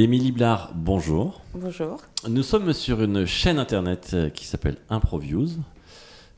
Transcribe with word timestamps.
Émilie 0.00 0.30
Blard, 0.30 0.70
bonjour. 0.76 1.40
Bonjour. 1.54 2.00
Nous 2.28 2.44
sommes 2.44 2.72
sur 2.72 3.02
une 3.02 3.26
chaîne 3.26 3.58
internet 3.58 4.10
euh, 4.14 4.30
qui 4.30 4.46
s'appelle 4.46 4.76
Improviews. 4.90 5.48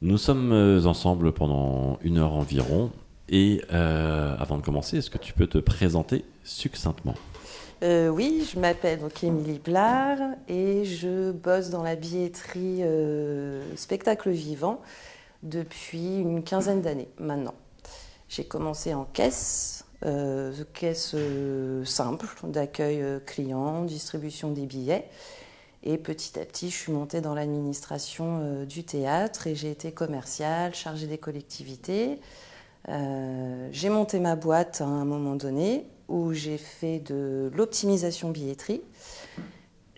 Nous 0.01 0.17
sommes 0.17 0.51
euh, 0.53 0.87
ensemble 0.87 1.33
pendant 1.33 1.99
une 2.01 2.17
heure 2.17 2.33
environ. 2.33 2.91
Et 3.29 3.61
euh, 3.71 4.35
avant 4.39 4.57
de 4.57 4.63
commencer, 4.63 4.97
est-ce 4.97 5.11
que 5.11 5.19
tu 5.19 5.35
peux 5.35 5.47
te 5.47 5.59
présenter 5.59 6.25
succinctement? 6.43 7.15
Euh, 7.83 8.09
oui, 8.09 8.49
je 8.51 8.59
m'appelle 8.59 8.99
donc 8.99 9.23
Émilie 9.23 9.61
Blard 9.63 10.17
et 10.49 10.87
je 10.87 11.31
bosse 11.31 11.69
dans 11.69 11.83
la 11.83 11.97
billetterie 11.97 12.79
euh, 12.81 13.77
spectacle 13.77 14.31
vivant 14.31 14.81
depuis 15.43 16.17
une 16.17 16.43
quinzaine 16.45 16.81
d'années 16.81 17.11
maintenant. 17.19 17.55
J'ai 18.31 18.45
commencé 18.45 18.95
en 18.95 19.05
caisse, 19.05 19.85
caisse 20.73 21.13
euh, 21.15 21.85
simple 21.85 22.27
d'accueil 22.45 23.03
euh, 23.03 23.21
client, 23.21 23.85
distribution 23.85 24.51
des 24.51 24.67
billets. 24.67 25.09
Et 25.83 25.97
petit 25.97 26.39
à 26.39 26.45
petit, 26.45 26.71
je 26.71 26.77
suis 26.77 26.93
montée 26.93 27.21
dans 27.21 27.35
l'administration 27.35 28.41
euh, 28.43 28.65
du 28.67 28.85
théâtre 28.85 29.47
et 29.47 29.55
j'ai 29.55 29.71
été 29.71 29.93
commerciale, 29.93 30.75
chargée 30.75 31.07
des 31.07 31.17
collectivités. 31.17 32.21
Euh, 32.89 33.69
j'ai 33.73 33.89
monté 33.89 34.21
ma 34.21 34.37
boîte 34.37 34.83
à 34.83 34.87
un 34.87 35.05
moment 35.05 35.37
donné 35.37 35.87
où 36.09 36.33
j'ai 36.35 36.59
fait 36.59 36.99
de 36.99 37.51
l'optimisation 37.55 38.31
billetterie, 38.31 38.83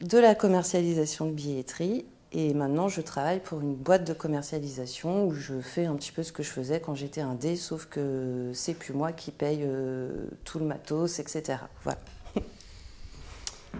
de 0.02 0.18
la 0.18 0.34
commercialisation 0.34 1.26
de 1.26 1.32
billetterie 1.32 2.04
et 2.34 2.54
maintenant 2.54 2.88
je 2.88 3.00
travaille 3.00 3.40
pour 3.40 3.60
une 3.60 3.74
boîte 3.74 4.06
de 4.06 4.14
commercialisation 4.14 5.26
où 5.26 5.34
je 5.34 5.60
fais 5.60 5.84
un 5.84 5.94
petit 5.96 6.12
peu 6.12 6.22
ce 6.22 6.32
que 6.32 6.42
je 6.42 6.48
faisais 6.48 6.80
quand 6.80 6.94
j'étais 6.94 7.20
un 7.20 7.34
dé, 7.34 7.56
sauf 7.56 7.86
que 7.86 8.50
c'est 8.54 8.74
plus 8.74 8.94
moi 8.94 9.12
qui 9.12 9.30
paye 9.30 9.60
euh, 9.62 10.26
tout 10.44 10.58
le 10.58 10.64
matos, 10.64 11.18
etc. 11.18 11.58
Voilà. 11.82 11.98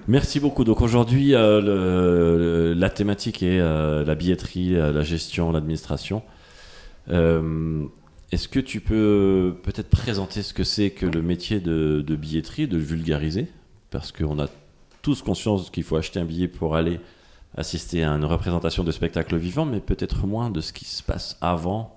Merci 0.08 0.40
beaucoup. 0.40 0.64
Donc 0.64 0.80
aujourd'hui, 0.80 1.34
euh, 1.34 2.74
la 2.74 2.90
thématique 2.90 3.42
est 3.42 3.60
euh, 3.60 4.04
la 4.04 4.14
billetterie, 4.14 4.72
la 4.72 5.02
gestion, 5.02 5.52
l'administration. 5.52 6.22
Est-ce 7.08 8.48
que 8.48 8.60
tu 8.60 8.80
peux 8.80 9.54
peut-être 9.62 9.90
présenter 9.90 10.42
ce 10.42 10.54
que 10.54 10.64
c'est 10.64 10.90
que 10.90 11.04
le 11.04 11.20
métier 11.20 11.60
de, 11.60 12.02
de 12.06 12.16
billetterie, 12.16 12.66
de 12.66 12.78
vulgariser? 12.78 13.48
Parce 13.90 14.12
qu'on 14.12 14.38
a 14.38 14.48
tous 15.02 15.20
conscience 15.20 15.68
qu'il 15.68 15.82
faut 15.82 15.96
acheter 15.96 16.20
un 16.20 16.24
billet 16.24 16.48
pour 16.48 16.74
aller 16.74 16.98
assister 17.56 18.04
à 18.04 18.10
une 18.10 18.24
représentation 18.24 18.84
de 18.84 18.92
spectacle 18.92 19.36
vivant, 19.36 19.64
mais 19.64 19.80
peut-être 19.80 20.26
moins 20.26 20.50
de 20.50 20.60
ce 20.60 20.72
qui 20.72 20.84
se 20.84 21.02
passe 21.02 21.36
avant. 21.40 21.96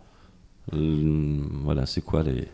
Euh, 0.73 1.39
voilà, 1.63 1.85
c'est 1.85 2.01
quoi 2.01 2.23
les... 2.23 2.47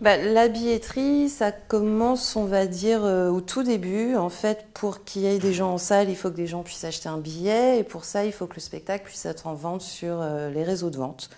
Bah, 0.00 0.16
la 0.16 0.46
billetterie, 0.46 1.28
ça 1.28 1.50
commence, 1.50 2.36
on 2.36 2.44
va 2.44 2.66
dire, 2.66 3.04
euh, 3.04 3.30
au 3.30 3.40
tout 3.40 3.64
début. 3.64 4.14
En 4.14 4.28
fait, 4.28 4.66
pour 4.72 5.04
qu'il 5.04 5.22
y 5.22 5.26
ait 5.26 5.38
des 5.38 5.52
gens 5.52 5.72
en 5.72 5.78
salle, 5.78 6.08
il 6.08 6.14
faut 6.14 6.30
que 6.30 6.36
des 6.36 6.46
gens 6.46 6.62
puissent 6.62 6.84
acheter 6.84 7.08
un 7.08 7.18
billet. 7.18 7.80
Et 7.80 7.82
pour 7.82 8.04
ça, 8.04 8.24
il 8.24 8.32
faut 8.32 8.46
que 8.46 8.54
le 8.54 8.60
spectacle 8.60 9.04
puisse 9.04 9.26
être 9.26 9.48
en 9.48 9.54
vente 9.54 9.82
sur 9.82 10.20
euh, 10.20 10.50
les 10.50 10.62
réseaux 10.62 10.90
de 10.90 10.98
vente. 10.98 11.30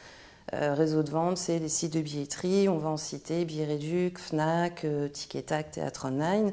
Réseaux 0.53 1.05
de 1.05 1.11
vente, 1.11 1.39
c'est 1.39 1.61
les 1.61 1.69
sites 1.69 1.93
de 1.93 2.01
billetterie. 2.01 2.69
On 2.69 2.79
va 2.79 2.89
en 2.89 2.97
citer 2.97 3.45
Billet 3.45 3.67
Réduc, 3.67 4.19
Fnac, 4.19 4.85
euh, 4.85 5.07
Tic-et-Tac, 5.07 5.71
Théâtre 5.71 6.07
Online. 6.07 6.53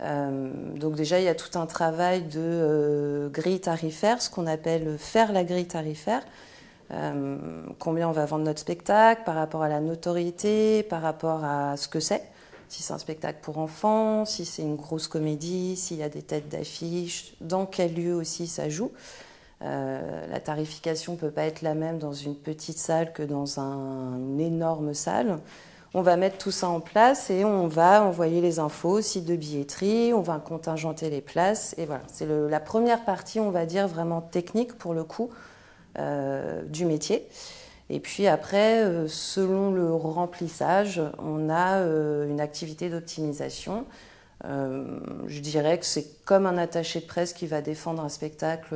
Euh, 0.00 0.50
donc 0.76 0.94
déjà, 0.96 1.18
il 1.20 1.24
y 1.24 1.28
a 1.28 1.34
tout 1.34 1.58
un 1.58 1.66
travail 1.66 2.22
de 2.22 2.40
euh, 2.40 3.28
grille 3.28 3.60
tarifaire, 3.60 4.20
ce 4.20 4.28
qu'on 4.28 4.46
appelle 4.46 4.96
faire 4.98 5.32
la 5.32 5.44
grille 5.44 5.66
tarifaire. 5.66 6.22
Euh, 6.90 7.64
combien 7.78 8.08
on 8.08 8.12
va 8.12 8.26
vendre 8.26 8.44
notre 8.44 8.60
spectacle 8.60 9.22
par 9.24 9.36
rapport 9.36 9.62
à 9.62 9.68
la 9.68 9.80
notoriété, 9.80 10.82
par 10.82 11.00
rapport 11.02 11.44
à 11.44 11.76
ce 11.76 11.88
que 11.88 12.00
c'est. 12.00 12.22
Si 12.68 12.82
c'est 12.82 12.92
un 12.92 12.98
spectacle 12.98 13.38
pour 13.40 13.58
enfants, 13.58 14.24
si 14.24 14.44
c'est 14.44 14.62
une 14.62 14.76
grosse 14.76 15.06
comédie, 15.06 15.76
s'il 15.76 15.98
y 15.98 16.02
a 16.02 16.08
des 16.08 16.22
têtes 16.22 16.48
d'affiche, 16.48 17.34
dans 17.40 17.66
quel 17.66 17.94
lieu 17.94 18.14
aussi 18.14 18.46
ça 18.46 18.68
joue. 18.68 18.90
La 19.60 20.40
tarification 20.40 21.12
ne 21.12 21.18
peut 21.18 21.30
pas 21.30 21.44
être 21.44 21.62
la 21.62 21.74
même 21.74 21.98
dans 21.98 22.12
une 22.12 22.34
petite 22.34 22.78
salle 22.78 23.12
que 23.12 23.22
dans 23.22 23.60
un- 23.60 24.16
une 24.18 24.40
énorme 24.40 24.92
salle. 24.92 25.38
On 25.96 26.02
va 26.02 26.16
mettre 26.16 26.38
tout 26.38 26.50
ça 26.50 26.68
en 26.68 26.80
place 26.80 27.30
et 27.30 27.44
on 27.44 27.68
va 27.68 28.02
envoyer 28.02 28.40
les 28.40 28.58
infos 28.58 29.00
site 29.00 29.26
de 29.26 29.36
billetterie, 29.36 30.12
on 30.12 30.22
va 30.22 30.38
contingenter 30.38 31.08
les 31.08 31.20
places 31.20 31.76
et 31.78 31.86
voilà. 31.86 32.02
C'est 32.12 32.26
la 32.26 32.58
première 32.58 33.04
partie, 33.04 33.38
on 33.38 33.50
va 33.52 33.64
dire, 33.64 33.86
vraiment 33.86 34.20
technique 34.20 34.76
pour 34.76 34.92
le 34.92 35.04
coup 35.04 35.30
euh, 36.00 36.62
du 36.64 36.84
métier. 36.84 37.28
Et 37.90 38.00
puis 38.00 38.26
après, 38.26 38.82
euh, 38.82 39.06
selon 39.06 39.70
le 39.70 39.94
remplissage, 39.94 41.00
on 41.22 41.48
a 41.48 41.76
euh, 41.76 42.28
une 42.28 42.40
activité 42.40 42.90
d'optimisation. 42.90 43.84
Je 44.46 45.40
dirais 45.40 45.78
que 45.78 45.86
c'est 45.86 46.22
comme 46.26 46.44
un 46.44 46.58
attaché 46.58 47.00
de 47.00 47.06
presse 47.06 47.32
qui 47.32 47.46
va 47.46 47.62
défendre 47.62 48.02
un 48.04 48.10
spectacle 48.10 48.74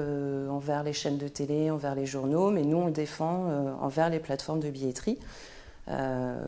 envers 0.49 0.83
les 0.83 0.95
chaînes 0.95 1.19
de 1.19 1.29
télé, 1.29 1.71
envers 1.71 1.95
les 1.95 2.07
journaux, 2.07 2.51
mais 2.51 2.63
nous 2.63 2.79
on 2.79 2.87
le 2.87 2.93
défend 2.93 3.77
envers 3.83 4.09
les 4.09 4.19
plateformes 4.19 4.61
de 4.61 4.71
billetterie 4.71 5.19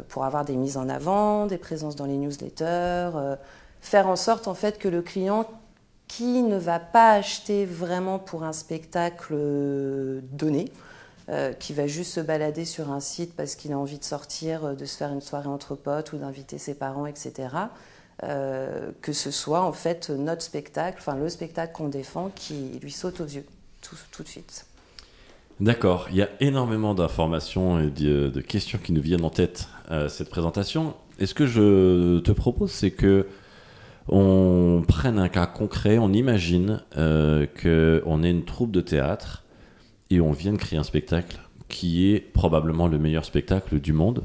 pour 0.08 0.24
avoir 0.24 0.44
des 0.44 0.56
mises 0.56 0.76
en 0.76 0.88
avant, 0.88 1.46
des 1.46 1.58
présences 1.58 1.96
dans 1.96 2.06
les 2.06 2.16
newsletters, 2.16 2.64
euh, 3.14 3.36
faire 3.80 4.08
en 4.08 4.16
sorte 4.16 4.48
en 4.48 4.54
fait 4.54 4.78
que 4.78 4.88
le 4.88 5.02
client 5.02 5.46
qui 6.08 6.42
ne 6.42 6.56
va 6.56 6.80
pas 6.80 7.12
acheter 7.12 7.64
vraiment 7.64 8.18
pour 8.18 8.42
un 8.42 8.52
spectacle 8.52 9.32
euh, 9.32 10.20
donné, 10.32 10.70
euh, 11.28 11.52
qui 11.52 11.72
va 11.72 11.86
juste 11.86 12.14
se 12.14 12.20
balader 12.20 12.64
sur 12.64 12.90
un 12.90 12.98
site 12.98 13.36
parce 13.36 13.54
qu'il 13.54 13.72
a 13.72 13.78
envie 13.78 13.98
de 13.98 14.04
sortir, 14.04 14.64
euh, 14.64 14.74
de 14.74 14.84
se 14.84 14.96
faire 14.96 15.12
une 15.12 15.20
soirée 15.20 15.48
entre 15.48 15.76
potes 15.76 16.12
ou 16.12 16.18
d'inviter 16.18 16.58
ses 16.58 16.74
parents, 16.74 17.06
etc. 17.06 17.48
euh, 18.24 18.90
que 19.00 19.12
ce 19.12 19.30
soit 19.30 19.62
en 19.62 19.72
fait 19.72 20.10
notre 20.10 20.42
spectacle, 20.42 20.96
enfin 20.98 21.14
le 21.14 21.28
spectacle 21.28 21.72
qu'on 21.72 21.88
défend, 21.88 22.30
qui 22.34 22.80
lui 22.82 22.90
saute 22.90 23.20
aux 23.20 23.26
yeux 23.26 23.46
tout 23.80 24.22
de 24.22 24.28
suite. 24.28 24.66
D'accord, 25.60 26.09
il 26.10 26.16
y 26.16 26.22
a 26.22 26.28
énormément 26.41 26.94
d'informations 26.94 27.81
et 27.81 27.91
de, 27.91 28.41
questions 28.41 28.78
qui 28.82 28.93
nous 28.93 29.03
viennent 29.03 29.25
en 29.25 29.31
tête 29.31 29.69
à 29.88 30.09
cette 30.09 30.31
présentation. 30.31 30.94
Et 31.19 31.26
ce 31.26 31.34
que 31.34 31.47
je 31.47 32.19
te 32.21 32.32
propose, 32.32 32.71
c'est 32.71 32.91
que 32.91 33.26
on 34.09 34.82
prenne 34.88 35.19
un 35.19 35.28
cas 35.28 35.47
concret, 35.47 35.99
on 35.99 36.12
imagine 36.12 36.82
euh, 36.97 37.47
qu'on 37.47 38.22
est 38.22 38.31
une 38.31 38.44
troupe 38.44 38.72
de 38.72 38.81
théâtre 38.81 39.44
et 40.09 40.20
on 40.20 40.32
vient 40.32 40.53
de 40.53 40.56
créer 40.56 40.78
un 40.78 40.84
spectacle 40.84 41.38
qui 41.69 42.10
est 42.10 42.20
probablement 42.20 42.88
le 42.88 42.99
meilleur 42.99 43.25
spectacle 43.25 43.78
du 43.78 43.93
monde. 43.93 44.25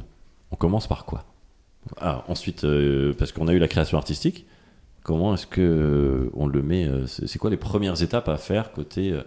On 0.52 0.56
commence 0.56 0.88
par 0.88 1.06
quoi? 1.06 1.26
Ah, 1.98 2.24
Ensuite, 2.28 2.64
euh, 2.64 3.14
parce 3.18 3.32
qu'on 3.32 3.48
a 3.48 3.54
eu 3.54 3.60
la 3.60 3.68
création 3.68 3.98
artistique, 3.98 4.48
comment 5.06 5.36
est-ce 5.36 5.48
que 5.48 5.62
euh, 5.62 6.30
on 6.34 6.48
le 6.48 6.62
met 6.62 6.86
euh, 6.86 7.06
C'est 7.08 7.40
quoi 7.40 7.50
les 7.50 7.58
premières 7.58 8.02
étapes 8.02 8.28
à 8.28 8.38
faire 8.38 8.74
côté 8.74 9.12
euh, 9.12 9.22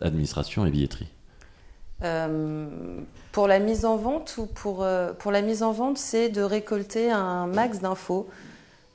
administration 0.00 0.66
et 0.66 0.70
billetterie? 0.70 1.08
Euh, 2.02 2.68
pour 3.32 3.46
la 3.46 3.58
mise 3.58 3.84
en 3.84 3.96
vente 3.96 4.36
ou 4.38 4.46
pour, 4.46 4.82
euh, 4.82 5.12
pour 5.12 5.30
la 5.30 5.42
mise 5.42 5.62
en 5.62 5.72
vente, 5.72 5.98
c'est 5.98 6.28
de 6.28 6.42
récolter 6.42 7.10
un 7.10 7.46
max 7.46 7.80
d'infos, 7.80 8.28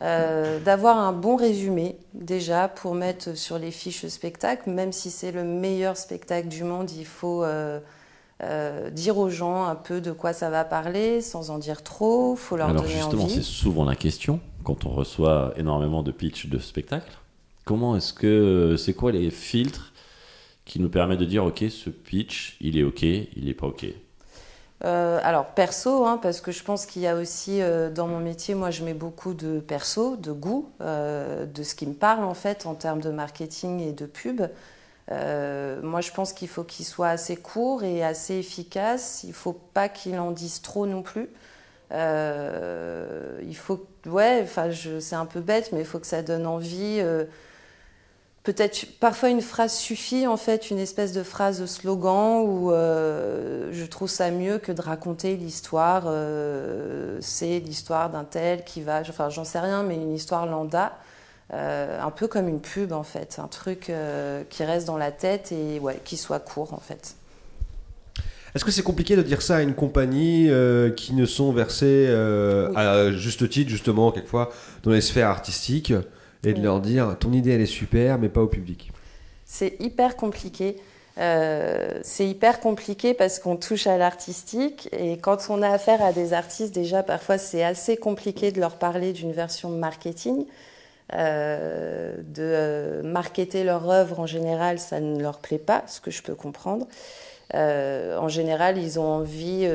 euh, 0.01 0.59
d'avoir 0.59 0.97
un 0.97 1.13
bon 1.13 1.35
résumé 1.35 1.97
déjà 2.13 2.67
pour 2.67 2.95
mettre 2.95 3.37
sur 3.37 3.59
les 3.59 3.71
fiches 3.71 4.07
spectacle. 4.07 4.69
Même 4.69 4.91
si 4.91 5.11
c'est 5.11 5.31
le 5.31 5.43
meilleur 5.43 5.97
spectacle 5.97 6.47
du 6.47 6.63
monde, 6.63 6.91
il 6.91 7.05
faut 7.05 7.45
dire 8.91 9.17
aux 9.17 9.29
gens 9.29 9.65
un 9.65 9.75
peu 9.75 10.01
de 10.01 10.11
quoi 10.11 10.33
ça 10.33 10.49
va 10.49 10.65
parler 10.65 11.21
sans 11.21 11.51
en 11.51 11.57
dire 11.57 11.83
trop. 11.83 12.35
Faut 12.35 12.57
leur 12.57 12.69
Alors 12.69 12.81
donner 12.81 12.95
justement, 12.95 13.29
c'est 13.29 13.41
souvent 13.41 13.85
la 13.85 13.95
question 13.95 14.39
quand 14.63 14.85
on 14.85 14.89
reçoit 14.89 15.53
énormément 15.57 16.01
de 16.01 16.11
pitch 16.11 16.47
de 16.47 16.57
spectacle. 16.57 17.11
Comment 17.63 17.95
est-ce 17.95 18.13
que 18.13 18.75
c'est 18.77 18.93
quoi 18.93 19.11
les 19.11 19.31
filtres 19.31 19.93
qui 20.65 20.79
nous 20.79 20.89
permettent 20.89 21.19
de 21.19 21.25
dire 21.25 21.45
ok 21.45 21.63
ce 21.69 21.89
pitch 21.89 22.57
il 22.59 22.77
est 22.77 22.83
ok, 22.83 23.03
il 23.03 23.47
est 23.47 23.53
pas 23.53 23.67
ok. 23.67 23.85
Euh, 24.83 25.19
alors 25.23 25.45
perso, 25.45 26.05
hein, 26.05 26.19
parce 26.21 26.41
que 26.41 26.51
je 26.51 26.63
pense 26.63 26.85
qu'il 26.85 27.01
y 27.01 27.07
a 27.07 27.15
aussi 27.15 27.61
euh, 27.61 27.89
dans 27.89 28.07
mon 28.07 28.19
métier, 28.19 28.55
moi 28.55 28.71
je 28.71 28.83
mets 28.83 28.93
beaucoup 28.93 29.33
de 29.33 29.59
perso, 29.59 30.17
de 30.17 30.31
goût, 30.31 30.69
euh, 30.81 31.45
de 31.45 31.63
ce 31.63 31.75
qui 31.75 31.87
me 31.87 31.93
parle 31.93 32.23
en 32.25 32.33
fait 32.33 32.65
en 32.65 32.75
termes 32.75 32.99
de 32.99 33.09
marketing 33.09 33.79
et 33.79 33.93
de 33.93 34.05
pub. 34.05 34.41
Moi 35.09 36.01
je 36.01 36.11
pense 36.11 36.33
qu'il 36.33 36.47
faut 36.47 36.63
qu'il 36.63 36.85
soit 36.85 37.09
assez 37.09 37.37
court 37.37 37.83
et 37.83 38.03
assez 38.03 38.35
efficace. 38.35 39.23
Il 39.23 39.33
faut 39.33 39.53
pas 39.53 39.87
qu'il 39.87 40.19
en 40.19 40.31
dise 40.31 40.61
trop 40.61 40.85
non 40.87 41.03
plus. 41.03 41.29
Il 41.91 43.55
faut, 43.55 43.85
ouais, 44.07 44.41
enfin 44.43 44.69
c'est 44.99 45.15
un 45.15 45.25
peu 45.25 45.41
bête, 45.41 45.69
mais 45.71 45.81
il 45.81 45.85
faut 45.85 45.99
que 45.99 46.07
ça 46.07 46.21
donne 46.23 46.47
envie. 46.47 47.01
Peut-être 48.45 48.85
parfois 48.99 49.29
une 49.29 49.41
phrase 49.41 49.73
suffit 49.73 50.27
en 50.27 50.37
fait, 50.37 50.69
une 50.69 50.77
espèce 50.79 51.11
de 51.11 51.23
phrase 51.23 51.65
slogan 51.65 52.43
où 52.45 52.71
euh, 52.71 53.69
je 53.73 53.85
trouve 53.85 54.07
ça 54.07 54.29
mieux 54.29 54.59
que 54.59 54.71
de 54.71 54.81
raconter 54.81 55.35
l'histoire. 55.35 56.03
euh, 56.05 57.17
c'est 57.21 57.59
l'histoire 57.59 58.09
d'un 58.11 58.23
tel 58.23 58.63
qui 58.63 58.81
va, 58.81 59.01
enfin 59.01 59.29
j'en 59.29 59.43
sais 59.43 59.59
rien, 59.59 59.81
mais 59.81 59.95
une 59.95 60.13
histoire 60.13 60.45
lambda, 60.45 60.93
euh, 61.53 61.99
un 61.99 62.11
peu 62.11 62.27
comme 62.27 62.47
une 62.47 62.61
pub 62.61 62.93
en 62.93 63.03
fait, 63.03 63.39
un 63.39 63.47
truc 63.47 63.91
qui 64.49 64.63
reste 64.63 64.85
dans 64.85 64.97
la 64.97 65.11
tête 65.11 65.51
et 65.51 65.79
ouais, 65.79 65.99
qui 66.05 66.15
soit 66.15 66.39
court 66.39 66.73
en 66.73 66.79
fait. 66.79 67.15
Est-ce 68.55 68.63
que 68.63 68.71
c'est 68.71 68.83
compliqué 68.83 69.17
de 69.17 69.21
dire 69.21 69.41
ça 69.41 69.57
à 69.57 69.61
une 69.61 69.73
compagnie 69.73 70.49
euh, 70.49 70.89
qui 70.89 71.13
ne 71.13 71.25
sont 71.25 71.51
versées 71.51 72.05
euh, 72.07 72.69
Oui. 72.69 72.75
à 72.77 73.11
juste 73.11 73.49
titre, 73.49 73.69
justement, 73.69 74.13
quelquefois, 74.13 74.49
dans 74.83 74.91
les 74.91 75.01
sphères 75.01 75.27
artistiques? 75.27 75.93
Et 76.45 76.53
de 76.53 76.61
leur 76.61 76.79
dire 76.79 77.17
ton 77.19 77.33
idée 77.33 77.51
elle 77.51 77.61
est 77.61 77.65
super, 77.65 78.17
mais 78.19 78.29
pas 78.29 78.41
au 78.41 78.47
public 78.47 78.91
C'est 79.45 79.75
hyper 79.79 80.15
compliqué. 80.15 80.77
Euh, 81.17 81.99
c'est 82.03 82.27
hyper 82.27 82.59
compliqué 82.59 83.13
parce 83.13 83.39
qu'on 83.39 83.55
touche 83.55 83.87
à 83.87 83.97
l'artistique 83.97 84.89
et 84.91 85.17
quand 85.17 85.47
on 85.49 85.61
a 85.61 85.69
affaire 85.69 86.03
à 86.03 86.11
des 86.11 86.33
artistes, 86.33 86.75
déjà 86.75 87.03
parfois 87.03 87.37
c'est 87.37 87.63
assez 87.63 87.95
compliqué 87.95 88.51
de 88.51 88.59
leur 88.59 88.75
parler 88.75 89.13
d'une 89.13 89.31
version 89.31 89.69
marketing. 89.69 90.45
Euh, 91.13 92.15
de 92.17 92.41
euh, 92.41 93.03
marketer 93.03 93.63
leur 93.63 93.87
œuvre 93.91 94.19
en 94.19 94.25
général, 94.25 94.79
ça 94.79 94.99
ne 94.99 95.21
leur 95.21 95.37
plaît 95.37 95.59
pas, 95.59 95.83
ce 95.85 96.01
que 96.01 96.09
je 96.09 96.23
peux 96.23 96.33
comprendre. 96.33 96.87
en 97.53 98.27
général, 98.27 98.77
ils 98.77 98.99
ont 98.99 99.07
envie 99.07 99.67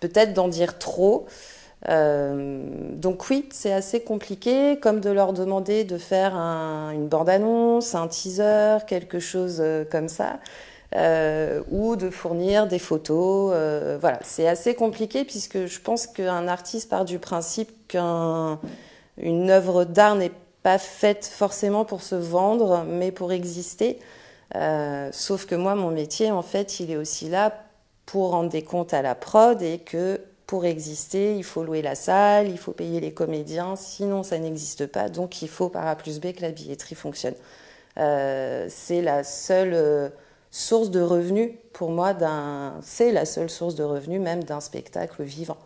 peut-être 0.00 0.34
d'en 0.34 0.48
dire 0.48 0.78
trop. 0.78 1.26
Euh, 1.88 2.68
donc 2.92 3.28
oui, 3.30 3.48
c'est 3.52 3.72
assez 3.72 4.00
compliqué, 4.00 4.78
comme 4.80 5.00
de 5.00 5.10
leur 5.10 5.32
demander 5.32 5.84
de 5.84 5.98
faire 5.98 6.34
une 6.34 7.08
bande-annonce, 7.08 7.94
un 7.94 8.08
teaser, 8.08 8.78
quelque 8.86 9.20
chose 9.20 9.58
euh, 9.60 9.84
comme 9.84 10.08
ça, 10.08 10.40
euh, 10.96 11.62
ou 11.70 11.96
de 11.96 12.10
fournir 12.10 12.66
des 12.66 12.78
photos. 12.78 13.54
voilà, 14.00 14.18
c'est 14.22 14.48
assez 14.48 14.74
compliqué 14.74 15.24
puisque 15.24 15.66
je 15.66 15.80
pense 15.80 16.06
qu'un 16.06 16.48
artiste 16.48 16.88
part 16.90 17.04
du 17.04 17.18
principe 17.18 17.70
qu'une 17.88 19.50
œuvre 19.50 19.84
d'art 19.84 20.16
n'est 20.16 20.32
pas 20.62 20.78
faite 20.78 21.26
forcément 21.26 21.84
pour 21.84 22.02
se 22.02 22.14
vendre, 22.16 22.84
mais 22.88 23.12
pour 23.12 23.32
exister. 23.32 23.98
sauf 25.12 25.46
que 25.46 25.54
moi, 25.54 25.74
mon 25.74 25.90
métier, 25.90 26.30
en 26.30 26.42
fait, 26.42 26.80
il 26.80 26.90
est 26.90 26.96
aussi 26.96 27.28
là 27.28 27.52
pour 28.06 28.30
rendre 28.30 28.48
des 28.48 28.62
comptes 28.62 28.94
à 28.94 29.02
la 29.02 29.14
prod 29.14 29.60
et 29.62 29.78
que 29.78 30.20
pour 30.46 30.64
exister, 30.64 31.36
il 31.36 31.44
faut 31.44 31.64
louer 31.64 31.82
la 31.82 31.94
salle, 31.94 32.48
il 32.48 32.58
faut 32.58 32.72
payer 32.72 33.00
les 33.00 33.12
comédiens, 33.12 33.74
sinon 33.74 34.22
ça 34.22 34.38
n'existe 34.38 34.86
pas. 34.86 35.08
Donc 35.08 35.42
il 35.42 35.48
faut 35.48 35.68
par 35.68 35.86
A 35.86 35.96
plus 35.96 36.20
B 36.20 36.32
que 36.32 36.42
la 36.42 36.52
billetterie 36.52 36.94
fonctionne. 36.94 37.34
Euh, 37.98 38.66
c'est 38.68 39.02
la 39.02 39.24
seule 39.24 39.72
euh, 39.74 40.08
source 40.50 40.90
de 40.90 41.00
revenus 41.00 41.52
pour 41.72 41.90
moi 41.90 42.14
c'est 42.82 43.10
la 43.10 43.24
seule 43.24 43.48
source 43.48 43.74
de 43.74 43.82
revenus 43.82 44.20
même 44.20 44.44
d'un 44.44 44.60
spectacle 44.60 45.22
vivant. 45.22 45.58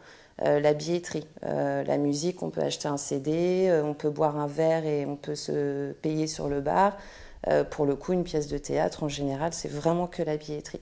Euh, 0.42 0.58
la 0.58 0.72
billetterie, 0.72 1.26
la 1.42 1.98
musique, 1.98 2.42
on 2.42 2.50
peut 2.50 2.62
acheter 2.62 2.88
un 2.88 2.96
CD, 2.96 3.70
on 3.84 3.92
peut 3.92 4.08
boire 4.08 4.38
un 4.38 4.46
verre 4.46 4.86
et 4.86 5.04
on 5.04 5.16
peut 5.16 5.34
se 5.34 5.92
payer 5.92 6.26
sur 6.26 6.48
le 6.48 6.60
bar. 6.62 6.96
pour 7.70 7.84
le 7.84 7.94
coup, 7.94 8.12
une 8.14 8.24
pièce 8.24 8.48
de 8.48 8.56
théâtre 8.58 9.02
en 9.02 9.08
général, 9.08 9.52
c'est 9.52 9.70
vraiment 9.70 10.06
que 10.06 10.22
la 10.22 10.36
billetterie. 10.38 10.80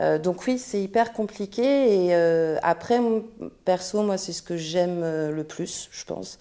Euh, 0.00 0.18
donc 0.18 0.46
oui, 0.46 0.58
c'est 0.58 0.82
hyper 0.82 1.12
compliqué. 1.12 1.62
Et 1.62 2.14
euh, 2.14 2.56
après, 2.62 3.00
perso, 3.64 4.02
moi, 4.02 4.18
c'est 4.18 4.32
ce 4.32 4.42
que 4.42 4.56
j'aime 4.56 5.02
euh, 5.02 5.32
le 5.32 5.44
plus, 5.44 5.88
je 5.92 6.04
pense. 6.04 6.38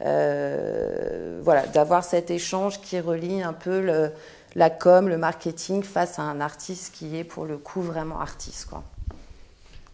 voilà, 0.00 1.66
d'avoir 1.72 2.04
cet 2.04 2.30
échange 2.30 2.80
qui 2.80 2.98
relie 3.00 3.42
un 3.42 3.52
peu 3.52 4.10
la 4.54 4.70
com, 4.70 5.08
le 5.08 5.18
marketing 5.18 5.82
face 5.82 6.18
à 6.18 6.22
un 6.22 6.40
artiste 6.40 6.94
qui 6.94 7.16
est 7.16 7.24
pour 7.24 7.44
le 7.44 7.58
coup 7.58 7.82
vraiment 7.82 8.20
artiste. 8.20 8.68
Quoi. 8.68 8.82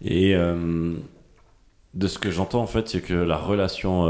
Et 0.03 0.35
de 0.35 2.09
ce 2.09 2.19
que 2.19 2.31
j'entends, 2.31 2.63
en 2.63 2.67
fait, 2.67 2.89
c'est 2.89 3.01
que 3.01 3.15
la 3.15 3.37
relation 3.37 4.06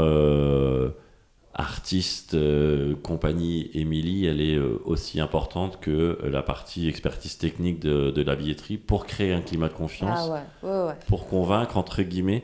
artiste, 1.53 2.33
euh, 2.33 2.95
compagnie 3.03 3.69
Émilie, 3.73 4.25
elle 4.25 4.41
est 4.41 4.55
euh, 4.55 4.81
aussi 4.85 5.19
importante 5.19 5.79
que 5.79 5.91
euh, 6.23 6.29
la 6.29 6.41
partie 6.41 6.87
expertise 6.87 7.37
technique 7.37 7.79
de, 7.79 8.21
la 8.21 8.35
billetterie 8.35 8.77
pour 8.77 9.05
créer 9.05 9.33
un 9.33 9.41
climat 9.41 9.67
de 9.67 9.73
confiance, 9.73 10.29
ah 10.63 10.95
pour 11.07 11.27
convaincre, 11.27 11.77
entre 11.77 12.01
guillemets, 12.03 12.43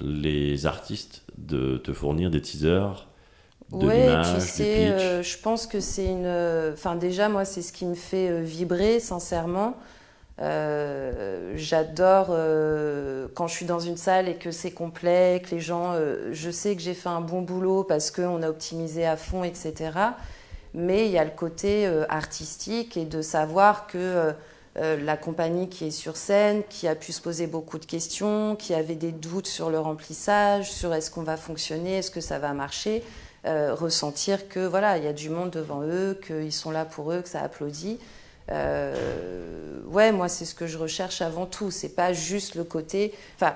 les 0.00 0.66
artistes 0.66 1.22
de 1.38 1.78
te 1.78 1.92
fournir 1.92 2.30
des 2.30 2.40
teasers. 2.40 3.08
De 3.72 3.86
ouais, 3.86 4.08
tu 4.34 4.40
sais, 4.40 5.22
je 5.22 5.38
pense 5.38 5.66
que 5.66 5.80
c'est 5.80 6.06
une. 6.06 6.72
Enfin, 6.72 6.96
déjà, 6.96 7.28
moi, 7.28 7.44
c'est 7.44 7.62
ce 7.62 7.72
qui 7.72 7.86
me 7.86 7.94
fait 7.94 8.42
vibrer, 8.42 9.00
sincèrement. 9.00 9.76
Euh, 10.40 11.52
j'adore 11.56 12.28
euh, 12.30 13.28
quand 13.34 13.46
je 13.46 13.54
suis 13.54 13.66
dans 13.66 13.78
une 13.78 13.98
salle 13.98 14.28
et 14.28 14.36
que 14.36 14.50
c'est 14.50 14.70
complet, 14.70 15.42
que 15.44 15.54
les 15.54 15.60
gens, 15.60 15.92
euh, 15.92 16.30
je 16.32 16.50
sais 16.50 16.74
que 16.74 16.82
j'ai 16.82 16.94
fait 16.94 17.10
un 17.10 17.20
bon 17.20 17.42
boulot 17.42 17.84
parce 17.84 18.10
qu'on 18.10 18.42
a 18.42 18.48
optimisé 18.48 19.06
à 19.06 19.16
fond, 19.16 19.44
etc. 19.44 19.90
Mais 20.72 21.06
il 21.06 21.12
y 21.12 21.18
a 21.18 21.24
le 21.24 21.30
côté 21.30 21.86
artistique 22.08 22.96
et 22.96 23.04
de 23.04 23.22
savoir 23.22 23.88
que 23.88 24.32
la 24.76 25.16
compagnie 25.16 25.68
qui 25.68 25.86
est 25.86 25.90
sur 25.90 26.16
scène, 26.16 26.62
qui 26.70 26.86
a 26.86 26.94
pu 26.94 27.10
se 27.10 27.20
poser 27.20 27.48
beaucoup 27.48 27.78
de 27.78 27.84
questions, 27.86 28.54
qui 28.54 28.72
avait 28.72 28.94
des 28.94 29.10
doutes 29.10 29.48
sur 29.48 29.68
le 29.68 29.80
remplissage, 29.80 30.70
sur 30.70 30.94
est-ce 30.94 31.10
qu'on 31.10 31.24
va 31.24 31.36
fonctionner, 31.36 31.98
est-ce 31.98 32.12
que 32.12 32.20
ça 32.20 32.38
va 32.38 32.52
marcher, 32.52 33.02
ressentir 33.44 34.48
que 34.48 34.60
voilà, 34.60 34.96
il 34.96 35.02
y 35.02 35.08
a 35.08 35.12
du 35.12 35.28
monde 35.28 35.50
devant 35.50 35.82
eux, 35.82 36.16
qu'ils 36.24 36.52
sont 36.52 36.70
là 36.70 36.84
pour 36.84 37.10
eux, 37.10 37.20
que 37.20 37.28
ça 37.28 37.42
applaudit. 37.42 37.98
Euh, 38.50 39.80
ouais, 39.86 40.12
moi, 40.12 40.28
c'est 40.28 40.44
ce 40.44 40.54
que 40.54 40.66
je 40.66 40.78
recherche 40.78 41.22
avant 41.22 41.46
tout. 41.46 41.70
C'est 41.70 41.94
pas 41.94 42.12
juste 42.12 42.54
le 42.54 42.64
côté. 42.64 43.14
Enfin, 43.36 43.54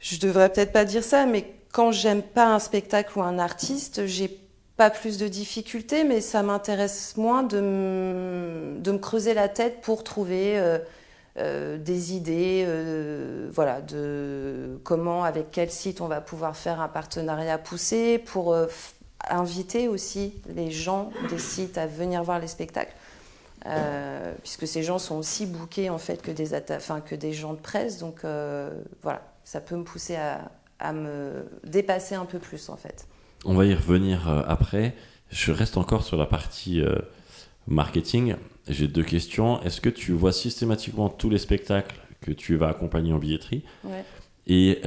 je 0.00 0.18
devrais 0.18 0.48
peut-être 0.50 0.72
pas 0.72 0.84
dire 0.84 1.04
ça, 1.04 1.26
mais 1.26 1.44
quand 1.72 1.92
j'aime 1.92 2.22
pas 2.22 2.46
un 2.46 2.58
spectacle 2.58 3.18
ou 3.18 3.22
un 3.22 3.38
artiste, 3.38 4.06
j'ai 4.06 4.38
pas 4.76 4.90
plus 4.90 5.18
de 5.18 5.26
difficultés, 5.26 6.04
mais 6.04 6.20
ça 6.20 6.42
m'intéresse 6.42 7.16
moins 7.16 7.42
de, 7.42 7.60
me 7.60 8.98
creuser 8.98 9.34
la 9.34 9.48
tête 9.48 9.80
pour 9.80 10.04
trouver 10.04 10.56
euh, 10.58 10.78
euh, 11.36 11.78
des 11.78 12.14
idées, 12.14 12.64
voilà, 13.52 13.80
de 13.80 14.78
comment, 14.84 15.24
avec 15.24 15.50
quel 15.50 15.70
site 15.70 16.00
on 16.00 16.06
va 16.06 16.20
pouvoir 16.20 16.56
faire 16.56 16.80
un 16.80 16.88
partenariat 16.88 17.58
poussé, 17.58 18.18
pour 18.18 18.56
inviter 19.28 19.88
aussi 19.88 20.34
les 20.54 20.70
gens 20.70 21.10
des 21.28 21.38
sites 21.38 21.76
à 21.76 21.86
venir 21.86 22.22
voir 22.22 22.38
les 22.38 22.46
spectacles. 22.46 22.94
Euh, 23.66 24.34
puisque 24.42 24.66
ces 24.66 24.82
gens 24.82 24.98
sont 24.98 25.16
aussi 25.16 25.46
bookés 25.46 25.90
en 25.90 25.98
fait 25.98 26.22
que 26.22 26.30
des, 26.30 26.54
enfin, 26.70 27.00
que 27.00 27.14
des 27.14 27.32
gens 27.32 27.54
de 27.54 27.58
presse. 27.58 27.98
Donc 27.98 28.24
euh, 28.24 28.70
voilà, 29.02 29.22
ça 29.44 29.60
peut 29.60 29.76
me 29.76 29.84
pousser 29.84 30.16
à, 30.16 30.50
à, 30.78 30.92
me 30.92 31.44
dépasser 31.64 32.14
un 32.14 32.24
peu 32.24 32.38
plus 32.38 32.68
en 32.68 32.76
fait. 32.76 33.06
On 33.44 33.54
va 33.54 33.66
y 33.66 33.74
revenir 33.74 34.28
euh, 34.28 34.42
après. 34.46 34.94
Je 35.30 35.52
reste 35.52 35.76
encore 35.76 36.04
sur 36.04 36.16
la 36.16 36.24
partie 36.24 36.82
marketing. 37.66 38.36
J'ai 38.66 38.88
deux 38.88 39.02
questions. 39.02 39.60
Est-ce 39.60 39.82
que 39.82 39.90
tu 39.90 40.12
vois 40.12 40.32
systématiquement 40.32 41.10
tous 41.10 41.28
les 41.28 41.36
spectacles 41.36 41.96
que 42.22 42.32
tu 42.32 42.56
vas 42.56 42.68
accompagner 42.68 43.12
en 43.12 43.18
billetterie? 43.18 43.62
Ouais. 43.84 44.04
Et 44.46 44.80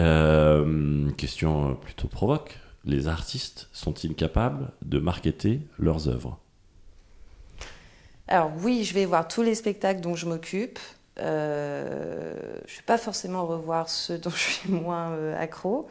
question 1.15 1.75
plutôt 1.75 2.07
provoque, 2.07 2.57
les 2.85 3.07
artistes 3.07 3.69
sont-ils 3.71 4.15
capables 4.15 4.71
de 4.81 4.97
marketer 4.97 5.59
leurs 5.77 6.09
œuvres? 6.09 6.39
Alors 8.31 8.51
oui, 8.63 8.85
je 8.85 8.93
vais 8.93 9.05
voir 9.05 9.27
tous 9.27 9.41
les 9.41 9.55
spectacles 9.55 9.99
dont 9.99 10.15
je 10.15 10.25
m'occupe. 10.25 10.79
Euh, 11.19 12.33
je 12.65 12.73
ne 12.73 12.77
vais 12.77 12.85
pas 12.85 12.97
forcément 12.97 13.45
revoir 13.45 13.89
ceux 13.89 14.17
dont 14.17 14.29
je 14.35 14.39
suis 14.39 14.71
moins 14.71 15.11
euh, 15.11 15.37
accro. 15.37 15.89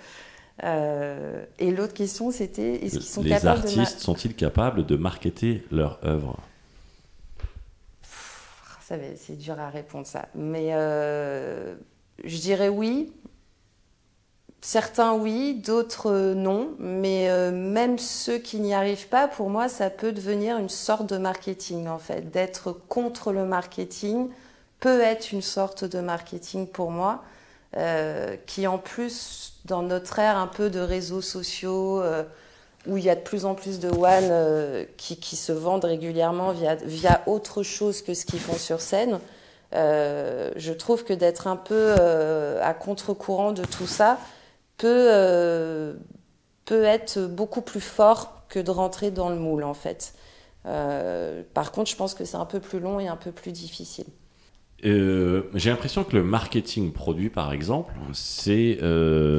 Euh, 0.64 1.44
et 1.58 1.70
l'autre 1.70 1.92
question, 1.92 2.30
c'était 2.30 2.76
est-ce 2.76 2.98
qu'ils 2.98 3.02
sont 3.02 3.22
les 3.22 3.30
capables 3.30 3.60
de. 3.62 3.78
Artistes 3.78 4.00
sont-ils 4.00 4.34
capables 4.34 4.86
de 4.86 4.96
marketer 4.96 5.64
leur 5.70 6.00
œuvre? 6.02 6.38
C'est 9.16 9.38
dur 9.38 9.60
à 9.60 9.68
répondre 9.68 10.06
ça. 10.06 10.26
Mais 10.34 10.70
je 10.72 12.36
dirais 12.38 12.68
oui. 12.68 13.12
Certains 14.62 15.14
oui, 15.14 15.54
d'autres 15.54 16.10
euh, 16.10 16.34
non, 16.34 16.72
mais 16.78 17.30
euh, 17.30 17.50
même 17.50 17.98
ceux 17.98 18.36
qui 18.36 18.60
n'y 18.60 18.74
arrivent 18.74 19.08
pas, 19.08 19.26
pour 19.26 19.48
moi, 19.48 19.68
ça 19.68 19.88
peut 19.88 20.12
devenir 20.12 20.58
une 20.58 20.68
sorte 20.68 21.06
de 21.06 21.16
marketing 21.16 21.88
en 21.88 21.98
fait. 21.98 22.30
D'être 22.30 22.72
contre 22.88 23.32
le 23.32 23.46
marketing 23.46 24.28
peut 24.78 25.00
être 25.00 25.32
une 25.32 25.40
sorte 25.40 25.84
de 25.84 26.00
marketing 26.00 26.66
pour 26.66 26.90
moi, 26.90 27.22
euh, 27.76 28.36
qui 28.46 28.66
en 28.66 28.76
plus, 28.76 29.54
dans 29.64 29.82
notre 29.82 30.18
ère 30.18 30.36
un 30.36 30.46
peu 30.46 30.68
de 30.68 30.80
réseaux 30.80 31.22
sociaux, 31.22 32.02
où 32.86 32.96
il 32.98 33.04
y 33.04 33.10
a 33.10 33.14
de 33.14 33.20
plus 33.20 33.46
en 33.46 33.54
plus 33.54 33.78
de 33.78 33.88
one 33.88 34.86
qui, 34.96 35.36
se 35.36 35.52
vendent 35.52 35.84
régulièrement 35.84 36.52
via, 36.52 36.74
via 36.76 37.22
autre 37.26 37.62
chose 37.62 38.02
que 38.02 38.12
ce 38.12 38.26
qu'ils 38.26 38.40
font 38.40 38.56
sur 38.56 38.80
scène, 38.80 39.20
je 39.72 40.72
trouve 40.72 41.04
que 41.04 41.12
d'être 41.12 41.46
un 41.46 41.56
peu 41.56 41.94
à 42.62 42.72
contre-courant 42.74 43.52
de 43.52 43.64
tout 43.64 43.86
ça, 43.86 44.18
peut, 44.80 45.08
euh, 45.12 45.92
peut 46.64 46.84
être 46.84 47.26
beaucoup 47.26 47.60
plus 47.60 47.82
fort 47.82 48.46
que 48.48 48.58
de 48.58 48.70
rentrer 48.70 49.10
dans 49.10 49.28
le 49.28 49.36
moule, 49.36 49.62
en 49.62 49.74
fait. 49.74 50.14
Euh, 50.66 51.42
par 51.54 51.70
contre, 51.70 51.90
je 51.90 51.96
pense 51.96 52.14
que 52.14 52.24
c'est 52.24 52.38
un 52.38 52.46
peu 52.46 52.60
plus 52.60 52.80
long 52.80 52.98
et 52.98 53.06
un 53.06 53.16
peu 53.16 53.30
plus 53.30 53.52
difficile. 53.52 54.06
Euh, 54.86 55.42
j'ai 55.54 55.68
l'impression 55.68 56.02
que 56.02 56.16
le 56.16 56.24
marketing 56.24 56.92
produit, 56.92 57.28
par 57.28 57.52
exemple, 57.52 57.92
c'est 58.14 58.78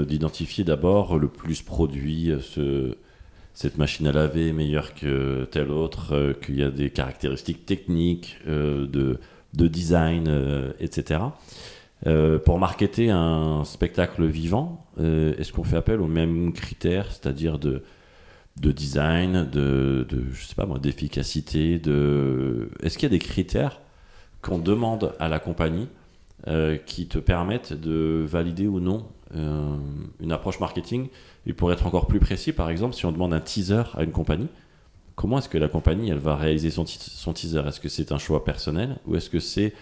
d'identifier 0.07 0.63
d'abord 0.63 1.17
le 1.17 1.27
plus 1.27 1.63
produit, 1.63 2.31
ce, 2.39 2.95
cette 3.55 3.79
machine 3.79 4.05
à 4.05 4.11
laver 4.11 4.49
est 4.49 4.53
meilleure 4.53 4.93
que 4.93 5.45
telle 5.45 5.71
autre, 5.71 6.35
qu'il 6.43 6.59
y 6.59 6.63
a 6.63 6.69
des 6.69 6.91
caractéristiques 6.91 7.65
techniques, 7.65 8.37
de, 8.45 9.19
de, 9.55 9.67
design, 9.67 10.73
etc. 10.79 11.21
Pour 12.45 12.59
marketer 12.59 13.09
un 13.09 13.63
spectacle 13.65 14.23
vivant, 14.25 14.80
euh, 14.99 15.35
est-ce 15.37 15.53
qu'on 15.53 15.63
fait 15.63 15.77
appel 15.77 16.01
aux 16.01 16.07
mêmes 16.07 16.53
critères, 16.53 17.07
c'est-à-dire 17.11 17.59
de, 17.59 17.83
de 18.57 18.71
design, 18.71 19.49
de, 19.49 20.05
je 20.31 20.45
sais 20.45 20.55
pas 20.55 20.65
moi, 20.65 20.79
d'efficacité, 20.79 21.79
de. 21.79 22.69
Est-ce 22.81 22.97
qu'il 22.97 23.03
y 23.03 23.11
a 23.11 23.17
des 23.17 23.19
critères 23.19 23.79
qu'on 24.41 24.59
demande 24.59 25.13
à 25.19 25.29
la 25.29 25.39
compagnie 25.39 25.87
euh, 26.47 26.77
qui 26.77 27.07
te 27.07 27.19
permettent 27.19 27.73
de 27.73 28.25
valider 28.27 28.67
ou 28.67 28.79
non 28.79 29.07
euh, 29.35 29.77
une 30.19 30.31
approche 30.31 30.59
marketing? 30.59 31.07
Et 31.45 31.53
pour 31.53 31.71
être 31.71 31.87
encore 31.87 32.07
plus 32.07 32.19
précis, 32.19 32.51
par 32.51 32.69
exemple, 32.69 32.95
si 32.95 33.05
on 33.05 33.11
demande 33.11 33.33
un 33.33 33.39
teaser 33.39 33.83
à 33.95 34.03
une 34.03 34.11
compagnie, 34.11 34.49
comment 35.15 35.39
est-ce 35.39 35.49
que 35.49 35.57
la 35.57 35.69
compagnie 35.69 36.09
elle 36.09 36.17
va 36.17 36.35
réaliser 36.35 36.69
son, 36.69 36.85
son 36.85 37.33
teaser? 37.33 37.61
Est-ce 37.67 37.79
que 37.79 37.89
c'est 37.89 38.11
un 38.11 38.17
choix 38.17 38.43
personnel 38.43 38.97
ou 39.07 39.15
est-ce 39.15 39.29
que 39.29 39.39
c'est 39.39 39.73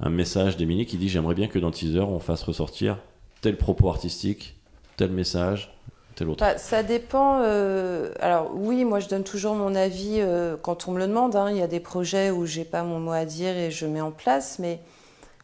un 0.00 0.10
message 0.10 0.56
d'Emilie 0.56 0.86
qui 0.86 0.96
dit 0.96 1.08
j'aimerais 1.08 1.34
bien 1.34 1.48
que 1.48 1.58
dans 1.58 1.68
le 1.68 1.74
teaser 1.74 2.00
on 2.00 2.18
fasse 2.18 2.42
ressortir 2.42 2.98
tel 3.42 3.58
propos 3.58 3.90
artistique, 3.90 4.56
tel 4.96 5.10
message, 5.10 5.76
tel 6.14 6.30
autre 6.30 6.42
bah, 6.42 6.56
Ça 6.56 6.82
dépend. 6.82 7.40
Euh, 7.42 8.14
alors 8.20 8.52
oui, 8.54 8.86
moi 8.86 9.00
je 9.00 9.08
donne 9.08 9.24
toujours 9.24 9.54
mon 9.54 9.74
avis 9.74 10.16
euh, 10.20 10.56
quand 10.60 10.88
on 10.88 10.92
me 10.92 10.98
le 10.98 11.08
demande. 11.08 11.36
Hein. 11.36 11.50
Il 11.50 11.58
y 11.58 11.62
a 11.62 11.66
des 11.66 11.80
projets 11.80 12.30
où 12.30 12.46
j'ai 12.46 12.64
pas 12.64 12.84
mon 12.84 13.00
mot 13.00 13.12
à 13.12 13.26
dire 13.26 13.54
et 13.54 13.70
je 13.70 13.84
mets 13.84 14.00
en 14.00 14.12
place, 14.12 14.58
mais 14.58 14.80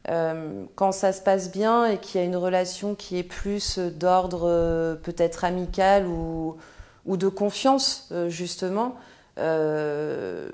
euh, 0.09 0.65
quand 0.77 0.93
ça 0.93 1.13
se 1.13 1.21
passe 1.21 1.51
bien 1.51 1.85
et 1.87 1.99
qu'il 1.99 2.21
y 2.21 2.25
a 2.25 2.27
une 2.27 2.37
relation 2.37 2.95
qui 2.95 3.19
est 3.19 3.25
plus 3.25 3.79
d'ordre 3.79 4.97
peut-être 5.03 5.45
amical 5.45 6.07
ou, 6.07 6.57
ou, 7.05 7.17
de 7.17 7.29
confiance 7.29 8.13
justement, 8.29 8.95
je 9.37 10.49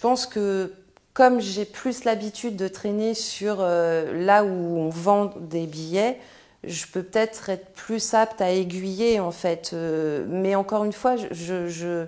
pense 0.00 0.26
que 0.26 0.72
comme 1.14 1.40
j'ai 1.40 1.64
plus 1.64 2.04
l'habitude 2.04 2.56
de 2.56 2.68
traîner 2.68 3.14
sur 3.14 3.62
là 3.62 4.44
où 4.44 4.78
on 4.78 4.90
vend 4.90 5.32
des 5.40 5.66
billets, 5.66 6.20
je 6.66 6.86
peux 6.86 7.02
peut-être 7.02 7.48
être 7.48 7.72
plus 7.72 8.14
apte 8.14 8.40
à 8.40 8.50
aiguiller 8.50 9.20
en 9.20 9.30
fait. 9.30 9.70
Euh, 9.72 10.24
mais 10.28 10.54
encore 10.54 10.84
une 10.84 10.92
fois, 10.92 11.16
euh, 11.50 12.06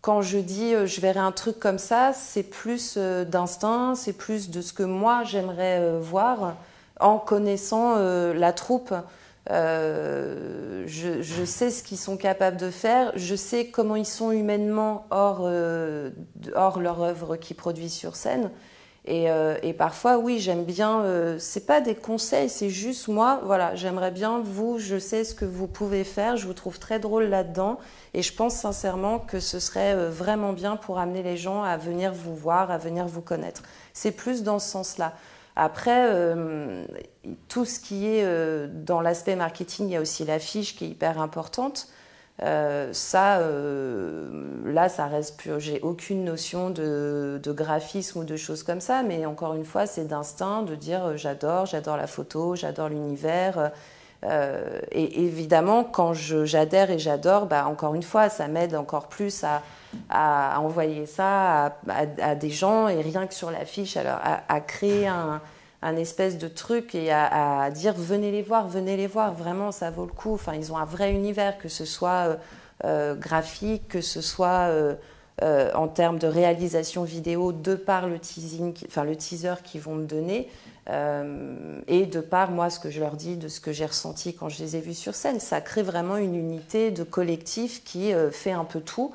quand 0.00 0.22
je 0.22 0.38
dis 0.38 0.74
euh, 0.74 0.86
je 0.86 1.00
verrai 1.00 1.20
un 1.20 1.32
truc 1.32 1.58
comme 1.58 1.78
ça, 1.78 2.12
c'est 2.12 2.42
plus 2.42 2.96
d'instinct, 2.96 3.94
c'est 3.94 4.12
plus 4.12 4.50
de 4.50 4.60
ce 4.60 4.72
que 4.72 4.82
moi 4.82 5.22
j'aimerais 5.24 5.98
voir 5.98 6.56
en 7.00 7.18
connaissant 7.18 7.96
la 7.96 8.52
troupe. 8.52 8.94
Je, 9.48 10.84
je, 10.86 11.44
sais 11.44 11.70
ce 11.70 11.82
qu'ils 11.82 11.98
sont 11.98 12.16
capables 12.16 12.56
de 12.56 12.70
faire, 12.70 13.12
je 13.16 13.34
sais 13.34 13.66
comment 13.66 13.96
ils 13.96 14.06
sont 14.06 14.30
humainement 14.30 15.06
hors, 15.10 15.50
hors 16.54 16.80
leur 16.80 17.02
œuvre 17.02 17.36
qu'ils 17.36 17.56
produisent 17.56 17.94
sur 17.94 18.14
scène. 18.14 18.50
Euh, 19.08 19.58
et, 19.62 19.72
parfois, 19.72 20.18
oui, 20.18 20.38
j'aime 20.38 20.64
bien. 20.64 21.02
Euh, 21.02 21.36
c'est 21.38 21.66
pas 21.66 21.80
des 21.80 21.94
conseils, 21.94 22.48
c'est 22.48 22.70
juste 22.70 23.08
moi. 23.08 23.40
Voilà, 23.44 23.74
j'aimerais 23.74 24.12
bien 24.12 24.40
vous. 24.40 24.78
Je 24.78 24.98
sais 24.98 25.24
ce 25.24 25.34
que 25.34 25.44
vous 25.44 25.66
pouvez 25.66 26.04
faire. 26.04 26.36
Je 26.36 26.46
vous 26.46 26.54
trouve 26.54 26.78
très 26.78 26.98
drôle 26.98 27.24
là-dedans, 27.24 27.78
et 28.14 28.22
je 28.22 28.32
pense 28.32 28.54
sincèrement 28.54 29.18
que 29.18 29.40
ce 29.40 29.58
serait 29.58 29.94
euh, 29.94 30.10
vraiment 30.10 30.52
bien 30.52 30.76
pour 30.76 30.98
amener 30.98 31.22
les 31.22 31.36
gens 31.36 31.62
à 31.62 31.76
venir 31.76 32.12
vous 32.12 32.36
voir, 32.36 32.70
à 32.70 32.78
venir 32.78 33.06
vous 33.06 33.22
connaître. 33.22 33.62
C'est 33.92 34.12
plus 34.12 34.42
dans 34.42 34.58
ce 34.58 34.68
sens-là. 34.70 35.14
Après, 35.54 36.08
tout 37.48 37.66
ce 37.66 37.78
qui 37.78 38.06
est 38.06 38.26
dans 38.68 39.02
l'aspect 39.02 39.36
marketing, 39.36 39.88
il 39.88 39.92
y 39.92 39.96
a 39.96 40.00
aussi 40.00 40.24
l'affiche 40.24 40.74
qui 40.74 40.86
est 40.86 40.88
hyper 40.88 41.20
importante. 41.20 41.88
Euh, 42.40 42.92
ça, 42.92 43.38
euh, 43.38 44.28
là, 44.64 44.88
ça 44.88 45.06
reste 45.06 45.38
pur. 45.38 45.60
J'ai 45.60 45.80
aucune 45.80 46.24
notion 46.24 46.70
de, 46.70 47.40
graphisme 47.46 48.20
ou 48.20 48.24
de 48.24 48.36
choses 48.36 48.62
comme 48.62 48.80
ça, 48.80 49.02
mais 49.02 49.26
encore 49.26 49.54
une 49.54 49.64
fois, 49.64 49.86
c'est 49.86 50.06
d'instinct 50.06 50.62
de 50.62 50.74
dire 50.74 51.04
euh, 51.04 51.16
j'adore, 51.16 51.66
j'adore 51.66 51.96
la 51.96 52.06
photo, 52.06 52.56
j'adore 52.56 52.88
l'univers. 52.88 53.70
et 54.92 55.24
évidemment, 55.24 55.84
quand 55.84 56.12
j'adhère 56.14 56.90
et 56.90 56.98
j'adore, 56.98 57.46
bah, 57.46 57.66
encore 57.66 57.94
une 57.94 58.02
fois, 58.02 58.28
ça 58.28 58.48
m'aide 58.48 58.74
encore 58.74 59.08
plus 59.08 59.44
à, 59.44 60.60
envoyer 60.60 61.06
ça 61.06 61.76
à, 61.88 62.34
des 62.34 62.50
gens 62.50 62.88
et 62.88 63.00
rien 63.02 63.26
que 63.26 63.34
sur 63.34 63.50
l'affiche, 63.50 63.96
alors 63.96 64.20
à 64.48 64.60
créer 64.60 65.08
un, 65.08 65.40
un 65.82 65.96
espèce 65.96 66.38
de 66.38 66.48
truc 66.48 66.94
et 66.94 67.10
à, 67.12 67.68
dire 67.70 67.94
venez 67.96 68.30
les 68.30 68.42
voir, 68.42 68.68
venez 68.68 68.96
les 68.96 69.08
voir, 69.08 69.34
vraiment 69.34 69.72
ça 69.72 69.90
vaut 69.90 70.06
le 70.06 70.12
coup. 70.12 70.32
Enfin, 70.32 70.54
ils 70.54 70.72
ont 70.72 70.78
un 70.78 70.84
vrai 70.84 71.12
univers, 71.12 71.58
que 71.58 71.68
ce 71.68 71.84
soit 71.84 72.28
euh, 72.28 72.36
euh, 72.84 73.14
graphique, 73.16 73.88
que 73.88 74.00
ce 74.00 74.20
soit 74.20 74.70
euh, 74.70 74.94
en 75.74 75.88
termes 75.88 76.18
de 76.18 76.28
réalisation 76.28 77.02
vidéo, 77.02 77.50
de 77.50 77.74
par 77.74 78.06
le 78.06 78.20
teasing, 78.20 78.74
enfin 78.86 79.02
le 79.02 79.16
teaser 79.16 79.54
qu'ils 79.64 79.80
vont 79.80 79.96
me 79.96 80.06
donner, 80.06 80.48
et 80.88 82.06
de 82.06 82.20
par 82.20 82.50
moi 82.50 82.70
ce 82.70 82.78
que 82.78 82.90
je 82.90 83.00
leur 83.00 83.16
dis, 83.16 83.36
de 83.36 83.48
ce 83.48 83.60
que 83.60 83.72
j'ai 83.72 83.86
ressenti 83.86 84.34
quand 84.34 84.48
je 84.48 84.62
les 84.62 84.76
ai 84.76 84.80
vus 84.80 84.94
sur 84.94 85.14
scène. 85.14 85.40
Ça 85.40 85.60
crée 85.60 85.82
vraiment 85.82 86.16
une 86.16 86.36
unité 86.36 86.92
de 86.92 87.02
collectif 87.02 87.82
qui 87.82 88.12
fait 88.30 88.52
un 88.52 88.64
peu 88.64 88.80
tout 88.80 89.12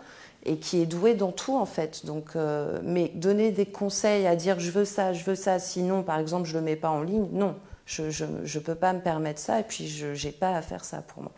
et 0.48 0.58
qui 0.58 0.82
est 0.82 0.86
doué 0.86 1.14
dans 1.14 1.32
tout 1.32 1.56
en 1.56 1.66
fait. 1.66 2.06
Donc, 2.06 2.30
euh, 2.36 2.80
mais 2.84 3.12
donner 3.14 3.52
des 3.52 3.66
conseils 3.66 4.26
à 4.26 4.36
dire 4.36 4.60
je 4.60 4.72
veux 4.72 4.86
ça, 4.86 5.14
je 5.14 5.24
veux 5.24 5.36
ça, 5.36 5.60
sinon 5.60 6.04
par 6.04 6.20
exemple 6.20 6.48
je 6.48 6.54
le 6.54 6.62
mets 6.62 6.76
pas 6.76 6.90
en 6.90 7.02
ligne, 7.04 7.28
non, 7.34 7.56
je 7.86 8.04
ne 8.04 8.60
peux 8.60 8.76
pas 8.76 8.94
me 8.94 9.02
permettre 9.02 9.40
ça 9.40 9.60
et 9.60 9.64
puis 9.64 9.88
je 9.88 10.26
n'ai 10.26 10.32
pas 10.32 10.56
à 10.56 10.62
faire 10.62 10.84
ça 10.84 11.02
pour 11.02 11.24
moi. 11.24 11.32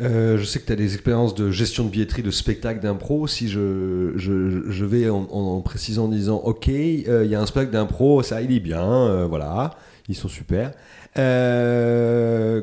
Euh, 0.00 0.38
je 0.38 0.44
sais 0.44 0.60
que 0.60 0.66
tu 0.66 0.72
as 0.72 0.76
des 0.76 0.94
expériences 0.94 1.34
de 1.34 1.50
gestion 1.50 1.84
de 1.84 1.90
billetterie, 1.90 2.22
de 2.22 2.30
spectacle, 2.30 2.80
d'impro. 2.80 3.26
Si 3.26 3.48
je, 3.48 4.12
je, 4.16 4.70
je 4.70 4.84
vais 4.86 5.10
en, 5.10 5.60
précisant 5.60 6.04
en 6.04 6.08
disant 6.08 6.36
Ok, 6.36 6.68
euh, 6.68 7.22
il 7.24 7.30
y 7.30 7.34
a 7.34 7.40
un 7.40 7.44
spectacle 7.44 7.72
d'impro, 7.72 8.22
ça 8.22 8.40
il 8.40 8.50
est 8.50 8.60
bien, 8.60 9.26
voilà, 9.26 9.76
ils 10.08 10.16
sont 10.16 10.28
super. 10.28 10.72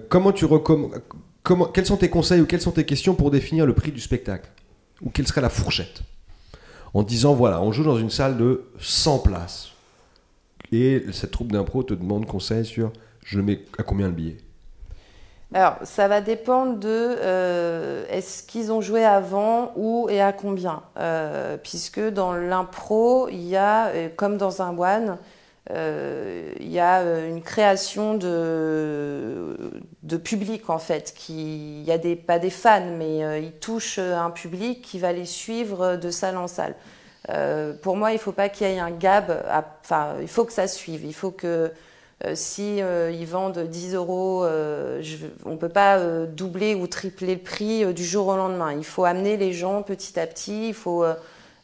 comment 0.09 0.31
tu 0.31 0.45
recommandes 0.45 0.99
quels 1.73 1.85
sont 1.85 1.97
tes 1.97 2.09
conseils 2.09 2.41
ou 2.41 2.45
quelles 2.45 2.61
sont 2.61 2.71
tes 2.71 2.85
questions 2.85 3.15
pour 3.15 3.31
définir 3.31 3.65
le 3.65 3.73
prix 3.73 3.91
du 3.91 4.01
spectacle 4.01 4.49
Ou 5.01 5.09
quelle 5.09 5.27
serait 5.27 5.41
la 5.41 5.49
fourchette 5.49 6.01
En 6.93 7.03
disant, 7.03 7.33
voilà, 7.33 7.61
on 7.61 7.71
joue 7.71 7.83
dans 7.83 7.97
une 7.97 8.09
salle 8.09 8.37
de 8.37 8.65
100 8.79 9.19
places. 9.19 9.69
Et 10.71 11.05
cette 11.13 11.31
troupe 11.31 11.51
d'impro 11.51 11.83
te 11.83 11.93
demande 11.93 12.25
conseil 12.25 12.65
sur, 12.65 12.91
je 13.23 13.39
mets 13.39 13.61
à 13.77 13.83
combien 13.83 14.07
le 14.07 14.13
billet 14.13 14.37
alors, 15.53 15.77
ça 15.83 16.09
va 16.09 16.19
dépendre 16.19 16.77
de 16.77 16.89
euh, 16.89 18.05
est-ce 18.09 18.43
qu'ils 18.43 18.69
ont 18.69 18.81
joué 18.81 19.05
avant 19.05 19.71
ou 19.77 20.09
et 20.09 20.19
à 20.19 20.33
combien. 20.33 20.81
Euh, 20.99 21.55
puisque 21.55 22.01
dans 22.01 22.33
l'impro, 22.33 23.29
il 23.29 23.47
y 23.47 23.55
a, 23.55 23.87
euh, 23.87 24.09
comme 24.13 24.37
dans 24.37 24.61
un 24.61 24.77
one, 24.77 25.17
il 25.69 26.71
y 26.71 26.79
a 26.79 27.01
euh, 27.01 27.29
une 27.29 27.41
création 27.41 28.15
de, 28.15 29.57
public 30.23 30.69
en 30.69 30.79
fait. 30.79 31.13
Qui, 31.15 31.81
il 31.81 31.85
y 31.85 31.91
a 31.91 31.97
des, 31.97 32.15
pas 32.15 32.39
des 32.39 32.49
fans, 32.49 32.95
mais 32.97 33.23
euh, 33.23 33.39
ils 33.39 33.53
touchent 33.53 33.99
un 33.99 34.31
public 34.31 34.81
qui 34.81 34.99
va 34.99 35.11
les 35.11 35.25
suivre 35.25 35.95
de 35.95 36.09
salle 36.09 36.37
en 36.37 36.47
salle. 36.47 36.75
pour 37.81 37.97
moi, 37.97 38.11
il 38.11 38.15
ne 38.15 38.19
faut 38.19 38.31
pas 38.31 38.49
qu'il 38.49 38.67
y 38.67 38.71
ait 38.71 38.79
un 38.79 38.91
gap. 38.91 39.31
Enfin, 39.81 40.15
il 40.21 40.27
faut 40.27 40.45
que 40.45 40.53
ça 40.53 40.67
suive. 40.67 41.03
Il 41.05 41.13
faut 41.13 41.31
que 41.31 41.71
si 42.33 42.77
ils 42.77 43.25
vendent 43.25 43.59
10 43.59 43.93
euros, 43.95 44.45
on 44.45 45.51
ne 45.51 45.57
peut 45.57 45.69
pas 45.69 45.99
doubler 46.25 46.73
ou 46.73 46.87
tripler 46.87 47.35
le 47.35 47.41
prix 47.41 47.93
du 47.93 48.05
jour 48.05 48.27
au 48.27 48.37
lendemain. 48.37 48.73
Il 48.73 48.85
faut 48.85 49.03
amener 49.03 49.37
les 49.37 49.53
gens 49.53 49.83
petit 49.83 50.19
à 50.19 50.25
petit. 50.25 50.69
Il 50.69 50.73
faut 50.73 51.03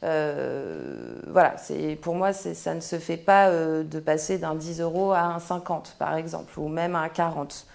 euh, 0.04 1.16
voilà, 1.28 1.56
pour 2.02 2.16
moi, 2.16 2.34
ça 2.34 2.74
ne 2.74 2.82
se 2.82 3.00
fait 3.00 3.18
pas 3.18 3.48
euh, 3.48 3.84
de 3.84 4.00
passer 4.00 4.38
d'un 4.38 4.56
10 4.56 4.82
euros 4.82 5.14
à 5.14 5.22
un 5.22 5.40
50, 5.40 5.96
par 5.98 6.16
exemple, 6.16 6.60
ou 6.60 6.68
même 6.68 6.96
à 6.96 7.00
un 7.00 7.10
40. 7.10 7.66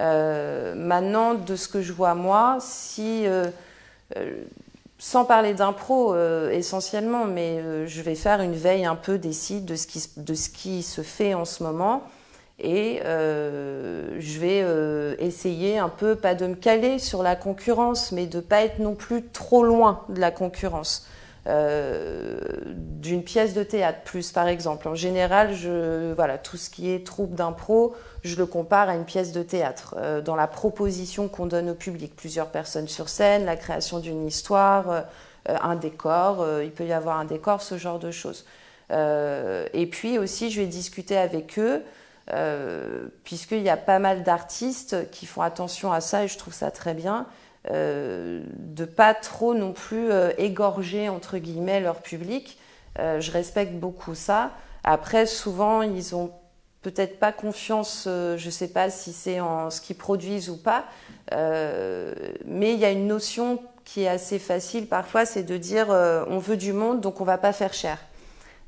Euh, 0.00 0.74
maintenant, 0.74 1.34
de 1.34 1.56
ce 1.56 1.68
que 1.68 1.80
je 1.80 1.92
vois 1.92 2.14
moi, 2.14 2.58
si 2.60 3.26
sans 5.00 5.24
parler 5.24 5.54
d'impro 5.54 6.16
essentiellement, 6.50 7.24
mais 7.24 7.86
je 7.86 8.02
vais 8.02 8.16
faire 8.16 8.40
une 8.40 8.54
veille 8.54 8.84
un 8.84 8.96
peu 8.96 9.18
des 9.18 9.32
sites, 9.32 9.64
de 9.64 9.76
ce 9.76 9.86
qui, 9.86 10.02
de 10.16 10.34
ce 10.34 10.48
qui 10.48 10.82
se 10.82 11.02
fait 11.02 11.34
en 11.34 11.44
ce 11.44 11.62
moment. 11.62 12.02
Et 12.58 13.00
je 13.04 14.38
vais 14.40 14.64
essayer 15.20 15.78
un 15.78 15.88
peu, 15.88 16.16
pas 16.16 16.34
de 16.34 16.48
me 16.48 16.56
caler 16.56 16.98
sur 16.98 17.22
la 17.22 17.36
concurrence, 17.36 18.10
mais 18.10 18.26
de 18.26 18.38
ne 18.38 18.42
pas 18.42 18.62
être 18.62 18.80
non 18.80 18.96
plus 18.96 19.24
trop 19.28 19.62
loin 19.62 20.02
de 20.08 20.20
la 20.20 20.32
concurrence. 20.32 21.06
Euh, 21.48 22.40
d'une 22.74 23.22
pièce 23.22 23.54
de 23.54 23.62
théâtre 23.62 24.00
plus 24.04 24.32
par 24.32 24.48
exemple. 24.48 24.86
En 24.86 24.94
général, 24.94 25.54
je, 25.54 26.12
voilà, 26.12 26.36
tout 26.36 26.58
ce 26.58 26.68
qui 26.68 26.90
est 26.90 27.06
troupe 27.06 27.34
d'impro, 27.34 27.94
je 28.22 28.36
le 28.36 28.44
compare 28.44 28.90
à 28.90 28.96
une 28.96 29.04
pièce 29.04 29.32
de 29.32 29.42
théâtre. 29.42 29.94
Euh, 29.98 30.20
dans 30.20 30.36
la 30.36 30.46
proposition 30.46 31.28
qu'on 31.28 31.46
donne 31.46 31.70
au 31.70 31.74
public, 31.74 32.14
plusieurs 32.16 32.48
personnes 32.48 32.88
sur 32.88 33.08
scène, 33.08 33.46
la 33.46 33.56
création 33.56 33.98
d'une 33.98 34.26
histoire, 34.26 34.90
euh, 34.90 35.02
un 35.62 35.76
décor, 35.76 36.44
il 36.62 36.70
peut 36.70 36.84
y 36.84 36.92
avoir 36.92 37.18
un 37.18 37.24
décor, 37.24 37.62
ce 37.62 37.78
genre 37.78 37.98
de 37.98 38.10
choses. 38.10 38.44
et 38.90 39.88
puis 39.90 40.18
aussi, 40.18 40.50
je 40.50 40.60
vais 40.60 40.66
discuter 40.66 41.16
avec 41.16 41.58
eux. 41.58 41.82
puisqu'il 43.24 43.62
y 43.62 43.70
a 43.70 43.78
pas 43.78 43.98
mal 43.98 44.22
d'artistes 44.22 45.10
qui 45.10 45.24
font 45.24 45.40
attention 45.40 45.90
à 45.90 46.02
ça 46.02 46.24
et 46.24 46.28
je 46.28 46.36
trouve 46.36 46.52
ça 46.52 46.70
très 46.70 46.92
bien, 46.92 47.26
euh, 47.70 48.40
de 48.56 48.84
pas 48.86 49.12
trop 49.12 49.52
non 49.52 49.72
plus 49.72 50.10
euh, 50.10 50.30
égorger 50.38 51.08
entre 51.08 51.38
guillemets 51.38 51.80
leur 51.80 52.00
public. 52.00 52.58
Euh, 52.98 53.20
je 53.20 53.30
respecte 53.30 53.74
beaucoup 53.74 54.14
ça. 54.14 54.52
Après, 54.84 55.26
souvent, 55.26 55.82
ils 55.82 56.14
ont 56.14 56.30
peut-être 56.80 57.18
pas 57.18 57.32
confiance, 57.32 58.04
je 58.06 58.44
ne 58.44 58.50
sais 58.50 58.68
pas 58.68 58.88
si 58.88 59.12
c'est 59.12 59.40
en 59.40 59.68
ce 59.68 59.80
qu'ils 59.80 59.96
produisent 59.96 60.48
ou 60.48 60.56
pas, 60.56 60.84
mais 61.32 62.72
il 62.72 62.78
y 62.78 62.84
a 62.84 62.90
une 62.90 63.08
notion 63.08 63.60
qui 63.84 64.04
est 64.04 64.08
assez 64.08 64.38
facile 64.38 64.86
parfois, 64.86 65.26
c'est 65.26 65.42
de 65.42 65.56
dire 65.56 65.88
on 65.88 66.38
veut 66.38 66.56
du 66.56 66.72
monde, 66.72 67.00
donc 67.00 67.20
on 67.20 67.24
va 67.24 67.36
pas 67.36 67.52
faire 67.52 67.74
cher. 67.74 67.98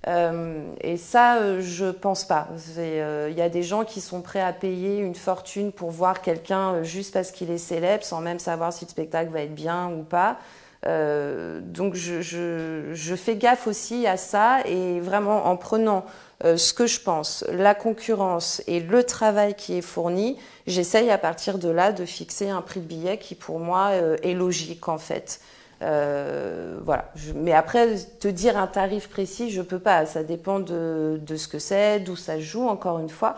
Euh, 0.09 0.63
et 0.81 0.97
ça, 0.97 1.37
euh, 1.37 1.61
je 1.61 1.87
pense 1.87 2.25
pas. 2.25 2.49
Il 2.77 2.79
euh, 2.79 3.31
y 3.31 3.43
a 3.43 3.49
des 3.49 3.63
gens 3.63 3.85
qui 3.85 4.01
sont 4.01 4.23
prêts 4.23 4.41
à 4.41 4.53
payer 4.53 4.99
une 4.99 5.15
fortune 5.15 5.73
pour 5.73 5.91
voir 5.91 6.23
quelqu'un 6.23 6.83
juste 6.83 7.13
parce 7.13 7.31
qu'il 7.31 7.51
est 7.51 7.59
célèbre, 7.59 8.05
sans 8.05 8.21
même 8.21 8.39
savoir 8.39 8.73
si 8.73 8.87
le 8.87 8.91
spectacle 8.91 9.31
va 9.31 9.43
être 9.43 9.55
bien 9.55 9.91
ou 9.91 10.03
pas. 10.03 10.39
donc 10.83 11.95
je, 11.95 12.23
je, 12.23 12.95
je, 12.95 13.15
fais 13.15 13.37
gaffe 13.37 13.67
aussi 13.67 14.07
à 14.07 14.17
ça 14.17 14.61
et 14.65 15.01
vraiment 15.01 15.47
en 15.47 15.57
prenant 15.59 16.07
ce 16.43 16.73
que 16.73 16.87
je 16.87 17.01
pense, 17.01 17.45
la 17.53 17.75
concurrence 17.75 18.63
et 18.67 18.81
le 18.81 19.05
travail 19.05 19.55
qui 19.55 19.77
est 19.77 19.83
fourni, 19.83 20.39
j'essaye 20.67 21.11
à 21.11 21.19
partir 21.19 21.59
de 21.59 21.69
là 21.69 21.93
de 21.93 22.07
fixer 22.07 22.49
un 22.49 22.63
prix 22.63 22.81
de 22.81 22.87
billet 22.87 23.19
qui 23.19 23.35
pour 23.35 23.59
moi 23.59 23.91
est 24.23 24.33
logique 24.33 24.89
en 24.89 24.97
fait. 24.97 25.41
Euh, 25.83 26.79
voilà. 26.85 27.11
mais 27.35 27.53
après, 27.53 27.97
te 28.19 28.29
dire 28.29 28.59
un 28.59 28.67
tarif 28.67 29.09
précis, 29.09 29.51
je 29.51 29.63
peux 29.63 29.79
pas. 29.79 30.07
Ça 30.07 30.25
dépend 30.25 30.61
de, 30.61 31.21
ce 31.37 31.49
que 31.49 31.59
c'est, 31.59 32.01
d'où 32.01 32.17
ça 32.17 32.39
joue, 32.39 32.69
encore 32.69 32.99
une 32.99 33.09
fois. 33.09 33.37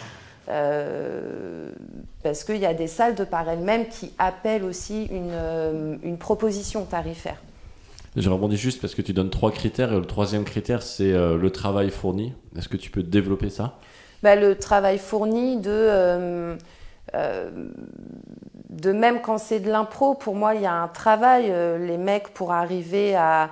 Euh, 0.49 1.71
parce 2.25 2.43
qu'il 2.43 2.57
y 2.57 2.67
a 2.67 2.75
des 2.75 2.89
salles 2.89 3.15
de 3.15 3.25
par 3.25 3.49
elles-mêmes 3.49 3.87
qui 3.89 4.13
appellent 4.19 4.65
aussi 4.65 5.05
une, 5.05 5.31
euh, 5.31 5.97
une 6.03 6.19
proposition 6.19 6.85
tarifaire. 6.85 7.37
Je 8.17 8.29
rebondis 8.29 8.57
juste 8.57 8.81
parce 8.81 8.95
que 8.95 9.03
tu 9.03 9.13
donnes 9.13 9.31
trois 9.31 9.53
critères 9.53 9.93
et 9.93 9.97
le 9.97 10.05
troisième 10.05 10.45
critère, 10.45 10.83
c'est 10.83 11.13
le 11.13 11.51
travail 11.51 11.91
fourni. 11.91 12.35
Est-ce 12.59 12.69
que 12.69 12.77
tu 12.77 12.91
peux 12.91 13.03
développer 13.03 13.49
ça? 13.49 13.79
Bah, 14.23 14.37
Le 14.37 14.57
travail 14.57 14.99
fourni 14.99 15.57
de 15.59 16.57
euh, 17.15 17.61
de 18.83 18.91
même 18.93 19.21
quand 19.21 19.39
c'est 19.39 19.61
de 19.61 19.71
l'impro, 19.71 20.15
pour 20.15 20.35
moi, 20.35 20.57
il 20.57 20.63
y 20.63 20.67
a 20.67 20.73
un 20.73 20.89
travail. 20.89 21.47
Euh, 21.51 21.79
les 21.79 21.99
mecs, 21.99 22.35
pour 22.35 22.53
arriver 22.53 23.15
à, 23.15 23.51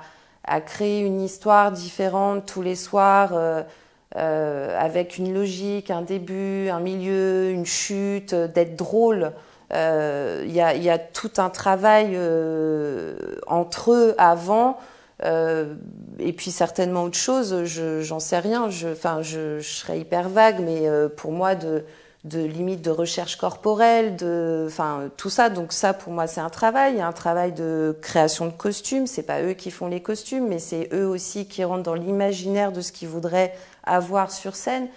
créer 0.67 1.03
une 1.03 1.21
histoire 1.21 1.71
différente 1.71 2.45
tous 2.45 2.61
les 2.61 2.75
soirs, 2.75 3.31
euh, 3.35 4.81
avec 4.81 5.17
une 5.17 5.33
logique, 5.33 5.93
un 5.93 6.03
début, 6.03 6.69
un 6.71 6.81
milieu, 6.81 7.51
une 7.51 7.67
chute, 7.67 8.35
d'être 8.35 8.75
drôle. 8.75 9.31
Il 9.73 10.51
y, 10.53 10.61
a 10.91 10.99
tout 10.99 11.31
un 11.37 11.51
travail 11.51 12.19
entre 13.47 13.93
eux 13.93 14.15
avant. 14.19 14.79
et 15.23 16.33
puis 16.33 16.51
certainement 16.51 17.05
autre 17.05 17.19
chose, 17.19 17.63
j'en 18.01 18.19
sais 18.19 18.41
rien, 18.41 18.71
je, 18.71 18.89
je, 19.23 19.61
je, 19.61 19.61
serais 19.61 20.01
hyper 20.01 20.29
vague, 20.29 20.61
mais 20.61 20.89
pour 21.17 21.31
moi, 21.31 21.55
de, 21.55 21.85
de 22.25 22.41
limites 22.41 22.83
de 22.83 22.91
recherche 22.91 23.37
corporelle, 23.37 24.17
de, 24.17 24.65
enfin 24.67 25.11
tout 25.17 25.31
ça. 25.31 25.49
Donc 25.49 25.73
ça, 25.73 25.95
pour 25.95 26.13
moi, 26.13 26.27
c'est 26.27 26.41
un 26.41 26.51
travail, 26.51 27.01
un 27.01 27.13
travail 27.13 27.53
de 27.53 27.97
création 28.03 28.47
de 28.47 28.53
costumes. 28.53 29.07
C'est 29.07 29.23
pas 29.23 29.43
eux 29.43 29.55
qui 29.55 29.71
font 29.71 29.87
les 29.87 30.03
costumes, 30.03 30.47
mais 30.49 30.59
c'est 30.59 30.89
eux 30.93 31.07
aussi 31.07 31.47
qui 31.47 31.65
rentrent 31.65 31.83
dans 31.83 31.95
l'imaginaire 31.95 32.73
de 32.73 32.83
ce 32.83 32.93
qu'ils 32.93 33.09
voudraient 33.09 33.55
avoir 33.85 34.31
sur 34.31 34.55
scène. 34.55 34.89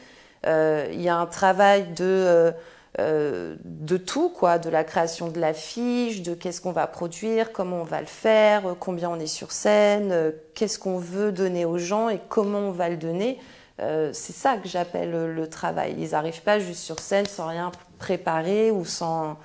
Euh, 0.45 0.87
il 0.91 1.01
y 1.01 1.07
a 1.07 1.15
un 1.15 1.25
travail 1.25 1.83
de 1.93 2.03
euh, 2.03 2.51
euh, 2.99 3.55
de 3.63 3.97
tout, 3.97 4.29
quoi, 4.29 4.59
de 4.59 4.69
la 4.69 4.83
création 4.83 5.27
de 5.29 5.39
l'affiche, 5.39 6.21
de 6.21 6.35
qu'est-ce 6.35 6.61
qu'on 6.61 6.73
va 6.73 6.85
produire, 6.85 7.51
comment 7.51 7.81
on 7.81 7.85
va 7.85 8.01
le 8.01 8.05
faire, 8.05 8.75
combien 8.79 9.09
on 9.09 9.19
est 9.19 9.25
sur 9.25 9.51
scène, 9.51 10.31
qu'est-ce 10.53 10.77
qu'on 10.77 10.99
veut 10.99 11.31
donner 11.31 11.65
aux 11.65 11.79
gens 11.79 12.09
et 12.09 12.19
comment 12.29 12.59
on 12.59 12.71
va 12.71 12.89
le 12.89 12.97
donner. 12.97 13.39
Euh, 13.79 14.11
c'est 14.13 14.33
ça 14.33 14.57
que 14.57 14.67
j'appelle 14.67 15.11
le, 15.11 15.49
travail. 15.49 15.95
Ils 15.97 16.11
n'arrivent 16.11 16.43
pas 16.43 16.59
juste 16.59 16.81
sur 16.81 16.99
scène 16.99 17.25
sans 17.25 17.47
rien 17.47 17.71
préparer 17.97 18.71
ou 18.71 18.85
sans. 18.85 19.37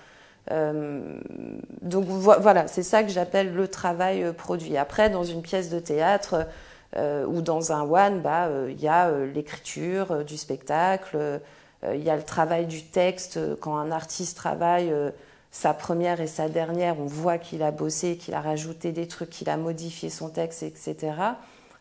Euh, 0.50 1.18
donc 1.82 2.06
voilà, 2.06 2.68
c'est 2.68 2.82
ça 2.82 3.02
que 3.02 3.10
j'appelle 3.10 3.54
le 3.54 3.68
travail 3.68 4.24
euh, 4.24 4.32
produit. 4.32 4.76
Après, 4.76 5.10
dans 5.10 5.24
une 5.24 5.42
pièce 5.42 5.70
de 5.70 5.78
théâtre 5.80 6.46
ou 6.96 7.42
dans 7.42 7.70
un 7.72 7.82
one, 7.82 8.22
bah, 8.22 8.48
il 8.68 8.80
y 8.80 8.88
a 8.88 9.10
l'écriture 9.10 10.24
du 10.24 10.38
spectacle, 10.38 11.40
il 11.84 12.02
y 12.02 12.08
a 12.10 12.16
le 12.16 12.22
travail 12.22 12.66
du 12.66 12.82
texte. 12.82 13.38
Quand 13.60 13.76
un 13.76 13.90
artiste 13.92 14.36
travaille 14.38 14.92
sa 15.50 15.74
première 15.74 16.20
et 16.20 16.26
sa 16.26 16.48
dernière, 16.48 16.98
on 16.98 17.04
voit 17.04 17.36
qu'il 17.38 17.62
a 17.62 17.70
bossé, 17.72 18.16
qu'il 18.16 18.34
a 18.34 18.40
rajouté 18.40 18.92
des 18.92 19.06
trucs, 19.06 19.30
qu'il 19.30 19.50
a 19.50 19.58
modifié 19.58 20.08
son 20.08 20.30
texte, 20.30 20.62
etc. 20.62 21.12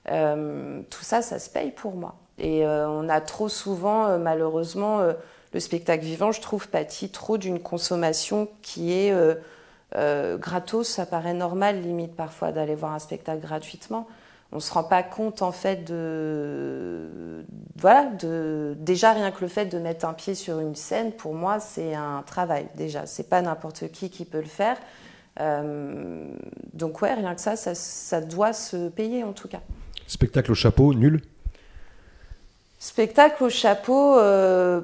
tout 0.06 1.04
ça, 1.04 1.22
ça 1.22 1.40
se 1.40 1.50
paye 1.50 1.72
pour 1.72 1.96
moi. 1.96 2.16
Et 2.40 2.66
euh, 2.66 2.88
on 2.88 3.10
a 3.10 3.22
trop 3.22 3.50
souvent, 3.50 4.06
euh, 4.06 4.18
malheureusement, 4.18 5.00
euh, 5.00 5.14
le 5.54 5.60
spectacle 5.60 6.04
vivant, 6.04 6.32
je 6.32 6.42
trouve, 6.42 6.68
pâtit 6.68 7.10
trop 7.10 7.38
d'une 7.38 7.60
consommation 7.60 8.48
qui 8.62 8.94
est 8.94 9.14
gratos. 10.38 10.88
Ça 10.88 11.06
paraît 11.06 11.34
normal, 11.34 11.82
limite, 11.82 12.16
parfois, 12.16 12.52
d'aller 12.52 12.76
voir 12.76 12.94
un 12.94 13.00
spectacle 13.00 13.42
gratuitement. 13.42 14.08
On 14.52 14.58
ne 14.58 14.62
se 14.62 14.72
rend 14.72 14.84
pas 14.84 15.04
compte, 15.04 15.42
en 15.42 15.52
fait, 15.52 15.84
de. 15.84 17.44
Voilà, 17.78 18.06
de. 18.06 18.76
Déjà, 18.78 19.14
rien 19.14 19.32
que 19.32 19.42
le 19.42 19.48
fait 19.48 19.66
de 19.66 19.80
mettre 19.80 20.06
un 20.06 20.14
pied 20.14 20.36
sur 20.36 20.60
une 20.60 20.76
scène, 20.76 21.12
pour 21.12 21.34
moi, 21.34 21.60
c'est 21.60 21.96
un 21.96 22.24
travail, 22.26 22.68
déjà. 22.76 23.06
C'est 23.06 23.30
pas 23.30 23.42
n'importe 23.42 23.90
qui 23.92 24.10
qui 24.10 24.26
peut 24.26 24.42
le 24.42 24.44
faire. 24.44 24.78
donc, 26.74 27.02
ouais, 27.02 27.14
rien 27.14 27.34
que 27.34 27.42
ça, 27.42 27.56
ça, 27.56 27.74
ça 27.74 28.22
doit 28.22 28.54
se 28.54 28.90
payer, 28.90 29.24
en 29.24 29.34
tout 29.34 29.48
cas. 29.48 29.62
Spectacle 30.08 30.52
au 30.52 30.56
chapeau, 30.56 30.94
nul? 30.94 31.22
Spectacle 32.80 33.44
au 33.44 33.50
chapeau, 33.50 34.20
euh, 34.20 34.82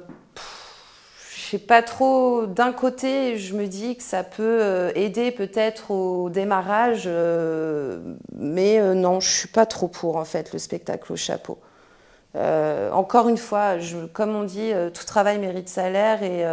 je 1.30 1.40
sais 1.50 1.58
pas 1.58 1.80
trop. 1.80 2.44
D'un 2.46 2.72
côté, 2.72 3.38
je 3.38 3.54
me 3.54 3.68
dis 3.68 3.96
que 3.96 4.02
ça 4.02 4.24
peut 4.24 4.58
euh, 4.60 4.90
aider 4.96 5.30
peut-être 5.30 5.92
au 5.92 6.28
démarrage, 6.28 7.04
euh, 7.06 8.00
mais 8.36 8.80
non, 8.94 9.20
je 9.20 9.28
suis 9.30 9.48
pas 9.48 9.64
trop 9.64 9.86
pour 9.86 10.16
en 10.16 10.24
fait 10.24 10.52
le 10.52 10.58
spectacle 10.58 11.12
au 11.12 11.16
chapeau. 11.16 11.58
encore 12.34 13.28
une 13.28 13.38
fois, 13.38 13.76
comme 14.12 14.34
on 14.34 14.42
dit, 14.42 14.72
tout 14.92 15.04
travail 15.04 15.38
mérite 15.38 15.68
salaire 15.68 16.24
et 16.24 16.44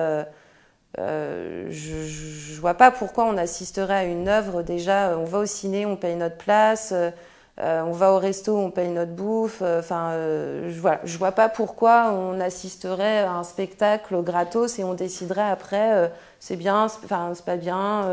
je, 0.98 1.72
je, 1.72 2.62
vois 2.62 2.76
pas 2.76 2.92
pourquoi 2.92 3.26
on 3.26 3.38
assisterait 3.38 3.96
à 3.96 4.04
une 4.04 4.28
œuvre. 4.28 4.62
Déjà, 4.62 5.18
on 5.18 5.26
va 5.26 5.40
au 5.40 5.46
ciné, 5.48 5.88
on 5.88 5.96
paye 5.96 6.16
notre 6.16 6.38
place. 6.38 6.94
Euh, 7.60 7.82
on 7.86 7.92
va 7.92 8.14
au 8.14 8.18
resto, 8.18 8.58
on 8.58 8.72
paye 8.72 8.90
notre 8.90 9.12
bouffe. 9.12 9.60
Euh, 9.62 9.80
enfin, 9.80 10.12
euh, 10.12 10.72
voilà, 10.80 11.02
je 11.04 11.18
vois 11.18 11.34
pas 11.34 11.50
pourquoi 11.50 12.12
on 12.14 12.40
assisterait 12.40 13.20
à 13.20 13.34
un 13.34 13.44
spectacle 13.44 14.22
gratos 14.24 14.80
et 14.80 14.84
on 14.84 14.94
déciderait 14.94 15.50
après, 15.50 16.12
c'est 16.40 16.56
bien, 16.56 16.86
enfin 16.86 17.34
c'est 17.36 17.46
pas 17.46 17.58
bien, 17.58 18.04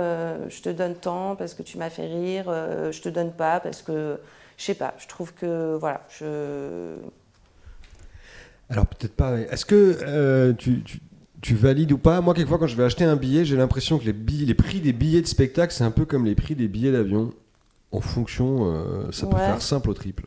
je 0.49 0.61
te 0.61 0.69
donne 0.69 0.95
tant 0.95 1.37
parce 1.37 1.55
que 1.55 1.63
tu 1.63 1.79
m'as 1.79 1.91
fait 1.91 2.07
rire, 2.07 2.47
je 2.47 3.01
te 3.01 3.09
donne 3.09 3.33
pas 3.33 3.61
parce 3.61 3.83
que, 3.83 4.19
je 4.57 4.65
sais 4.65 4.75
pas. 4.75 4.95
Je 4.99 5.07
trouve 5.07 5.33
que 5.35 5.77
voilà, 5.77 6.03
je. 6.19 6.97
Alors 8.69 8.87
peut-être 8.87 9.15
pas. 9.15 9.39
Est-ce 9.39 9.65
que 9.65 10.53
tu, 11.41 11.55
valides 11.55 11.93
ou 11.93 11.99
pas? 11.99 12.21
Moi, 12.21 12.35
quelquefois, 12.35 12.59
quand 12.59 12.67
je 12.67 12.77
vais 12.77 12.85
acheter 12.85 13.05
un 13.05 13.17
billet, 13.17 13.45
j'ai 13.45 13.57
l'impression 13.57 13.99
que 13.99 14.05
les, 14.05 14.13
les 14.13 14.55
prix 14.55 14.81
des 14.81 14.93
billets 14.93 15.23
de 15.23 15.27
spectacle, 15.27 15.73
c'est 15.73 15.85
un 15.85 15.93
peu 15.93 16.05
comme 16.05 16.27
les 16.27 16.35
prix 16.35 16.57
des 16.57 16.69
billets 16.69 16.93
d'avion 16.93 17.33
en 17.93 18.01
fonction, 18.01 18.73
euh, 18.73 19.11
ça 19.13 19.27
peut 19.27 19.37
faire 19.37 19.63
simple 19.63 19.91
au 19.91 19.95
triple. 19.95 20.25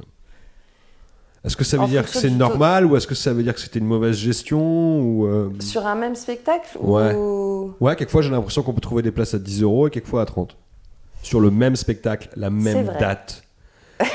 Est-ce 1.43 1.58
que 1.58 1.63
ça 1.63 1.78
veut 1.78 1.88
dire 1.88 2.04
que 2.06 2.12
c'est 2.12 2.30
normal 2.30 2.86
ou 2.86 2.95
est-ce 2.95 3.08
que 3.08 3.15
ça 3.15 3.34
veut 3.34 3.41
dire 3.41 3.56
que 3.56 3.60
c'était 3.60 3.80
une 3.80 3.88
mauvaise 3.88 4.15
gestion 4.15 5.00
ou 5.00 5.26
euh, 5.26 5.50
Sur 5.60 5.88
un 5.88 5.95
même 5.95 6.15
spectacle 6.15 6.78
Ouais. 6.80 7.15
Ouais, 7.80 7.95
quelquefois 7.95 8.21
j'ai 8.21 8.30
l'impression 8.30 8.62
qu'on 8.62 8.74
peut 8.74 8.82
trouver 8.82 9.02
des 9.02 9.12
places 9.12 9.34
à 9.34 9.39
10 9.39 9.63
euros 9.63 9.88
et 9.88 9.89
quelquefois 9.89 10.21
à 10.21 10.26
30. 10.26 10.56
Sur 11.24 11.39
le 11.39 11.50
même 11.50 11.76
spectacle, 11.76 12.30
la 12.36 12.52
même 12.52 12.91
date. 13.00 13.43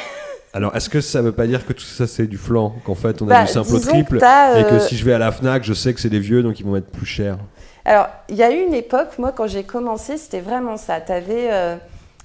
Alors, 0.53 0.75
est-ce 0.75 0.89
que 0.89 1.01
ça 1.01 1.21
veut 1.21 1.33
pas 1.33 1.47
dire 1.47 1.67
que 1.67 1.73
tout 1.73 1.85
ça 1.85 2.07
c'est 2.07 2.27
du 2.27 2.39
flanc 2.39 2.77
Qu'en 2.85 2.95
fait 2.95 3.21
on 3.23 3.27
a 3.27 3.31
bah, 3.31 3.45
du 3.45 3.53
simple 3.53 3.75
au 3.75 3.79
triple 3.81 4.17
et 4.17 4.21
que 4.21 4.75
euh, 4.75 4.81
si 4.81 4.97
je 4.97 5.05
vais 5.05 5.13
à 5.13 5.19
la 5.19 5.33
Fnac, 5.33 5.65
je 5.65 5.75
sais 5.75 5.93
que 5.95 6.01
c'est 6.01 6.09
des 6.09 6.21
vieux 6.21 6.43
donc 6.43 6.61
ils 6.61 6.67
vont 6.67 6.77
être 6.77 6.91
plus 6.91 7.07
chers 7.07 7.39
Alors, 7.85 8.07
il 8.29 8.37
y 8.37 8.43
a 8.45 8.53
eu 8.53 8.65
une 8.65 8.75
époque, 8.75 9.19
moi 9.19 9.33
quand 9.33 9.49
j'ai 9.49 9.65
commencé, 9.65 10.17
c'était 10.17 10.41
vraiment 10.41 10.77
ça. 10.77 11.01
Tu 11.01 11.13
avais. 11.13 11.49
Euh, 11.51 11.77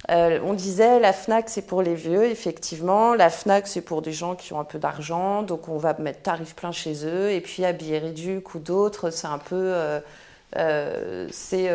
on 0.08 0.52
disait 0.54 1.00
la 1.00 1.12
FNAC 1.12 1.48
c'est 1.48 1.62
pour 1.62 1.82
les 1.82 1.94
vieux, 1.94 2.24
effectivement. 2.24 3.14
La 3.14 3.30
FNAC 3.30 3.66
c'est 3.66 3.80
pour 3.80 4.02
des 4.02 4.12
gens 4.12 4.34
qui 4.34 4.52
ont 4.52 4.60
un 4.60 4.64
peu 4.64 4.78
d'argent, 4.78 5.42
donc 5.42 5.68
on 5.68 5.78
va 5.78 5.94
mettre 5.98 6.22
tarif 6.22 6.54
plein 6.54 6.72
chez 6.72 7.06
eux. 7.06 7.30
Et 7.30 7.40
puis 7.40 7.64
à 7.64 7.72
Billet 7.72 7.98
Réduc 7.98 8.54
ou 8.54 8.58
d'autres, 8.58 9.10
c'est 9.10 9.28
un 9.28 9.38
peu. 9.38 9.56
Euh, 9.56 10.00
euh, 10.56 11.28
c'est 11.30 11.70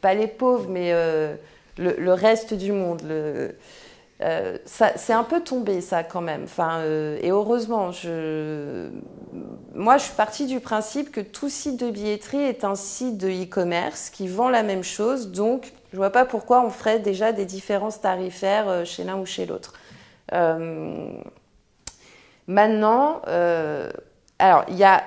pas 0.00 0.14
les 0.14 0.28
pauvres, 0.28 0.68
mais 0.68 0.92
le, 1.76 2.12
reste 2.12 2.54
du 2.54 2.72
monde. 2.72 3.02
c'est 4.64 5.12
un 5.12 5.24
peu 5.24 5.40
tombé 5.40 5.80
ça 5.80 6.04
quand 6.04 6.22
même. 6.22 6.44
Enfin, 6.44 6.82
et 6.84 7.30
heureusement, 7.30 7.90
je, 7.92 8.88
moi 9.74 9.98
je 9.98 10.04
suis 10.04 10.14
partie 10.14 10.46
du 10.46 10.60
principe 10.60 11.10
que 11.10 11.20
tout 11.20 11.48
site 11.48 11.80
de 11.80 11.90
billetterie 11.90 12.42
est 12.42 12.64
un 12.64 12.74
site 12.74 13.18
de 13.18 13.28
e-commerce 13.28 14.10
qui 14.10 14.28
vend 14.28 14.48
la 14.48 14.62
même 14.62 14.84
chose, 14.84 15.30
donc 15.32 15.72
je 15.92 15.98
vois 15.98 16.10
pas 16.10 16.24
pourquoi 16.24 16.64
on 16.64 16.70
ferait 16.70 16.98
déjà 16.98 17.32
des 17.32 17.44
différences 17.44 18.00
tarifaires 18.00 18.68
euh, 18.68 18.84
chez 18.84 19.04
l'un 19.04 19.16
ou 19.16 19.26
chez 19.26 19.44
l'autre. 19.44 19.74
Euh, 20.32 21.06
maintenant, 22.46 23.20
euh, 23.28 23.90
alors 24.38 24.64
il 24.68 24.76
y 24.76 24.84
a 24.84 25.02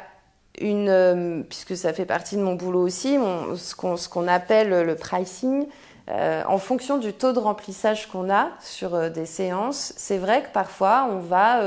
une, 0.61 1.43
puisque 1.49 1.75
ça 1.75 1.91
fait 1.91 2.05
partie 2.05 2.37
de 2.37 2.41
mon 2.41 2.53
boulot 2.53 2.81
aussi, 2.81 3.17
ce 3.55 4.07
qu'on 4.07 4.27
appelle 4.27 4.69
le 4.69 4.95
pricing. 4.95 5.67
en 6.07 6.57
fonction 6.59 6.97
du 6.97 7.11
taux 7.11 7.33
de 7.33 7.39
remplissage 7.39 8.07
qu'on 8.07 8.29
a 8.29 8.51
sur 8.61 9.11
des 9.11 9.25
séances, 9.25 9.91
c'est 9.97 10.17
vrai 10.17 10.43
que 10.43 10.49
parfois 10.53 11.09
on 11.11 11.19
va 11.19 11.59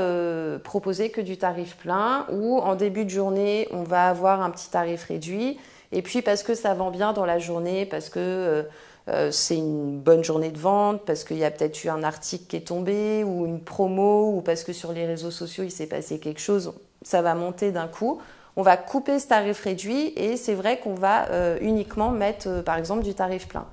proposer 0.63 1.11
que 1.11 1.21
du 1.21 1.37
tarif 1.37 1.77
plein 1.77 2.25
ou 2.31 2.57
en 2.57 2.73
début 2.73 3.05
de 3.05 3.11
journée 3.11 3.67
on 3.69 3.83
va 3.83 4.09
avoir 4.09 4.41
un 4.41 4.49
petit 4.49 4.71
tarif 4.71 5.03
réduit 5.03 5.59
et 5.91 6.01
puis 6.01 6.23
parce 6.23 6.41
que 6.41 6.55
ça 6.55 6.73
vend 6.73 6.89
bien 6.89 7.13
dans 7.13 7.25
la 7.25 7.37
journée, 7.37 7.85
parce 7.85 8.09
que 8.09 8.65
euh, 9.07 9.11
euh, 9.11 9.31
c'est 9.31 9.57
une 9.57 9.99
bonne 9.99 10.23
journée 10.23 10.51
de 10.51 10.57
vente, 10.57 11.05
parce 11.05 11.23
qu'il 11.23 11.37
y 11.37 11.45
a 11.45 11.51
peut-être 11.51 11.83
eu 11.83 11.89
un 11.89 12.03
article 12.03 12.45
qui 12.45 12.55
est 12.55 12.67
tombé, 12.67 13.23
ou 13.23 13.45
une 13.45 13.61
promo, 13.61 14.35
ou 14.35 14.41
parce 14.41 14.63
que 14.63 14.73
sur 14.73 14.91
les 14.91 15.05
réseaux 15.05 15.31
sociaux 15.31 15.63
il 15.63 15.71
s'est 15.71 15.87
passé 15.87 16.19
quelque 16.19 16.41
chose, 16.41 16.73
ça 17.01 17.21
va 17.21 17.35
monter 17.35 17.71
d'un 17.71 17.87
coup. 17.87 18.21
On 18.55 18.61
va 18.61 18.77
couper 18.77 19.19
ce 19.19 19.27
tarif 19.27 19.61
réduit 19.61 20.13
et 20.17 20.35
c'est 20.35 20.53
vrai 20.53 20.79
qu'on 20.79 20.95
va 20.95 21.29
euh, 21.29 21.57
uniquement 21.61 22.11
mettre 22.11 22.61
par 22.61 22.77
exemple 22.77 23.03
du 23.03 23.13
tarif 23.13 23.47
plein. 23.47 23.67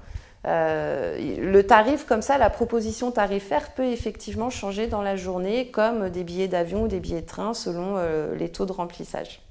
le 0.45 1.63
tarif 1.63 2.07
comme 2.07 2.23
ça, 2.23 2.39
la 2.39 2.51
proposition 2.51 3.11
tarifaire 3.11 3.73
peut 3.73 3.87
effectivement 3.87 4.51
changer 4.51 4.87
dans 4.87 5.03
la 5.03 5.17
journée 5.17 5.71
comme 5.73 6.09
des 6.09 6.23
billets 6.23 6.47
d'avion 6.47 6.85
ou 6.85 6.89
des 6.89 7.01
billets 7.01 7.23
de 7.23 7.27
train 7.27 7.53
selon 7.53 7.97
les 8.39 8.49
taux 8.51 8.67
de 8.67 8.73
remplissage. 8.73 9.46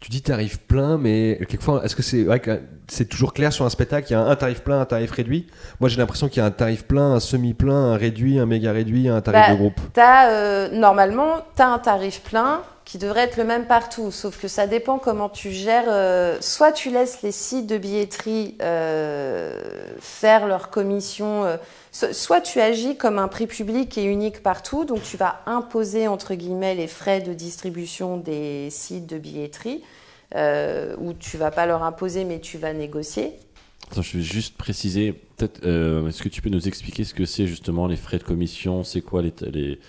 Tu 0.00 0.10
dis 0.10 0.20
tarif 0.20 0.58
plein, 0.58 0.98
mais 0.98 1.38
quelquefois, 1.48 1.82
est-ce 1.84 1.96
que 1.96 2.02
c'est 2.02 2.22
vrai 2.24 2.38
que 2.38 2.60
c'est 2.86 3.08
toujours 3.08 3.32
clair 3.32 3.52
sur 3.52 3.64
un 3.64 3.70
spectacle? 3.70 4.08
Il 4.10 4.12
y 4.12 4.16
a 4.16 4.20
un 4.20 4.36
tarif 4.36 4.60
plein, 4.60 4.80
un 4.80 4.84
tarif 4.84 5.10
réduit? 5.10 5.46
Moi, 5.80 5.88
j'ai 5.88 5.96
l'impression 5.96 6.28
qu'il 6.28 6.38
y 6.38 6.42
a 6.42 6.46
un 6.46 6.50
tarif 6.50 6.84
plein, 6.84 7.14
un 7.14 7.20
semi-plein, 7.20 7.92
un 7.92 7.96
réduit, 7.96 8.38
un 8.38 8.46
méga 8.46 8.72
réduit, 8.72 9.08
un 9.08 9.20
tarif 9.22 9.40
bah, 9.40 9.52
de 9.52 9.56
groupe. 9.56 9.80
As, 9.96 10.28
euh, 10.28 10.68
normalement, 10.70 11.38
tu 11.56 11.62
as 11.62 11.68
un 11.68 11.78
tarif 11.78 12.20
plein 12.20 12.60
qui 12.86 12.98
devrait 12.98 13.22
être 13.22 13.36
le 13.36 13.42
même 13.42 13.66
partout, 13.66 14.12
sauf 14.12 14.40
que 14.40 14.46
ça 14.46 14.68
dépend 14.68 14.98
comment 14.98 15.28
tu 15.28 15.50
gères. 15.50 15.88
Euh, 15.88 16.38
soit 16.40 16.70
tu 16.70 16.90
laisses 16.90 17.20
les 17.22 17.32
sites 17.32 17.66
de 17.66 17.78
billetterie 17.78 18.54
euh, 18.62 19.60
faire 19.98 20.46
leur 20.46 20.70
commission, 20.70 21.58
soit 21.90 22.40
tu 22.40 22.60
agis 22.60 22.96
comme 22.96 23.18
un 23.18 23.26
prix 23.26 23.48
public 23.48 23.98
et 23.98 24.04
unique 24.04 24.40
partout, 24.40 24.84
donc 24.84 25.02
tu 25.02 25.16
vas 25.16 25.42
imposer 25.46 26.06
entre 26.06 26.34
guillemets 26.34 26.76
les 26.76 26.86
frais 26.86 27.20
de 27.20 27.34
distribution 27.34 28.18
des 28.18 28.68
sites 28.70 29.06
de 29.06 29.18
billetterie, 29.18 29.82
ou 30.34 31.12
tu 31.18 31.36
vas 31.38 31.50
pas 31.50 31.66
leur 31.66 31.82
imposer 31.82 32.24
mais 32.24 32.38
tu 32.38 32.56
vas 32.56 32.72
négocier. 32.72 33.32
Attends, 33.90 34.02
je 34.02 34.18
vais 34.18 34.22
juste 34.22 34.56
préciser, 34.56 35.12
peut-être, 35.12 35.66
est-ce 36.08 36.22
que 36.22 36.28
tu 36.28 36.40
peux 36.40 36.50
nous 36.50 36.68
expliquer 36.68 37.02
ce 37.02 37.14
que 37.14 37.24
c'est 37.24 37.48
justement 37.48 37.88
les 37.88 37.96
frais 37.96 38.18
de 38.18 38.24
commission 38.24 38.84
C'est 38.84 39.00
quoi 39.00 39.22
les, 39.22 39.80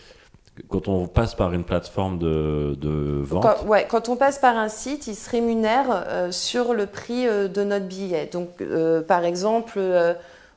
quand 0.69 0.87
on 0.87 1.07
passe 1.07 1.35
par 1.35 1.53
une 1.53 1.63
plateforme 1.63 2.17
de, 2.19 3.21
vente 3.23 3.45
quand, 3.89 4.09
on 4.09 4.15
passe 4.15 4.39
par 4.39 4.57
un 4.57 4.69
site, 4.69 5.07
il 5.07 5.15
se 5.15 5.29
rémunère 5.29 5.85
euh, 5.89 6.31
sur 6.31 6.73
le 6.73 6.85
prix 6.85 7.27
euh, 7.27 7.47
de 7.47 7.63
notre 7.63 7.85
billet. 7.85 8.27
Donc, 8.27 8.61
euh, 8.61 9.01
par 9.01 9.23
exemple, 9.23 9.79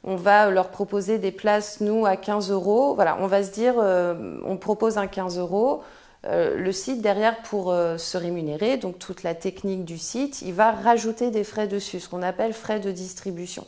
on 0.04 0.16
va 0.16 0.50
leur 0.50 0.68
proposer 0.70 1.18
des 1.18 1.32
places, 1.32 1.80
nous, 1.80 2.06
à 2.06 2.16
15 2.16 2.50
euros. 2.50 2.94
Voilà, 2.94 3.18
on 3.20 3.26
va 3.26 3.42
se 3.42 3.50
dire, 3.50 3.74
on 3.76 4.56
propose 4.56 4.98
un 4.98 5.06
15 5.06 5.38
euros. 5.38 5.82
le 6.24 6.72
site, 6.72 7.02
derrière, 7.02 7.42
pour 7.42 7.74
se 7.96 8.16
rémunérer, 8.16 8.78
donc 8.78 8.98
toute 8.98 9.22
la 9.22 9.34
technique 9.34 9.84
du 9.84 9.98
site, 9.98 10.42
il 10.42 10.54
va 10.54 10.70
rajouter 10.70 11.30
des 11.30 11.44
frais 11.44 11.68
dessus, 11.68 12.00
ce 12.00 12.08
qu'on 12.08 12.22
appelle 12.22 12.54
frais 12.54 12.80
de 12.80 12.90
distribution. 12.90 13.66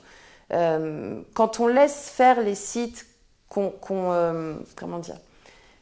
quand 0.50 1.60
on 1.60 1.66
laisse 1.66 2.08
faire 2.08 2.40
les 2.40 2.54
sites 2.54 3.06
qu'on. 3.50 3.72
comment 4.74 4.98
dire 4.98 5.18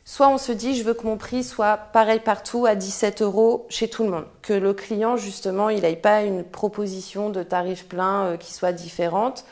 Soit 0.04 0.28
on 0.28 0.38
se 0.38 0.52
dit, 0.52 0.74
je 0.74 0.82
veux 0.82 0.94
que 0.94 1.06
mon 1.06 1.16
prix 1.16 1.44
soit 1.44 1.76
pareil 1.76 2.20
partout 2.20 2.66
à 2.66 2.74
17 2.74 3.22
euros 3.22 3.66
chez 3.68 3.88
tout 3.88 4.02
le 4.02 4.10
monde. 4.10 4.26
Que 4.42 4.52
le 4.52 4.72
client, 4.72 5.16
justement, 5.16 5.68
il 5.68 5.82
n'aille 5.82 6.00
pas 6.00 6.22
une 6.22 6.42
proposition 6.42 7.30
de 7.30 7.42
tarif 7.42 7.86
plein 7.86 8.24
euh, 8.24 8.36
qui 8.36 8.52
soit 8.52 8.72
différente. 8.72 9.44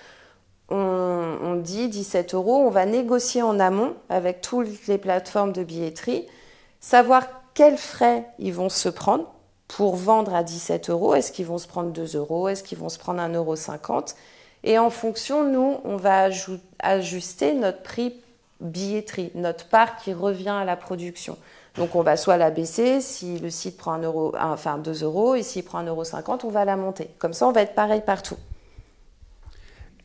On, 0.70 1.56
dit 1.62 1.88
17 1.88 2.34
euros, 2.34 2.58
on 2.58 2.68
va 2.68 2.84
négocier 2.84 3.40
en 3.40 3.58
amont 3.58 3.94
avec 4.11 4.42
toutes 4.42 4.87
les 4.87 4.98
plateformes 4.98 5.52
de 5.52 5.64
billetterie, 5.64 6.26
savoir 6.78 7.26
quels 7.54 7.78
frais 7.78 8.26
ils 8.38 8.52
vont 8.52 8.68
se 8.68 8.90
prendre 8.90 9.32
pour 9.66 9.96
vendre 9.96 10.34
à 10.34 10.42
17 10.42 10.90
euros. 10.90 11.14
Est-ce 11.14 11.32
qu'ils 11.32 11.46
vont 11.46 11.56
se 11.56 11.66
prendre 11.66 11.90
2 11.90 12.16
euros? 12.16 12.48
Est-ce 12.48 12.62
qu'ils 12.62 12.76
vont 12.76 12.90
se 12.90 12.98
prendre 12.98 13.20
1,50 13.20 13.34
euro 13.37 13.54
Et 14.62 14.78
en 14.78 14.90
fonction, 14.90 15.44
nous, 15.44 15.78
on 15.84 15.96
va 15.96 16.28
ajuster 16.80 17.54
notre 17.54 17.82
prix 17.82 18.20
billetterie, 18.60 19.30
notre 19.34 19.66
part 19.66 19.96
qui 19.96 20.12
revient 20.12 20.48
à 20.48 20.64
la 20.64 20.76
production. 20.76 21.36
Donc 21.76 21.94
on 21.94 22.02
va 22.02 22.16
soit 22.16 22.36
la 22.36 22.50
baisser 22.50 23.00
si 23.00 23.38
le 23.38 23.50
site 23.50 23.76
prend 23.76 23.92
un 23.92 24.02
euro, 24.02 24.34
enfin 24.40 24.78
2 24.78 25.04
euros, 25.04 25.34
et 25.34 25.42
s'il 25.42 25.64
prend 25.64 25.82
1,50 25.82 25.88
euro, 25.88 26.04
on 26.44 26.50
va 26.50 26.64
la 26.64 26.76
monter. 26.76 27.08
Comme 27.18 27.32
ça, 27.32 27.46
on 27.46 27.52
va 27.52 27.62
être 27.62 27.74
pareil 27.74 28.02
partout. 28.04 28.36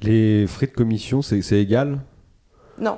Les 0.02 0.46
frais 0.48 0.68
de 0.68 0.74
commission, 0.74 1.22
c'est 1.22 1.40
égal? 1.54 2.00
Non, 2.78 2.98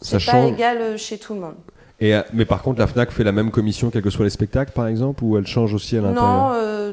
c'est 0.00 0.24
pas 0.24 0.44
égal 0.46 0.78
euh, 0.78 0.96
chez 0.96 1.18
tout 1.18 1.34
le 1.34 1.40
monde. 1.40 1.56
Et, 2.00 2.14
euh, 2.14 2.22
mais 2.32 2.44
par 2.44 2.62
contre, 2.62 2.78
la 2.78 2.86
FNAC 2.86 3.10
fait 3.10 3.24
la 3.24 3.32
même 3.32 3.50
commission 3.50 3.90
quels 3.90 4.02
que 4.02 4.10
soient 4.10 4.24
les 4.24 4.30
spectacles, 4.30 4.72
par 4.72 4.86
exemple, 4.86 5.22
ou 5.24 5.36
elle 5.36 5.46
change 5.46 5.72
aussi 5.74 5.96
à 5.96 6.00
l'intérieur? 6.00 6.30
Non, 6.30 6.50
euh, 6.54 6.92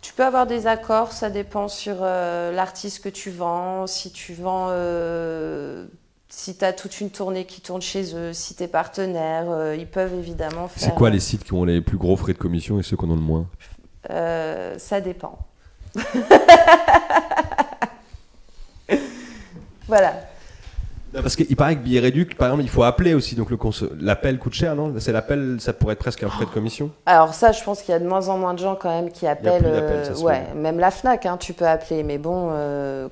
tu 0.00 0.12
peux 0.14 0.24
avoir 0.24 0.46
des 0.46 0.66
accords, 0.66 1.12
ça 1.12 1.30
dépend 1.30 1.68
sur 1.68 1.96
l'artiste 2.00 3.02
que 3.02 3.08
tu 3.08 3.30
vends, 3.30 3.86
si 3.86 4.12
tu 4.12 4.34
vends 4.34 4.68
si 6.28 6.56
tu 6.56 6.64
as 6.64 6.72
toute 6.72 7.00
une 7.00 7.10
tournée 7.10 7.44
qui 7.44 7.60
tourne 7.60 7.82
chez 7.82 8.16
eux, 8.16 8.32
si 8.32 8.54
tu 8.54 8.62
es 8.64 8.68
partenaire, 8.68 9.44
euh, 9.48 9.76
ils 9.76 9.86
peuvent 9.86 10.14
évidemment 10.14 10.66
faire. 10.68 10.82
C'est 10.82 10.94
quoi 10.94 11.10
les 11.10 11.20
sites 11.20 11.44
qui 11.44 11.52
ont 11.52 11.64
les 11.64 11.80
plus 11.80 11.98
gros 11.98 12.16
frais 12.16 12.32
de 12.32 12.38
commission 12.38 12.80
et 12.80 12.82
ceux 12.82 12.96
qui 12.96 13.04
en 13.04 13.10
ont 13.10 13.14
le 13.14 13.20
moins 13.20 13.46
euh, 14.10 14.76
Ça 14.78 15.00
dépend. 15.00 15.38
voilà. 19.86 20.14
Parce 21.12 21.36
qu'il 21.36 21.56
paraît 21.56 21.76
que 21.76 21.80
billet 21.80 22.00
réduit, 22.00 22.26
par 22.26 22.48
exemple, 22.48 22.64
il 22.64 22.68
faut 22.68 22.82
appeler 22.82 23.14
aussi. 23.14 23.36
Donc 23.36 23.48
l'appel 23.98 24.38
coûte 24.38 24.52
cher, 24.52 24.76
non? 24.76 24.92
C'est 24.98 25.12
l'appel, 25.12 25.56
ça 25.60 25.72
pourrait 25.72 25.94
être 25.94 26.00
presque 26.00 26.22
un 26.24 26.28
frais 26.28 26.44
de 26.44 26.50
commission 26.50 26.90
Alors 27.06 27.32
ça, 27.32 27.52
je 27.52 27.64
pense 27.64 27.80
qu'il 27.80 27.92
y 27.92 27.94
a 27.94 27.98
de 28.00 28.06
moins 28.06 28.28
en 28.28 28.36
moins 28.36 28.52
de 28.52 28.58
gens 28.58 28.74
quand 28.74 28.90
même 28.90 29.10
qui 29.10 29.26
appellent. 29.26 29.62
Euh, 29.64 30.14
ouais, 30.16 30.42
même 30.54 30.78
la 30.78 30.90
Fnac, 30.90 31.24
hein, 31.24 31.38
tu 31.38 31.54
peux 31.54 31.66
appeler, 31.66 32.02
mais 32.02 32.18
bon, 32.18 32.50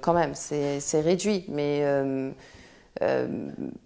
quand 0.03 0.13
même, 0.13 0.33
c'est 0.35 1.01
réduit. 1.01 1.47
Mais 1.49 1.83
euh, 3.03 3.27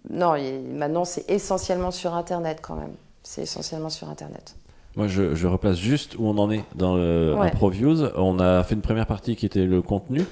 non, 0.09 0.35
maintenant 0.73 1.05
c'est 1.05 1.29
essentiellement 1.29 1.91
sur 1.91 2.13
Internet 2.13 2.59
quand 2.61 2.75
même. 2.75 2.93
C'est 3.23 3.43
essentiellement 3.43 3.89
sur 3.89 4.09
Internet. 4.09 4.55
Moi, 4.95 5.07
je, 5.07 5.47
replace 5.47 5.77
juste 5.77 6.15
où 6.17 6.27
on 6.27 6.37
en 6.37 6.51
est 6.51 6.63
dans 6.75 6.95
le 6.97 7.35
ProViews. 7.53 8.05
On 8.15 8.39
a 8.39 8.63
fait 8.63 8.75
une 8.75 8.81
première 8.81 9.05
partie 9.05 9.35
qui 9.35 9.45
était 9.45 9.65
le 9.65 9.81
contenu, 9.81 10.23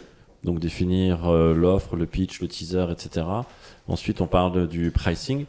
donc 0.43 0.59
définir 0.59 1.29
euh, 1.29 1.53
l'offre, 1.53 1.95
le 1.95 2.05
pitch, 2.05 2.41
le 2.41 2.47
teaser, 2.47 2.87
etc. 2.91 3.25
Ensuite, 3.87 4.19
on 4.19 4.27
parle 4.27 4.67
du 4.67 4.91
pricing. 4.91 5.45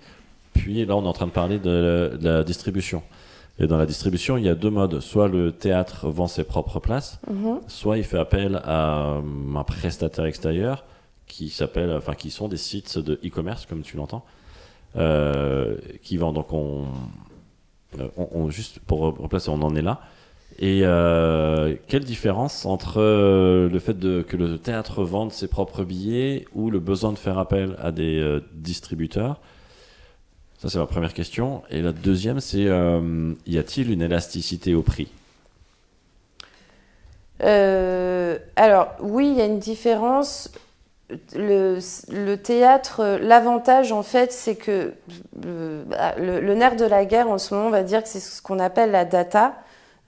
Puis 0.53 0.85
là, 0.85 0.95
on 0.97 1.05
est 1.05 1.09
en 1.09 1.13
train 1.13 1.27
de 1.27 1.33
parler 1.33 1.59
de 1.59 2.19
la, 2.21 2.45
distribution. 2.45 3.03
Et 3.59 3.67
dans 3.67 3.79
la 3.79 3.87
distribution, 3.87 4.37
il 4.37 4.45
y 4.45 4.49
a 4.49 4.55
deux 4.55 4.71
modes. 4.71 5.01
Soit 5.01 5.29
le 5.29 5.53
théâtre 5.53 6.09
vend 6.09 6.29
ses 6.29 6.45
propres 6.45 6.79
places, 6.79 7.19
mhm. 7.29 7.61
soit 7.67 7.99
il 7.99 8.05
fait 8.05 8.19
appel 8.19 8.61
à 8.65 9.21
un 9.57 9.65
prestataire 9.65 10.27
extérieur 10.27 10.85
qui 11.29 11.51
s'appellent, 11.51 11.93
enfin 11.93 12.15
qui 12.15 12.31
sont 12.31 12.49
des 12.49 12.57
sites 12.57 12.99
de 12.99 13.21
e-commerce 13.25 13.67
comme 13.67 13.83
tu 13.83 13.97
l'entends, 13.97 14.25
euh, 14.97 15.77
qui 16.03 16.17
vendent. 16.17 16.35
Donc 16.35 16.53
on, 16.53 16.87
on, 18.17 18.51
juste 18.51 18.81
pour 18.81 19.01
replacer, 19.01 19.51
on 19.51 19.63
en 19.63 19.77
est 19.77 19.83
là. 19.83 20.01
Et 20.59 20.81
euh, 20.83 21.77
quelle 21.87 22.03
différence 22.03 22.67
entre 22.67 23.01
euh, 23.01 23.69
le 23.69 23.79
fait 23.79 23.97
que 24.01 24.37
le 24.37 24.59
théâtre 24.59 25.05
vende 25.05 25.31
ses 25.31 25.47
propres 25.47 25.85
billets 25.85 26.47
ou 26.55 26.71
le 26.71 26.81
besoin 26.81 27.13
de 27.13 27.19
faire 27.19 27.39
appel 27.39 27.77
à 27.81 27.93
des 27.93 28.41
distributeurs? 28.55 29.41
Ça, 30.59 30.69
c'est 30.69 30.79
ma 30.79 30.87
première 30.87 31.15
question. 31.15 31.63
Et 31.71 31.83
la 31.83 31.93
deuxième, 31.93 32.41
c'est 32.41 32.67
y 33.47 33.59
a-t-il 33.59 33.93
une 33.93 34.03
élasticité 34.03 34.75
au 34.75 34.83
prix? 34.83 35.07
Alors, 37.41 38.89
oui, 39.01 39.29
il 39.31 39.39
y 39.39 39.41
a 39.41 39.47
une 39.47 39.61
différence 39.61 40.51
le, 41.35 42.35
théâtre, 42.37 43.19
l'avantage 43.21 43.93
en 43.93 44.03
fait, 44.03 44.33
c'est 44.33 44.57
que 44.57 44.93
le, 45.43 46.55
nerf 46.55 46.77
de 46.77 46.85
la 46.85 47.05
guerre 47.05 47.31
en 47.31 47.39
ce 47.39 47.55
moment, 47.55 47.69
on 47.69 47.71
va 47.71 47.83
dire 47.83 48.03
que 48.03 48.09
c'est 48.09 48.21
ce 48.21 48.43
qu'on 48.43 48.59
appelle 48.59 48.91
la 48.91 49.05
data, 49.05 49.55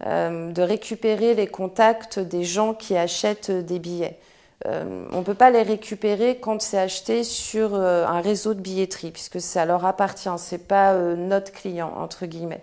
euh, 0.06 0.50
de 0.50 0.62
récupérer 0.62 1.34
les 1.34 1.46
contacts 1.46 2.18
des 2.18 2.44
gens 2.44 2.74
qui 2.74 2.96
achètent 2.96 3.50
des 3.50 3.78
billets. 3.78 4.18
Euh, 4.66 5.06
on 5.12 5.18
ne 5.18 5.24
peut 5.24 5.34
pas 5.34 5.50
les 5.50 5.62
récupérer 5.62 6.38
quand 6.38 6.60
c'est 6.60 6.78
acheté 6.78 7.24
sur 7.24 7.74
euh, 7.74 8.06
un 8.06 8.20
réseau 8.20 8.52
de 8.52 8.60
billetterie, 8.60 9.10
puisque 9.10 9.40
ça 9.40 9.64
leur 9.64 9.86
appartient, 9.86 10.28
c'est 10.36 10.66
pas 10.68 10.94
notre 10.94 11.52
client 11.52 11.92
entre 11.96 12.26
guillemets. 12.26 12.62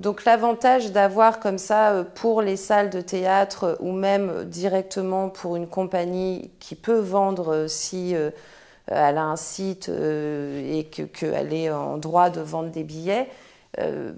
Donc 0.00 0.24
l'avantage 0.24 0.92
d'avoir 0.92 1.40
comme 1.40 1.58
ça 1.58 1.92
euh, 1.92 2.04
pour 2.04 2.40
les 2.40 2.56
salles 2.56 2.88
de 2.88 3.02
théâtre 3.02 3.64
euh, 3.64 3.76
ou 3.80 3.92
même 3.92 4.44
directement 4.44 5.28
pour 5.28 5.56
une 5.56 5.66
compagnie 5.68 6.50
qui 6.58 6.74
peut 6.74 6.98
vendre 6.98 7.54
euh, 7.54 7.68
si 7.68 8.16
elle 8.86 9.18
a 9.18 9.22
un 9.22 9.36
site 9.36 9.88
et 9.88 10.84
qu'elle 10.84 11.54
est 11.54 11.70
en 11.70 11.96
droit 11.96 12.28
de 12.30 12.40
vendre 12.40 12.70
des 12.70 12.82
billets, 12.82 13.28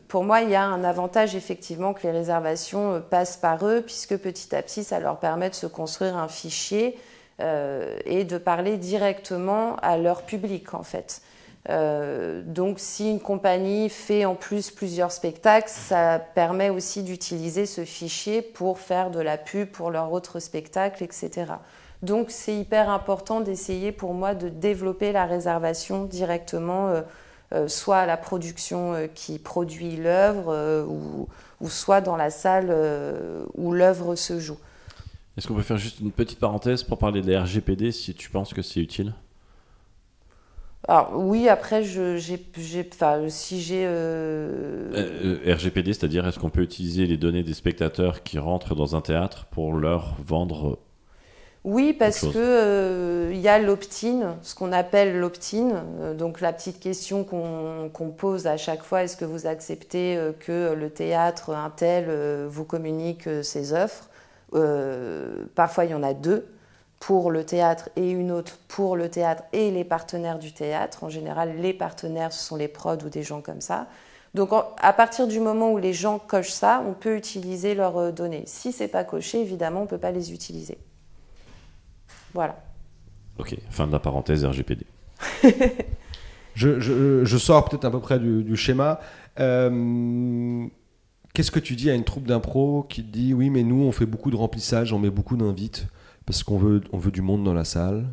pour 0.08 0.24
moi, 0.24 0.40
il 0.40 0.48
y 0.48 0.54
a 0.54 0.64
un 0.64 0.82
avantage 0.82 1.36
effectivement 1.36 1.92
que 1.92 2.04
les 2.04 2.10
réservations 2.10 3.02
passent 3.10 3.36
par 3.36 3.66
eux, 3.66 3.82
puisque 3.82 4.16
petit 4.16 4.56
à 4.56 4.62
petit, 4.62 4.82
ça 4.82 4.98
leur 4.98 5.18
permet 5.18 5.50
de 5.50 5.54
se 5.54 5.66
construire 5.66 6.16
un 6.16 6.28
fichier 6.28 6.98
et 7.38 8.24
de 8.24 8.38
parler 8.38 8.78
directement 8.78 9.76
à 9.82 9.98
leur 9.98 10.22
public, 10.22 10.72
en 10.72 10.82
fait. 10.82 11.20
Euh, 11.70 12.42
donc 12.44 12.80
si 12.80 13.08
une 13.08 13.20
compagnie 13.20 13.88
fait 13.88 14.24
en 14.24 14.34
plus 14.34 14.70
plusieurs 14.70 15.12
spectacles, 15.12 15.68
ça 15.68 16.18
permet 16.18 16.70
aussi 16.70 17.02
d'utiliser 17.02 17.66
ce 17.66 17.84
fichier 17.84 18.42
pour 18.42 18.78
faire 18.78 19.10
de 19.10 19.20
la 19.20 19.38
pub 19.38 19.68
pour 19.68 19.90
leur 19.90 20.12
autre 20.12 20.40
spectacle, 20.40 21.04
etc. 21.04 21.52
Donc 22.02 22.30
c'est 22.30 22.56
hyper 22.56 22.90
important 22.90 23.40
d'essayer 23.40 23.92
pour 23.92 24.12
moi 24.12 24.34
de 24.34 24.48
développer 24.48 25.12
la 25.12 25.24
réservation 25.24 26.04
directement, 26.04 26.88
euh, 26.88 27.02
euh, 27.52 27.68
soit 27.68 27.98
à 27.98 28.06
la 28.06 28.16
production 28.16 29.08
qui 29.14 29.38
produit 29.38 29.96
l'œuvre 29.96 30.84
ou, 30.88 31.28
ou, 31.60 31.68
soit 31.68 32.00
dans 32.00 32.16
la 32.16 32.30
salle 32.30 32.74
où 33.54 33.72
l'œuvre 33.72 34.16
se 34.16 34.40
joue. 34.40 34.58
Est-ce 35.36 35.46
qu'on 35.46 35.54
peut 35.54 35.62
faire 35.62 35.78
juste 35.78 36.00
une 36.00 36.10
petite 36.10 36.40
parenthèse 36.40 36.82
pour 36.82 36.98
parler 36.98 37.22
des 37.22 37.38
RGPD 37.38 37.92
si 37.92 38.14
tu 38.14 38.30
penses 38.30 38.52
que 38.52 38.62
c'est 38.62 38.80
utile? 38.80 39.14
Alors 40.88 41.12
oui, 41.14 41.48
après, 41.48 41.84
je, 41.84 42.18
si 43.28 43.62
j'ai... 43.62 43.84
Euh, 43.86 44.90
euh, 44.94 45.38
euh, 45.46 45.54
RGPD, 45.54 45.92
c'est-à-dire 45.92 46.26
est-ce 46.26 46.40
qu'on 46.40 46.50
peut 46.50 46.62
utiliser 46.62 47.06
les 47.06 47.16
données 47.16 47.44
des 47.44 47.54
spectateurs 47.54 48.24
qui 48.24 48.38
rentrent 48.38 48.74
dans 48.74 48.96
un 48.96 49.00
théâtre 49.00 49.46
pour 49.52 49.74
leur 49.74 50.16
vendre 50.26 50.80
Oui, 51.62 51.92
parce 51.92 52.26
que 52.26 53.30
il 53.30 53.38
y 53.38 53.46
a 53.46 53.60
l'opt-in, 53.60 54.36
ce 54.42 54.56
qu'on 54.56 54.72
appelle 54.72 55.20
l'opt-in. 55.20 55.84
donc 56.18 56.40
la 56.40 56.52
petite 56.52 56.80
question 56.80 57.22
qu'on, 57.22 58.10
pose 58.10 58.48
à 58.48 58.56
chaque 58.56 58.82
fois, 58.82 59.04
est-ce 59.04 59.16
que 59.16 59.24
vous 59.24 59.46
acceptez 59.46 60.18
que 60.40 60.74
le 60.74 60.90
théâtre, 60.90 61.50
un 61.50 61.70
tel, 61.70 62.10
vous 62.48 62.64
communique 62.64 63.28
ses 63.44 63.72
offres? 63.72 64.10
Parfois, 65.54 65.84
il 65.84 65.92
y 65.92 65.94
en 65.94 66.02
a 66.02 66.12
deux 66.12 66.44
pour 67.02 67.32
le 67.32 67.44
théâtre 67.44 67.88
et 67.96 68.12
une 68.12 68.30
autre 68.30 68.58
pour 68.68 68.96
le 68.96 69.08
théâtre 69.08 69.42
et 69.52 69.72
les 69.72 69.82
partenaires 69.82 70.38
du 70.38 70.52
théâtre. 70.52 71.02
En 71.02 71.08
général, 71.08 71.56
les 71.58 71.72
partenaires, 71.74 72.32
ce 72.32 72.46
sont 72.46 72.54
les 72.54 72.68
prods 72.68 72.98
ou 73.04 73.08
des 73.08 73.24
gens 73.24 73.40
comme 73.40 73.60
ça. 73.60 73.88
Donc 74.34 74.50
à 74.52 74.92
partir 74.92 75.26
du 75.26 75.40
moment 75.40 75.72
où 75.72 75.78
les 75.78 75.94
gens 75.94 76.20
cochent 76.20 76.52
ça, 76.52 76.80
on 76.86 76.92
peut 76.92 77.16
utiliser 77.16 77.74
leurs 77.74 77.98
euh, 77.98 78.12
données. 78.12 78.44
Si 78.46 78.70
c'est 78.70 78.86
pas 78.86 79.02
coché, 79.02 79.40
évidemment, 79.40 79.82
on 79.82 79.86
peut 79.86 79.98
pas 79.98 80.12
les 80.12 80.32
utiliser. 80.32 80.78
Voilà. 82.34 82.62
Ok, 83.36 83.56
fin 83.68 83.88
de 83.88 83.92
la 83.92 83.98
parenthèse 83.98 84.44
RGPD. 84.44 84.86
je, 86.54 87.36
sors 87.36 87.68
peut-être 87.68 87.84
à 87.84 87.90
peu 87.90 88.00
près 88.00 88.20
du, 88.20 88.56
schéma. 88.56 89.00
Euh, 89.40 90.66
qu'est-ce 91.34 91.50
que 91.50 91.58
tu 91.58 91.74
dis 91.74 91.90
à 91.90 91.94
une 91.94 92.04
troupe 92.04 92.28
d'impro 92.28 92.86
qui 92.88 93.02
te 93.02 93.10
dit 93.10 93.34
oui 93.34 93.50
mais 93.50 93.64
nous 93.64 93.82
on 93.82 93.90
fait 93.90 94.06
beaucoup 94.06 94.30
de 94.30 94.36
remplissage, 94.36 94.92
on 94.92 95.00
met 95.00 95.10
beaucoup 95.10 95.36
d'invites 95.36 95.88
parce 96.26 96.42
qu'on 96.42 96.58
veut, 96.58 96.82
on 96.92 96.98
veut 96.98 97.10
du 97.10 97.22
monde 97.22 97.44
dans 97.44 97.54
la 97.54 97.64
salle 97.64 98.06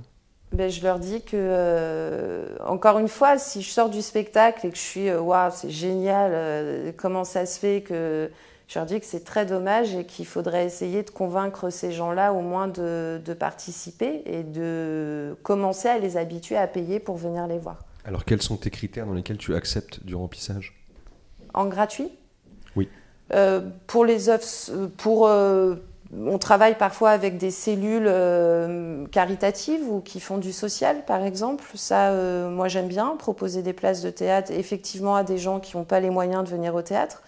ben, 0.52 0.70
je 0.70 0.82
leur 0.82 0.98
dis 0.98 1.22
que, 1.22 1.36
euh, 1.36 2.48
encore 2.66 2.98
une 2.98 3.08
fois, 3.08 3.38
si 3.38 3.62
je 3.62 3.70
sors 3.70 3.90
du 3.90 4.02
spectacle 4.02 4.66
et 4.66 4.72
que 4.72 4.78
je 4.78 4.82
suis, 4.82 5.10
euh, 5.10 5.22
waouh, 5.22 5.52
c'est 5.54 5.70
génial, 5.70 6.32
euh, 6.34 6.92
comment 6.96 7.24
ça 7.24 7.46
se 7.46 7.60
fait 7.60 7.82
que. 7.82 8.32
Je 8.68 8.78
leur 8.78 8.86
dis 8.86 9.00
que 9.00 9.06
c'est 9.08 9.24
très 9.24 9.48
dommage 9.48 9.96
et 9.96 10.06
qu'il 10.06 10.28
faudrait 10.28 10.64
essayer 10.64 11.02
de 11.02 11.10
convaincre 11.10 11.72
ces 11.72 11.92
gens-là 11.92 12.34
au 12.34 12.42
moins 12.42 12.68
de, 12.68 13.20
de, 13.26 13.34
participer 13.34 14.22
et 14.28 14.44
de 14.44 15.36
commencer 15.42 15.88
à 15.88 15.98
les 15.98 16.18
habituer 16.18 16.56
à 16.56 16.68
payer 16.68 17.00
pour 17.00 17.18
venir 17.18 17.48
les 17.48 17.58
voir. 17.58 17.80
Alors, 18.06 18.26
quels 18.26 18.44
sont 18.44 18.58
tes 18.58 18.70
critères 18.70 19.08
dans 19.08 19.16
lesquels 19.16 19.40
tu 19.40 19.56
acceptes 19.56 20.06
du 20.06 20.14
remplissage? 20.14 20.86
En 21.56 21.66
gratuit? 21.66 22.12
Oui. 22.76 22.88
pour 23.88 24.06
les 24.06 24.30
œuvres, 24.30 24.46
pour 24.98 25.28
on 26.18 26.40
travaille 26.40 26.76
parfois 26.76 27.12
avec 27.12 27.38
des 27.38 27.52
cellules 27.52 28.08
euh, 28.08 29.06
caritatives 29.08 29.88
ou 29.88 30.02
qui 30.02 30.20
font 30.20 30.40
du 30.40 30.52
social, 30.52 31.06
par 31.06 31.24
exemple. 31.24 31.64
Ça, 31.76 32.10
euh, 32.10 32.50
moi, 32.50 32.68
j'aime 32.68 32.88
bien 32.88 33.16
proposer 33.18 33.62
des 33.62 33.74
places 33.74 34.02
de 34.02 34.10
théâtre 34.10 34.52
effectivement 34.52 35.16
à 35.16 35.24
des 35.24 35.38
gens 35.38 35.60
qui 35.60 35.78
n'ont 35.78 35.84
pas 35.84 36.00
les 36.00 36.10
moyens 36.10 36.44
de 36.44 36.50
venir 36.50 36.74
au 36.74 36.82
théâtre. 36.82 37.22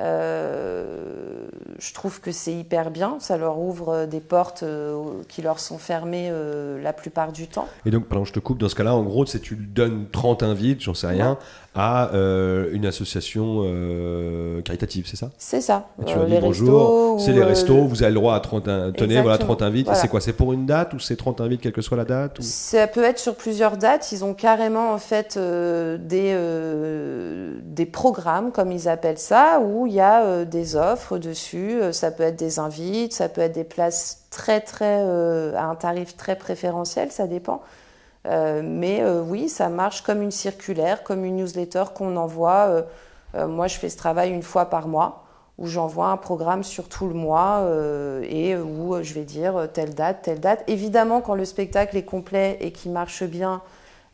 Euh, 0.00 1.48
je 1.80 1.92
trouve 1.92 2.20
que 2.20 2.32
c'est 2.32 2.52
hyper 2.52 2.90
bien. 2.90 3.18
Ça 3.20 3.36
leur 3.36 3.58
ouvre 3.58 4.06
des 4.06 4.20
portes 4.20 4.64
qui 5.28 5.42
leur 5.42 5.60
sont 5.60 5.78
fermées 5.78 6.32
la 6.80 6.92
plupart 6.92 7.32
du 7.32 7.46
temps. 7.46 7.68
Et 7.86 7.90
donc, 7.90 8.06
pardon, 8.06 8.24
je 8.24 8.32
te 8.32 8.40
coupe. 8.40 8.58
Dans 8.58 8.68
ce 8.68 8.74
cas-là, 8.74 8.94
en 8.94 9.02
gros, 9.02 9.26
c'est 9.26 9.40
tu 9.40 9.54
donnes 9.54 10.08
30 10.10 10.42
invites, 10.42 10.82
j'en 10.82 10.94
sais 10.94 11.08
rien, 11.08 11.38
à 11.74 12.12
euh, 12.14 12.70
une 12.72 12.86
association 12.86 13.62
euh, 13.64 14.60
caritative, 14.62 15.06
c'est 15.08 15.16
ça? 15.16 15.30
C'est 15.38 15.60
ça. 15.60 15.88
Et 16.00 16.04
tu 16.06 16.14
leur 16.16 16.26
dis 16.26 16.38
bonjour, 16.40 17.20
c'est 17.20 17.32
les 17.32 17.44
restos, 17.44 17.84
vous 17.84 18.02
avez 18.02 18.10
le 18.10 18.18
droit 18.18 18.34
à 18.34 18.40
30, 18.40 18.94
tenez, 18.96 19.20
voilà 19.20 19.38
30 19.38 19.62
invites. 19.62 19.88
C'est 19.94 20.08
quoi 20.08 20.20
C'est 20.20 20.32
pour 20.32 20.52
une 20.52 20.66
date 20.66 20.94
ou 20.94 20.98
c'est 20.98 21.16
30 21.16 21.40
invites, 21.40 21.60
quelle 21.60 21.72
que 21.72 21.82
soit 21.82 21.96
la 21.96 22.04
date 22.04 22.42
Ça 22.42 22.86
peut 22.86 23.04
être 23.04 23.18
sur 23.18 23.34
plusieurs 23.34 23.76
dates. 23.76 24.10
Ils 24.12 24.24
ont 24.24 24.34
carrément 24.34 24.92
en 24.92 24.98
fait 24.98 25.36
euh, 25.36 25.98
des, 25.98 26.34
des 27.62 27.86
programmes, 27.86 28.50
comme 28.50 28.72
ils 28.72 28.88
appellent 28.88 29.18
ça, 29.18 29.60
où 29.62 29.86
il 29.86 29.92
y 29.92 30.00
a 30.00 30.44
des 30.44 30.74
offres 30.76 31.18
dessus. 31.18 31.78
Ça 31.92 32.10
peut 32.10 32.24
être 32.24 32.38
des 32.38 32.58
invites, 32.58 33.12
ça 33.12 33.28
peut 33.28 33.40
être 33.40 33.54
des 33.54 33.64
places 33.64 34.22
très 34.30 34.60
très 34.60 35.00
à 35.54 35.64
un 35.64 35.74
tarif 35.74 36.16
très 36.16 36.36
préférentiel, 36.36 37.10
ça 37.10 37.26
dépend. 37.26 37.62
Euh, 38.26 38.62
mais 38.64 39.02
euh, 39.02 39.22
oui, 39.22 39.48
ça 39.48 39.68
marche 39.68 40.02
comme 40.02 40.22
une 40.22 40.30
circulaire, 40.30 41.02
comme 41.02 41.24
une 41.24 41.36
newsletter 41.36 41.84
qu'on 41.94 42.16
envoie. 42.16 42.84
Euh, 43.34 43.46
moi, 43.46 43.66
je 43.68 43.76
fais 43.76 43.88
ce 43.88 43.96
travail 43.96 44.30
une 44.30 44.42
fois 44.42 44.66
par 44.66 44.88
mois 44.88 45.24
où 45.58 45.66
j'envoie 45.66 46.06
un 46.06 46.16
programme 46.16 46.62
sur 46.62 46.88
tout 46.88 47.08
le 47.08 47.14
mois 47.14 47.68
et 48.22 48.56
où 48.56 48.94
je 49.02 49.12
vais 49.12 49.24
dire 49.24 49.66
telle 49.72 49.92
date, 49.92 50.22
telle 50.22 50.38
date. 50.38 50.62
Évidemment, 50.68 51.20
quand 51.20 51.34
le 51.34 51.44
spectacle 51.44 51.96
est 51.96 52.04
complet 52.04 52.58
et 52.60 52.70
qu'il 52.70 52.92
marche 52.92 53.24
bien, 53.24 53.60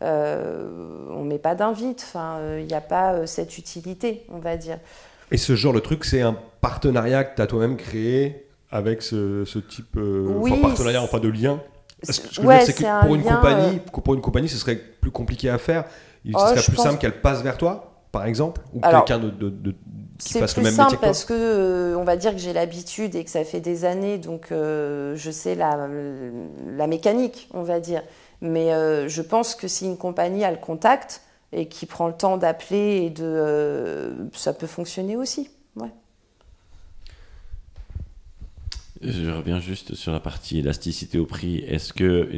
on 0.01 0.07
ne 0.07 1.25
met 1.29 1.39
pas 1.39 1.55
d'invite. 1.55 2.03
Enfin, 2.09 2.39
il 2.59 2.65
n'y 2.65 2.73
a 2.73 2.81
pas 2.81 3.27
cette 3.27 3.59
utilité, 3.59 4.25
on 4.33 4.39
va 4.39 4.57
dire. 4.57 4.79
Et 5.31 5.37
ce 5.37 5.55
genre 5.55 5.75
de 5.75 5.81
truc, 5.81 6.07
c'est 6.07 6.23
un 6.23 6.35
partenariat 6.63 7.25
que 7.25 7.37
tu 7.37 7.43
as 7.43 7.47
toi-même 7.47 7.77
créé 7.77 8.47
avec 8.71 9.03
ce, 9.03 9.45
type 9.59 9.99
de 9.99 10.63
partenariat, 10.63 11.03
enfin 11.03 11.21
de 11.21 11.29
lien 11.29 11.61
ce 12.13 12.21
que 12.21 12.29
je 12.33 12.41
veux 12.41 12.49
dire, 12.49 12.63
c'est 12.63 12.75
que 12.75 13.07
pour 13.07 13.15
une, 13.15 13.23
compagnie, 13.23 13.77
euh, 13.77 14.01
pour 14.01 14.15
une 14.15 14.21
compagnie, 14.21 14.49
ce 14.49 14.57
serait 14.57 14.77
plus 14.77 15.11
compliqué 15.11 15.49
à 15.49 15.59
faire. 15.59 15.85
Il 16.25 16.35
oh, 16.37 16.39
serait 16.39 16.63
plus 16.63 16.77
simple 16.77 16.99
qu'elle 16.99 17.21
passe 17.21 17.43
vers 17.43 17.59
toi, 17.59 18.05
par 18.13 18.27
exemple, 18.27 18.61
ou 18.73 18.81
quelqu'un 18.81 19.19
de, 19.19 19.31
de, 19.31 19.75
qui 20.19 20.39
fasse 20.39 20.57
le 20.57 20.63
même 20.63 20.73
métier 20.73 20.85
que 20.85 20.91
toi. 20.91 21.01
parce 21.01 21.25
que 21.25 21.35
euh, 21.35 21.99
on 21.99 22.05
va 22.05 22.17
dire 22.17 22.33
que 22.33 22.39
j'ai 22.39 22.53
l'habitude 22.53 23.15
et 23.15 23.25
que 23.25 23.31
ça 23.31 23.45
fait 23.45 23.61
des 23.61 23.85
années, 23.85 24.19
donc 24.19 24.53
euh, 24.53 25.15
je 25.17 25.31
sais 25.31 25.55
la, 25.55 25.89
la, 26.77 26.87
mécanique, 26.87 27.49
on 27.53 27.63
va 27.63 27.81
dire. 27.81 28.03
Mais 28.41 28.71
je 29.09 29.23
pense 29.23 29.55
que 29.55 29.69
si 29.69 29.87
une 29.87 29.97
compagnie 29.97 30.45
a 30.45 30.51
le 30.51 30.59
contact 30.59 31.23
et 31.53 31.69
qui 31.69 31.87
prend 31.87 32.09
le 32.09 32.15
temps 32.15 32.37
d'appeler 32.37 33.05
et 33.05 33.11
de, 33.11 34.29
ça 34.33 34.53
peut 34.53 34.67
fonctionner 34.67 35.17
aussi. 35.17 35.51
Ouais. 35.77 35.91
Je 39.07 39.31
reviens 39.31 39.61
juste 39.61 39.95
sur 39.95 40.13
la 40.13 40.21
partie 40.21 40.59
élasticité 40.59 41.19
au 41.19 41.27
prix. 41.27 41.59
Est-ce 41.59 41.93
que 41.93 42.31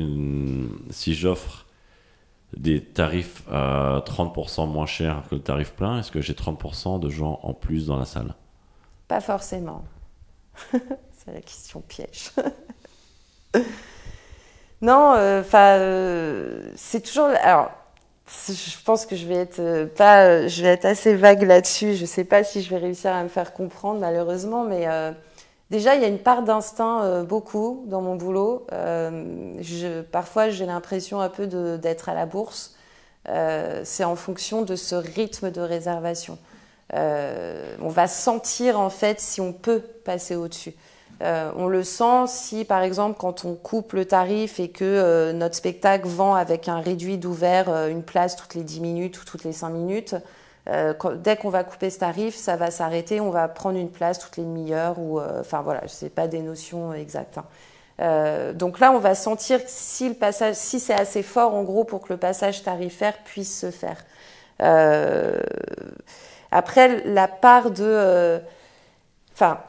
si 0.91 1.15
j'offre 1.15 1.67
des 2.57 2.83
tarifs 2.83 3.43
à 3.51 4.03
30% 4.05 4.69
moins 4.69 4.87
chers 4.87 5.23
que 5.29 5.37
le 5.37 5.43
tarif 5.43 5.73
plein, 5.73 6.01
est-ce 6.01 6.11
que 6.11 6.21
j'ai 6.21 6.33
30% 6.33 6.99
de 6.99 7.09
gens 7.09 7.39
en 7.43 7.55
plus 7.55 7.87
dans 7.87 7.99
la 7.99 8.05
salle? 8.05 8.35
Pas 9.07 9.21
forcément. 9.21 9.85
C'est 10.73 11.33
la 11.33 11.41
question 11.41 11.81
piège. 11.83 12.31
non, 14.83 15.15
euh, 15.15 15.41
enfin, 15.41 15.79
euh, 15.79 16.71
c'est 16.77 17.01
toujours. 17.01 17.29
Alors, 17.43 17.71
je 18.49 18.83
pense 18.85 19.07
que 19.07 19.17
je 19.17 19.27
vais 19.27 19.35
être 19.35 19.59
euh, 19.59 19.87
pas, 19.87 20.47
je 20.47 20.63
vais 20.63 20.69
être 20.69 20.85
assez 20.85 21.15
vague 21.17 21.43
là-dessus. 21.43 21.95
Je 21.95 22.03
ne 22.03 22.07
sais 22.07 22.25
pas 22.25 22.45
si 22.45 22.63
je 22.63 22.71
vais 22.71 22.79
réussir 22.79 23.13
à 23.13 23.23
me 23.23 23.29
faire 23.29 23.53
comprendre 23.53 24.01
malheureusement, 24.01 24.65
mais 24.65 24.87
Déjà, 25.71 25.97
il 25.97 26.03
y 26.03 26.05
a 26.05 26.09
une 26.09 26.21
part 26.21 26.43
d'instinct 26.43 27.03
euh, 27.03 27.23
beaucoup 27.25 27.85
dans 27.89 28.01
mon 28.01 28.15
boulot. 28.15 28.67
Euh, 28.73 30.03
parfois, 30.13 30.49
j'ai 30.49 30.65
l'impression 30.65 31.21
un 31.21 31.29
peu 31.29 31.47
d'être 31.47 32.09
à 32.09 32.15
la 32.15 32.25
bourse. 32.25 32.77
Euh, 33.29 33.81
c'est 33.85 34.05
en 34.05 34.15
fonction 34.15 34.63
de 34.63 34.77
ce 34.77 34.95
rythme 34.95 35.51
de 35.51 35.61
réservation. 35.61 36.39
on 36.93 37.89
va 37.89 38.07
sentir 38.07 38.79
en 38.79 38.91
fait 38.91 39.19
si 39.21 39.41
on 39.41 39.53
peut 39.53 39.81
passer 39.81 40.37
au-dessus. 40.37 40.75
on 41.21 41.67
le 41.67 41.83
sent 41.83 42.27
si, 42.29 42.65
par 42.65 42.83
exemple, 42.83 43.19
quand 43.19 43.45
on 43.45 43.55
coupe 43.55 43.95
le 43.95 44.05
tarif 44.05 44.61
et 44.61 44.69
que 44.69 45.33
notre 45.33 45.57
spectacle 45.57 46.07
vend 46.07 46.37
avec 46.37 46.69
un 46.69 46.79
réduit 46.79 47.19
d'ouvert 47.19 47.89
une 47.89 48.05
place 48.05 48.37
toutes 48.37 48.55
les 48.55 48.63
10 48.63 48.81
minutes 48.81 49.21
ou 49.21 49.25
toutes 49.25 49.43
les 49.43 49.53
5 49.53 49.71
minutes, 49.71 50.15
euh, 50.69 50.95
dès 51.17 51.37
qu'on 51.37 51.49
va 51.49 51.63
couper 51.65 51.91
ce 51.91 52.01
tarif, 52.01 52.35
ça 52.35 52.57
va 52.57 52.71
s'arrêter, 52.71 53.21
on 53.21 53.31
va 53.31 53.47
prendre 53.49 53.79
une 53.79 53.91
place 53.91 54.19
toutes 54.19 54.37
les 54.37 54.43
demi-heures 54.43 54.99
ou, 54.99 55.21
euh, 55.21 55.41
enfin 55.41 55.63
voilà, 55.63 55.83
je 55.87 56.07
pas 56.09 56.27
des 56.27 56.41
notions 56.41 56.93
exactes. 56.93 57.39
Hein. 57.39 57.45
Euh, 58.01 58.53
donc 58.53 58.81
là, 58.81 58.93
on 58.93 58.99
va 58.99 59.15
sentir 59.15 59.61
si 59.67 60.09
le 60.09 60.15
passage, 60.15 60.57
si 60.57 60.81
c'est 60.81 60.95
assez 60.95 61.23
fort 61.23 61.55
en 61.55 61.63
gros 61.63 61.85
pour 61.85 62.03
que 62.03 62.13
le 62.13 62.19
passage 62.19 62.63
tarifaire 62.63 63.15
puisse 63.25 63.61
se 63.61 63.71
faire. 63.71 64.05
après, 66.51 67.03
la 67.05 67.29
part 67.29 67.71
de. 67.71 68.41
Enfin, 69.35 69.61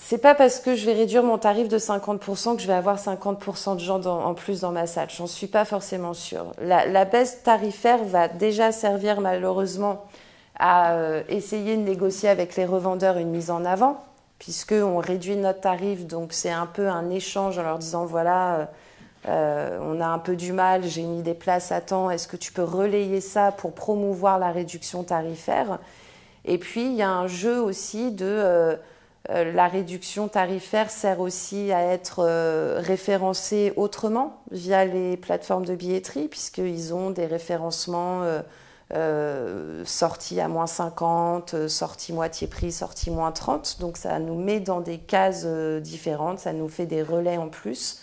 c'est 0.00 0.18
pas 0.18 0.34
parce 0.34 0.60
que 0.60 0.76
je 0.76 0.86
vais 0.86 0.92
réduire 0.92 1.24
mon 1.24 1.38
tarif 1.38 1.68
de 1.68 1.78
50% 1.78 2.56
que 2.56 2.62
je 2.62 2.66
vais 2.66 2.72
avoir 2.72 2.98
50% 2.98 3.74
de 3.74 3.80
gens 3.80 4.00
en 4.04 4.34
plus 4.34 4.60
dans 4.60 4.70
ma 4.70 4.86
salle. 4.86 5.10
J'en 5.10 5.26
suis 5.26 5.48
pas 5.48 5.64
forcément 5.64 6.14
sûre. 6.14 6.52
La, 6.60 7.04
baisse 7.04 7.42
tarifaire 7.42 8.04
va 8.04 8.28
déjà 8.28 8.70
servir 8.70 9.20
malheureusement 9.20 10.04
à 10.58 10.92
euh, 10.92 11.22
essayer 11.28 11.76
de 11.76 11.82
négocier 11.82 12.28
avec 12.28 12.56
les 12.56 12.64
revendeurs 12.64 13.18
une 13.18 13.30
mise 13.30 13.50
en 13.50 13.64
avant, 13.64 13.98
puisqu'on 14.38 14.98
réduit 14.98 15.36
notre 15.36 15.60
tarif, 15.60 16.06
donc 16.06 16.32
c'est 16.32 16.50
un 16.50 16.66
peu 16.66 16.88
un 16.88 17.10
échange 17.10 17.58
en 17.58 17.62
leur 17.62 17.78
disant 17.78 18.06
voilà, 18.06 18.54
euh, 18.54 18.64
euh, 19.28 19.78
on 19.82 20.00
a 20.00 20.06
un 20.06 20.18
peu 20.18 20.36
du 20.36 20.52
mal, 20.52 20.84
j'ai 20.84 21.02
mis 21.02 21.22
des 21.22 21.34
places 21.34 21.72
à 21.72 21.80
temps, 21.80 22.10
est-ce 22.10 22.28
que 22.28 22.36
tu 22.36 22.52
peux 22.52 22.62
relayer 22.62 23.20
ça 23.20 23.50
pour 23.52 23.72
promouvoir 23.72 24.38
la 24.38 24.52
réduction 24.52 25.02
tarifaire? 25.02 25.78
Et 26.44 26.58
puis 26.58 26.86
il 26.86 26.94
y 26.94 27.02
a 27.02 27.10
un 27.10 27.26
jeu 27.26 27.60
aussi 27.60 28.12
de 28.12 28.78
la 29.28 29.68
réduction 29.68 30.28
tarifaire 30.28 30.90
sert 30.90 31.20
aussi 31.20 31.70
à 31.72 31.82
être 31.82 32.20
euh, 32.20 32.80
référencée 32.82 33.72
autrement 33.76 34.42
via 34.50 34.84
les 34.84 35.16
plateformes 35.16 35.66
de 35.66 35.74
billetterie, 35.74 36.28
puisqu'ils 36.28 36.94
ont 36.94 37.10
des 37.10 37.26
référencements 37.26 38.22
euh, 38.94 39.84
sortis 39.84 40.40
à 40.40 40.48
moins 40.48 40.66
50, 40.66 41.68
sortis 41.68 42.14
moitié 42.14 42.46
prix, 42.46 42.72
sortis 42.72 43.10
moins 43.10 43.32
30. 43.32 43.78
Donc 43.80 43.98
ça 43.98 44.18
nous 44.18 44.34
met 44.40 44.60
dans 44.60 44.80
des 44.80 44.98
cases 44.98 45.44
différentes, 45.44 46.38
ça 46.38 46.54
nous 46.54 46.68
fait 46.68 46.86
des 46.86 47.02
relais 47.02 47.36
en 47.36 47.48
plus. 47.48 48.00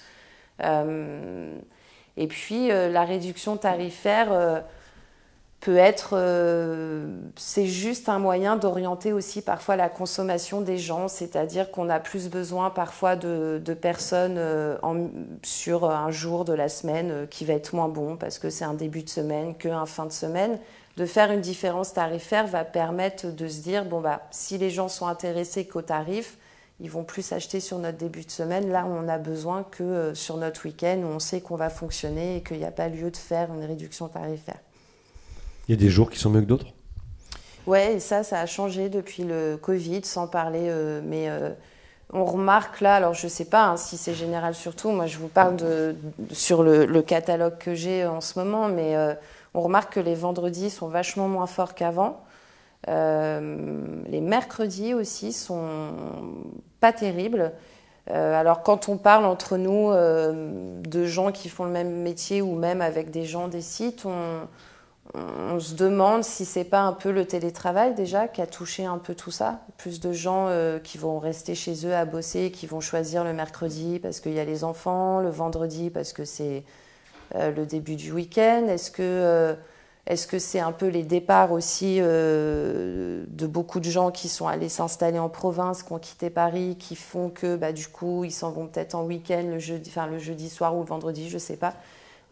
et 0.61 2.27
puis 2.27 2.67
la 2.67 3.03
réduction 3.03 3.57
tarifaire 3.57 4.63
peut 5.65 5.77
être, 5.77 6.09
euh, 6.13 7.07
c'est 7.35 7.65
juste 7.65 8.07
un 8.07 8.19
moyen 8.19 8.55
d'orienter 8.55 9.13
aussi 9.13 9.41
parfois 9.41 9.75
la 9.75 9.89
consommation 9.89 10.61
des 10.61 10.77
gens, 10.77 11.07
c'est-à-dire 11.07 11.71
qu'on 11.71 11.89
a 11.89 11.99
plus 11.99 12.29
besoin 12.29 12.69
parfois 12.69 13.15
de, 13.15 13.59
personnes 13.73 14.35
euh, 14.37 14.77
sur 15.41 15.89
un 15.89 16.11
jour 16.11 16.45
de 16.45 16.53
la 16.53 16.69
semaine 16.69 17.09
euh, 17.09 17.25
qui 17.25 17.45
va 17.45 17.53
être 17.53 17.73
moins 17.73 17.87
bon 17.87 18.15
parce 18.15 18.37
que 18.37 18.51
c'est 18.51 18.63
un 18.63 18.75
début 18.75 19.01
de 19.01 19.09
semaine 19.09 19.55
qu'un 19.55 19.87
fin 19.87 20.05
de 20.05 20.11
semaine. 20.11 20.59
De 20.97 21.07
faire 21.07 21.31
une 21.31 21.41
différence 21.41 21.93
tarifaire 21.93 22.45
va 22.45 22.63
permettre 22.63 23.33
de 23.33 23.47
se 23.47 23.61
dire, 23.61 23.85
bon 23.85 24.01
bah, 24.01 24.21
si 24.29 24.59
les 24.59 24.69
gens 24.69 24.87
sont 24.87 25.07
intéressés 25.07 25.65
qu'au 25.65 25.81
tarif, 25.81 26.37
ils 26.79 26.91
vont 26.91 27.03
plus 27.03 27.31
acheter 27.31 27.59
sur 27.59 27.79
notre 27.79 27.97
début 27.97 28.23
de 28.23 28.29
semaine. 28.29 28.71
Là, 28.71 28.85
on 28.87 29.07
a 29.07 29.17
besoin 29.17 29.63
que 29.63 30.13
sur 30.13 30.37
notre 30.37 30.65
week-end, 30.65 31.01
où 31.03 31.07
on 31.07 31.19
sait 31.19 31.41
qu'on 31.41 31.55
va 31.55 31.71
fonctionner 31.71 32.37
et 32.37 32.43
qu'il 32.43 32.59
n'y 32.59 32.65
a 32.65 32.71
pas 32.71 32.87
lieu 32.87 33.09
de 33.09 33.17
faire 33.17 33.51
une 33.51 33.65
réduction 33.65 34.07
tarifaire. 34.09 34.59
Il 35.67 35.71
y 35.71 35.77
a 35.77 35.81
des 35.81 35.89
jours 35.89 36.09
qui 36.09 36.19
sont 36.19 36.29
mieux 36.29 36.41
que 36.41 36.45
d'autres? 36.45 36.73
Ouais, 37.65 37.95
et 37.95 37.99
ça, 37.99 38.23
ça 38.23 38.39
a 38.39 38.45
changé 38.45 38.89
depuis 38.89 39.23
le 39.23 39.57
Covid, 39.59 40.05
sans 40.05 40.27
parler. 40.27 40.67
Euh, 40.69 41.01
mais 41.03 41.29
euh, 41.29 41.49
on 42.13 42.23
remarque 42.25 42.81
là, 42.81 42.95
alors 42.95 43.15
je 43.15 43.25
ne 43.25 43.31
sais 43.31 43.45
pas 43.45 43.65
hein, 43.65 43.77
si 43.77 43.97
c'est 43.97 44.13
général 44.13 44.53
surtout, 44.53 44.91
moi 44.91 45.07
je 45.07 45.17
vous 45.17 45.27
parle 45.27 45.57
sur 46.31 46.61
le, 46.61 47.01
catalogue 47.01 47.57
que 47.57 47.73
j'ai 47.73 48.05
en 48.05 48.21
ce 48.21 48.37
moment, 48.37 48.67
mais 48.67 48.95
euh, 48.95 49.15
on 49.55 49.61
remarque 49.61 49.93
que 49.93 49.99
les 49.99 50.13
vendredis 50.13 50.69
sont 50.69 50.87
vachement 50.87 51.27
moins 51.27 51.47
forts 51.47 51.73
qu'avant. 51.73 52.21
les 52.87 54.21
mercredis 54.21 54.93
aussi 54.93 55.33
sont 55.33 55.89
pas 56.79 56.93
terribles. 56.93 57.51
alors 58.07 58.61
quand 58.61 58.87
on 58.87 58.97
parle 58.97 59.25
entre 59.25 59.57
nous 59.57 59.91
de 59.91 61.05
gens 61.05 61.31
qui 61.31 61.49
font 61.49 61.65
le 61.65 61.71
même 61.71 62.03
métier 62.03 62.43
ou 62.43 62.53
même 62.53 62.81
avec 62.81 63.09
des 63.09 63.25
gens 63.25 63.47
des 63.47 63.61
sites, 63.61 64.05
on 64.05 64.47
on 65.13 65.59
se 65.59 65.75
demande 65.75 66.23
si 66.23 66.45
c'est 66.45 66.63
pas 66.63 66.81
un 66.81 66.93
peu 66.93 67.11
le 67.11 67.25
télétravail 67.25 67.93
déjà 67.93 68.27
qui 68.27 68.41
a 68.41 68.47
touché 68.47 68.85
un 68.85 68.97
peu 68.97 69.13
tout 69.13 69.31
ça. 69.31 69.61
Plus 69.77 69.99
de 69.99 70.11
gens 70.11 70.47
euh, 70.49 70.79
qui 70.79 70.97
vont 70.97 71.19
rester 71.19 71.53
chez 71.55 71.85
eux 71.85 71.93
à 71.93 72.05
bosser, 72.05 72.51
qui 72.51 72.65
vont 72.65 72.81
choisir 72.81 73.23
le 73.23 73.33
mercredi 73.33 73.99
parce 73.99 74.19
qu'il 74.19 74.33
y 74.33 74.39
a 74.39 74.45
les 74.45 74.63
enfants, 74.63 75.19
le 75.19 75.29
vendredi 75.29 75.89
parce 75.89 76.11
que 76.11 76.25
c'est 76.25 76.63
euh, 77.35 77.51
le 77.51 77.65
début 77.65 77.95
du 77.95 78.11
week-end. 78.11 78.65
Est-ce 78.67 78.89
que 78.89 79.03
euh, 79.03 79.53
que 80.27 80.39
c'est 80.39 80.59
un 80.59 80.71
peu 80.71 80.87
les 80.87 81.03
départs 81.03 81.51
aussi 81.51 81.97
de 81.99 83.47
beaucoup 83.47 83.79
de 83.79 83.89
gens 83.89 84.11
qui 84.11 84.27
sont 84.27 84.47
allés 84.47 84.69
s'installer 84.69 85.17
en 85.17 85.29
province, 85.29 85.81
qui 85.81 85.93
ont 85.93 85.99
quitté 85.99 86.29
Paris, 86.29 86.77
qui 86.77 86.95
font 86.95 87.29
que 87.29 87.55
bah, 87.55 87.71
du 87.71 87.87
coup 87.87 88.23
ils 88.23 88.31
s'en 88.31 88.51
vont 88.51 88.67
peut-être 88.67 88.93
en 88.93 89.03
week-end 89.03 89.43
le 89.49 89.57
jeudi, 89.57 89.91
le 90.11 90.19
jeudi 90.19 90.49
soir 90.49 90.75
ou 90.75 90.81
le 90.81 90.85
vendredi, 90.85 91.27
je 91.29 91.39
sais 91.39 91.57
pas. 91.57 91.73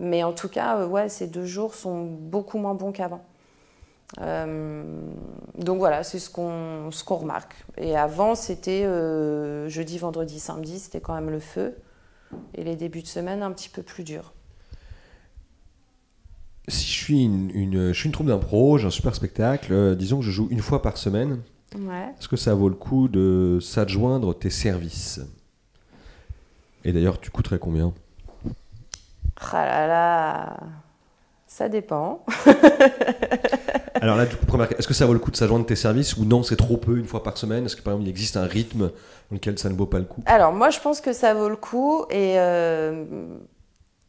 Mais 0.04 0.22
en 0.22 0.34
tout 0.34 0.50
cas, 0.50 0.80
euh, 0.80 0.88
ouais, 0.88 1.08
ces 1.08 1.28
deux 1.28 1.46
jours 1.46 1.76
sont 1.76 2.04
beaucoup 2.04 2.58
moins 2.58 2.74
bons 2.74 2.92
qu'avant. 2.92 3.24
Euh, 4.20 4.84
donc 5.58 5.78
voilà, 5.78 6.04
c'est 6.04 6.20
ce 6.20 6.30
qu'on 6.30 6.92
ce 6.92 7.06
qu'on 7.06 7.16
remarque. 7.16 7.56
Et 7.78 7.96
avant, 7.96 8.36
c'était 8.36 8.84
euh, 8.84 9.70
jeudi, 9.70 9.98
vendredi, 9.98 10.42
samedi, 10.42 10.78
c'était 10.80 11.00
quand 11.00 11.16
même 11.16 11.30
le 11.30 11.40
feu. 11.40 11.78
Et 12.54 12.66
les 12.66 12.76
débuts 12.76 13.02
de 13.02 13.08
semaine, 13.08 13.42
un 13.44 13.52
petit 13.54 13.70
peu 13.70 13.82
plus 13.82 14.04
durs. 14.04 14.34
Si 16.68 16.86
je 16.86 16.92
suis 16.92 17.24
une, 17.24 17.50
une 17.54 17.94
je 17.94 17.98
suis 17.98 18.08
une 18.08 18.14
troupe 18.14 18.28
d'impro, 18.28 18.78
j'ai 18.78 18.88
un 18.88 18.92
super 18.92 19.16
spectacle, 19.16 19.96
disons 19.96 20.20
que 20.20 20.26
je 20.26 20.32
joue 20.32 20.48
une 20.52 20.62
fois 20.62 20.82
par 20.82 20.98
semaine. 20.98 21.42
Ouais. 21.78 22.14
Est-ce 22.20 22.28
que 22.28 22.38
ça 22.38 22.54
vaut 22.54 22.70
le 22.70 22.76
coup 22.76 23.08
de 23.08 23.60
s'adjoindre 23.62 24.34
tes 24.34 24.50
services? 24.50 25.22
Et 26.84 26.92
d'ailleurs, 26.92 27.22
tu 27.22 27.32
coûterais 27.32 27.60
combien? 27.60 27.94
Ah 29.54 29.66
là 29.66 29.88
là, 29.88 30.58
ça 31.48 31.70
dépend. 31.70 32.26
Alors 34.02 34.18
là, 34.18 34.26
du 34.26 34.36
coup, 34.36 34.46
première, 34.46 34.72
est-ce 34.78 34.88
que 34.88 34.94
ça 34.94 35.06
vaut 35.06 35.14
le 35.14 35.20
coup 35.20 35.32
de 35.32 35.36
s'adjoindre 35.36 35.66
tes 35.66 35.76
services 35.76 36.18
ou 36.18 36.26
non, 36.26 36.44
c'est 36.44 36.56
trop 36.56 36.78
peu 36.78 36.98
une 36.98 37.06
fois 37.06 37.24
par 37.24 37.38
semaine? 37.38 37.66
Est-ce 37.66 37.76
que 37.76 37.82
par 37.82 37.94
exemple, 37.94 38.08
il 38.08 38.10
existe 38.10 38.38
un 38.38 38.46
rythme 38.46 38.88
dans 38.88 39.36
lequel 39.36 39.58
ça 39.58 39.70
ne 39.70 39.76
vaut 39.76 39.86
pas 39.86 40.00
le 40.00 40.06
coup? 40.06 40.24
Alors 40.26 40.52
moi, 40.52 40.70
je 40.70 40.80
pense 40.80 41.00
que 41.00 41.14
ça 41.14 41.34
vaut 41.34 41.50
le 41.50 41.56
coup 41.56 42.06
et 42.10 42.40
euh, 42.40 43.06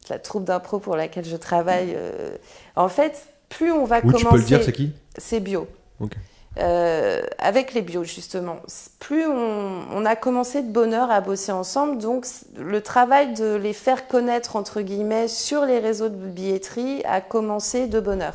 la 0.09 0.19
troupe 0.19 0.45
d'impro 0.45 0.79
pour 0.79 0.97
laquelle 0.97 1.25
je 1.25 1.37
travaille, 1.37 1.95
euh, 1.97 2.37
en 2.77 2.89
fait, 2.89 3.29
plus 3.49 3.71
on 3.71 3.85
va 3.85 3.97
oui, 3.97 4.13
commencer. 4.13 4.25
Tu 4.25 4.31
peux 4.31 4.39
le 4.39 4.45
dire, 4.45 4.63
c'est 4.65 4.73
qui? 4.73 4.93
C'est 5.17 5.41
bio. 5.41 5.69
Ok. 6.01 6.17
Euh, 6.59 7.23
avec 7.39 7.75
les 7.75 7.83
bios 7.83 8.05
justement. 8.05 8.59
Plus 9.01 9.27
on, 9.27 10.05
a 10.05 10.15
commencé 10.15 10.63
de 10.63 10.71
bonheur 10.71 11.11
à 11.11 11.21
bosser 11.21 11.51
ensemble, 11.51 11.99
donc 11.99 12.27
le 12.57 12.81
travail 12.81 13.35
de 13.35 13.57
les 13.57 13.73
faire 13.73 14.07
connaître 14.07 14.55
entre 14.55 14.81
guillemets 14.81 15.27
sur 15.27 15.65
les 15.65 15.81
réseaux 15.81 16.09
de 16.09 16.15
billetterie 16.15 17.03
a 17.07 17.21
commencé 17.21 17.89
de 17.89 17.99
bonheur. 17.99 18.35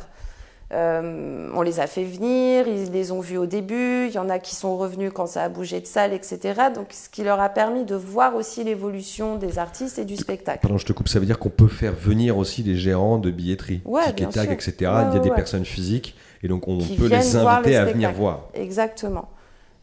Euh, 0.72 1.50
on 1.54 1.62
les 1.62 1.80
a 1.80 1.86
fait 1.86 2.04
venir, 2.04 2.68
ils 2.68 2.92
les 2.92 3.10
ont 3.10 3.20
vus 3.20 3.38
au 3.38 3.46
début, 3.46 4.06
il 4.06 4.12
y 4.12 4.18
en 4.18 4.28
a 4.28 4.38
qui 4.38 4.54
sont 4.54 4.76
revenus 4.76 5.10
quand 5.12 5.26
ça 5.26 5.42
a 5.42 5.48
bougé 5.48 5.80
de 5.80 5.86
salle, 5.86 6.12
etc. 6.12 6.38
Donc 6.74 6.88
ce 6.90 7.08
qui 7.08 7.24
leur 7.24 7.40
a 7.40 7.48
permis 7.48 7.84
de 7.84 7.96
voir 7.96 8.36
aussi 8.36 8.62
l'évolution 8.62 9.36
des 9.36 9.58
artistes 9.58 9.98
et 9.98 10.04
du 10.04 10.16
spectacle. 10.16 10.60
Pardon, 10.60 10.78
je 10.78 10.86
te 10.86 10.92
coupe, 10.92 11.08
ça 11.08 11.18
veut 11.18 11.26
dire 11.26 11.38
qu'on 11.38 11.48
peut 11.48 11.68
faire 11.68 11.94
venir 11.94 12.36
aussi 12.36 12.62
des 12.62 12.76
gérants 12.76 13.18
de 13.18 13.30
billetterie, 13.30 13.80
ouais, 13.86 14.10
etc. 14.10 14.74
il 14.78 14.82
y 14.84 14.86
a 14.86 15.18
des 15.18 15.30
personnes 15.30 15.64
physiques 15.64 16.14
et 16.42 16.48
donc 16.48 16.68
on 16.68 16.78
peut 16.78 17.06
les 17.06 17.36
inviter 17.36 17.76
à 17.76 17.84
venir 17.84 18.12
voir. 18.12 18.48
Exactement. 18.54 19.28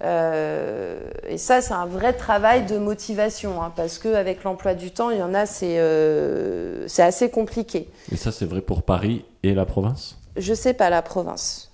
Euh, 0.03 1.09
et 1.27 1.37
ça, 1.37 1.61
c'est 1.61 1.73
un 1.73 1.87
vrai 1.87 2.13
travail 2.13 2.65
de 2.65 2.77
motivation, 2.77 3.63
hein, 3.63 3.73
parce 3.75 3.97
qu'avec 3.97 4.43
l'emploi 4.43 4.75
du 4.75 4.91
temps, 4.91 5.09
il 5.09 5.17
y 5.17 5.23
en 5.23 5.33
a, 5.33 5.45
c'est 5.45 5.77
euh, 5.79 6.87
assez 6.99 7.31
compliqué. 7.31 7.89
Et 8.11 8.15
ça, 8.15 8.31
c'est 8.31 8.45
vrai 8.45 8.61
pour 8.61 8.83
Paris 8.83 9.25
et 9.41 9.55
la 9.55 9.65
province? 9.65 10.19
Je 10.35 10.53
sais 10.53 10.73
pas, 10.73 10.91
la 10.91 11.01
province. 11.01 11.71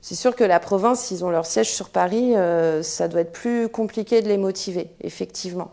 C'est 0.00 0.16
sûr 0.16 0.34
que 0.34 0.44
la 0.44 0.58
province, 0.58 1.12
ils 1.12 1.24
ont 1.24 1.30
leur 1.30 1.46
siège 1.46 1.70
sur 1.70 1.88
Paris, 1.88 2.36
euh, 2.36 2.82
ça 2.82 3.08
doit 3.08 3.20
être 3.20 3.32
plus 3.32 3.68
compliqué 3.68 4.20
de 4.20 4.28
les 4.28 4.36
motiver, 4.36 4.90
effectivement. 5.00 5.70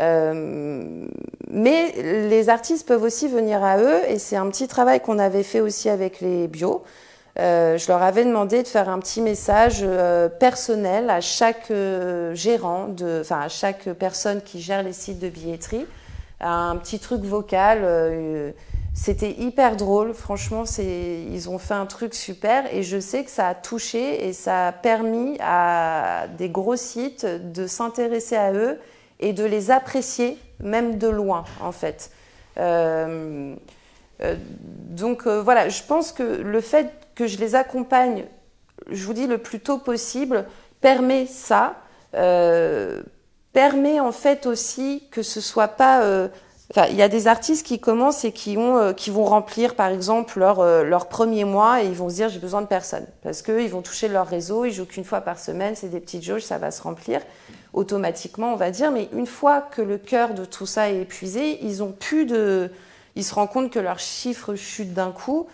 Euh, 0.00 1.06
mais 1.50 1.92
les 2.30 2.48
artistes 2.48 2.88
peuvent 2.88 3.02
aussi 3.02 3.28
venir 3.28 3.62
à 3.62 3.78
eux, 3.78 4.00
et 4.08 4.18
c'est 4.18 4.36
un 4.36 4.48
petit 4.48 4.68
travail 4.68 5.00
qu'on 5.00 5.18
avait 5.18 5.42
fait 5.42 5.60
aussi 5.60 5.90
avec 5.90 6.20
les 6.20 6.48
bio. 6.48 6.82
Euh, 7.40 7.78
je 7.78 7.86
leur 7.86 8.02
avais 8.02 8.24
demandé 8.24 8.64
de 8.64 8.68
faire 8.68 8.88
un 8.88 8.98
petit 8.98 9.20
message 9.20 9.78
euh, 9.82 10.28
personnel 10.28 11.08
à 11.08 11.20
chaque 11.20 11.70
euh, 11.70 12.34
gérant, 12.34 12.88
enfin 13.20 13.40
à 13.40 13.48
chaque 13.48 13.84
personne 13.92 14.42
qui 14.42 14.60
gère 14.60 14.82
les 14.82 14.92
sites 14.92 15.20
de 15.20 15.28
billetterie, 15.28 15.86
un 16.40 16.76
petit 16.76 16.98
truc 16.98 17.22
vocal. 17.22 18.54
c'était 18.92 19.30
hyper 19.38 19.76
drôle, 19.76 20.14
franchement, 20.14 20.64
ils 20.78 21.48
ont 21.48 21.58
fait 21.58 21.74
un 21.74 21.86
truc 21.86 22.14
super 22.14 22.72
et 22.74 22.82
je 22.82 22.98
sais 22.98 23.22
que 23.22 23.30
ça 23.30 23.48
a 23.48 23.54
touché 23.54 24.26
et 24.26 24.32
ça 24.32 24.68
a 24.68 24.72
permis 24.72 25.36
à 25.40 26.26
des 26.38 26.48
gros 26.48 26.76
sites 26.76 27.24
de 27.24 27.68
s'intéresser 27.68 28.36
à 28.36 28.52
eux 28.52 28.80
et 29.20 29.32
de 29.32 29.44
les 29.44 29.70
apprécier, 29.70 30.38
même 30.60 30.98
de 30.98 31.08
loin 31.08 31.44
en 31.60 31.72
fait. 31.72 32.10
donc 34.90 35.26
voilà, 35.26 35.68
je 35.68 35.82
pense 35.84 36.12
que 36.12 36.22
le 36.22 36.60
fait 36.60 36.92
que 37.18 37.26
je 37.26 37.38
les 37.38 37.56
accompagne, 37.56 38.26
je 38.88 39.04
vous 39.04 39.12
dis, 39.12 39.26
le 39.26 39.38
plus 39.38 39.58
tôt 39.58 39.78
possible, 39.78 40.46
permet 40.80 41.26
ça, 41.26 41.74
euh, 42.14 43.02
permet 43.52 43.98
en 43.98 44.12
fait 44.12 44.46
aussi 44.46 45.02
que 45.10 45.24
ce 45.24 45.40
soit 45.40 45.66
pas 45.66 46.02
euh, 46.02 46.28
il 46.90 46.94
y 46.94 47.02
a 47.02 47.08
des 47.08 47.26
artistes 47.26 47.66
qui 47.66 47.80
commencent 47.80 48.24
et 48.24 48.30
qui, 48.30 48.56
ont, 48.56 48.76
euh, 48.76 48.92
qui 48.92 49.10
vont 49.10 49.24
remplir, 49.24 49.74
par 49.74 49.88
exemple, 49.88 50.38
leur, 50.38 50.62
leur 50.84 51.08
premier 51.08 51.44
mois 51.44 51.82
et 51.82 51.86
ils 51.86 51.94
vont 51.94 52.08
se 52.08 52.14
dire 52.14 52.28
j'ai 52.28 52.38
besoin 52.38 52.62
de 52.62 52.68
personne. 52.68 53.06
Parce 53.24 53.42
qu'ils 53.42 53.70
vont 53.70 53.82
toucher 53.82 54.06
leur 54.06 54.28
réseau, 54.28 54.64
ils 54.64 54.72
jouent 54.72 54.86
qu'une 54.86 55.04
fois 55.04 55.22
par 55.22 55.40
semaine, 55.40 55.74
c'est 55.74 55.88
des 55.88 55.98
petites 55.98 56.22
jauges, 56.22 56.44
ça 56.44 56.58
va 56.58 56.70
se 56.70 56.82
remplir 56.82 57.20
automatiquement, 57.72 58.52
on 58.52 58.56
va 58.56 58.70
dire. 58.70 58.92
Mais 58.92 59.08
une 59.12 59.26
fois 59.26 59.60
que 59.60 59.82
le 59.82 59.98
cœur 59.98 60.34
de 60.34 60.44
tout 60.44 60.66
ça 60.66 60.88
est 60.88 61.00
épuisé, 61.00 61.58
ils 61.64 61.82
ont 61.82 61.90
plus 61.90 62.26
de. 62.26 62.70
Ils 63.16 63.24
se 63.24 63.34
rendent 63.34 63.50
compte 63.50 63.72
que 63.72 63.80
leurs 63.80 63.98
chiffres 63.98 64.54
chutent 64.54 64.94
d'un 64.94 65.10
coup 65.10 65.48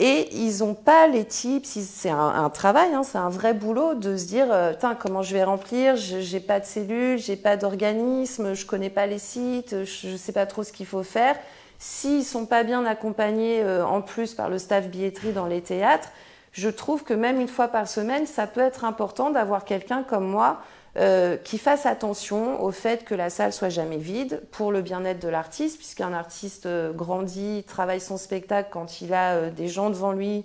et 0.00 0.28
ils 0.32 0.58
n'ont 0.60 0.74
pas 0.74 1.08
les 1.08 1.24
types, 1.24 1.66
c'est 1.66 2.08
un, 2.08 2.48
travail, 2.50 2.94
hein, 2.94 3.02
c'est 3.02 3.18
un 3.18 3.28
vrai 3.28 3.52
boulot 3.52 3.94
de 3.94 4.16
se 4.16 4.26
dire, 4.26 4.46
euh, 4.50 4.72
comment 5.00 5.22
je 5.22 5.34
vais 5.34 5.42
remplir, 5.42 5.96
je 5.96 6.18
n'ai 6.18 6.40
pas 6.40 6.60
de 6.60 6.64
cellules, 6.64 7.18
j'ai 7.18 7.34
pas 7.34 7.56
d'organisme, 7.56 8.54
je 8.54 8.64
connais 8.64 8.90
pas 8.90 9.06
les 9.06 9.18
sites, 9.18 9.84
je 9.84 10.10
ne 10.10 10.16
sais 10.16 10.30
pas 10.30 10.46
trop 10.46 10.62
ce 10.62 10.72
qu'il 10.72 10.86
faut 10.86 11.02
faire. 11.02 11.36
S'ils 11.80 12.24
sont 12.24 12.46
pas 12.46 12.62
bien 12.62 12.86
accompagnés 12.86 13.60
euh, 13.62 13.84
en 13.84 14.00
plus 14.00 14.34
par 14.34 14.48
le 14.48 14.58
staff 14.58 14.86
billetterie 14.88 15.32
dans 15.32 15.46
les 15.46 15.62
théâtres, 15.62 16.10
je 16.52 16.68
trouve 16.68 17.02
que 17.02 17.14
même 17.14 17.40
une 17.40 17.48
fois 17.48 17.66
par 17.66 17.88
semaine, 17.88 18.26
ça 18.26 18.46
peut 18.46 18.60
être 18.60 18.84
important 18.84 19.30
d'avoir 19.30 19.64
quelqu'un 19.64 20.04
comme 20.04 20.28
moi 20.28 20.58
euh, 20.96 21.36
qui 21.36 21.58
fasse 21.58 21.86
attention 21.86 22.62
au 22.62 22.72
fait 22.72 23.04
que 23.04 23.14
la 23.14 23.30
salle 23.30 23.52
soit 23.52 23.68
jamais 23.68 23.98
vide 23.98 24.42
pour 24.50 24.72
le 24.72 24.80
bien-être 24.80 25.20
de 25.20 25.28
l'artiste, 25.28 25.76
puisqu'un 25.76 26.12
artiste 26.12 26.66
euh, 26.66 26.92
grandit, 26.92 27.62
travaille 27.68 28.00
son 28.00 28.16
spectacle 28.16 28.70
quand 28.72 29.00
il 29.00 29.12
a 29.12 29.34
euh, 29.34 29.50
des 29.50 29.68
gens 29.68 29.90
devant 29.90 30.12
lui 30.12 30.44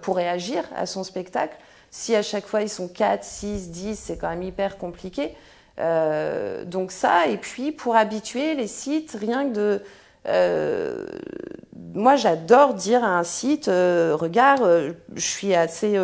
pour 0.00 0.16
réagir 0.16 0.64
à 0.74 0.86
son 0.86 1.04
spectacle. 1.04 1.54
Si 1.90 2.16
à 2.16 2.22
chaque 2.22 2.46
fois 2.46 2.62
ils 2.62 2.70
sont 2.70 2.88
4, 2.88 3.22
6, 3.22 3.70
10, 3.70 3.98
c'est 3.98 4.16
quand 4.16 4.30
même 4.30 4.42
hyper 4.42 4.78
compliqué. 4.78 5.34
donc 5.76 6.90
ça, 6.90 7.26
et 7.26 7.36
puis 7.36 7.70
pour 7.70 7.94
habituer 7.94 8.54
les 8.54 8.66
sites, 8.66 9.14
rien 9.20 9.44
que 9.44 9.54
de... 9.54 9.82
moi, 10.26 12.16
j'adore 12.16 12.74
dire 12.74 13.04
à 13.04 13.18
un 13.18 13.24
site, 13.24 13.66
regarde, 13.66 14.96
je 15.14 15.26
suis 15.26 15.54
assez 15.54 15.98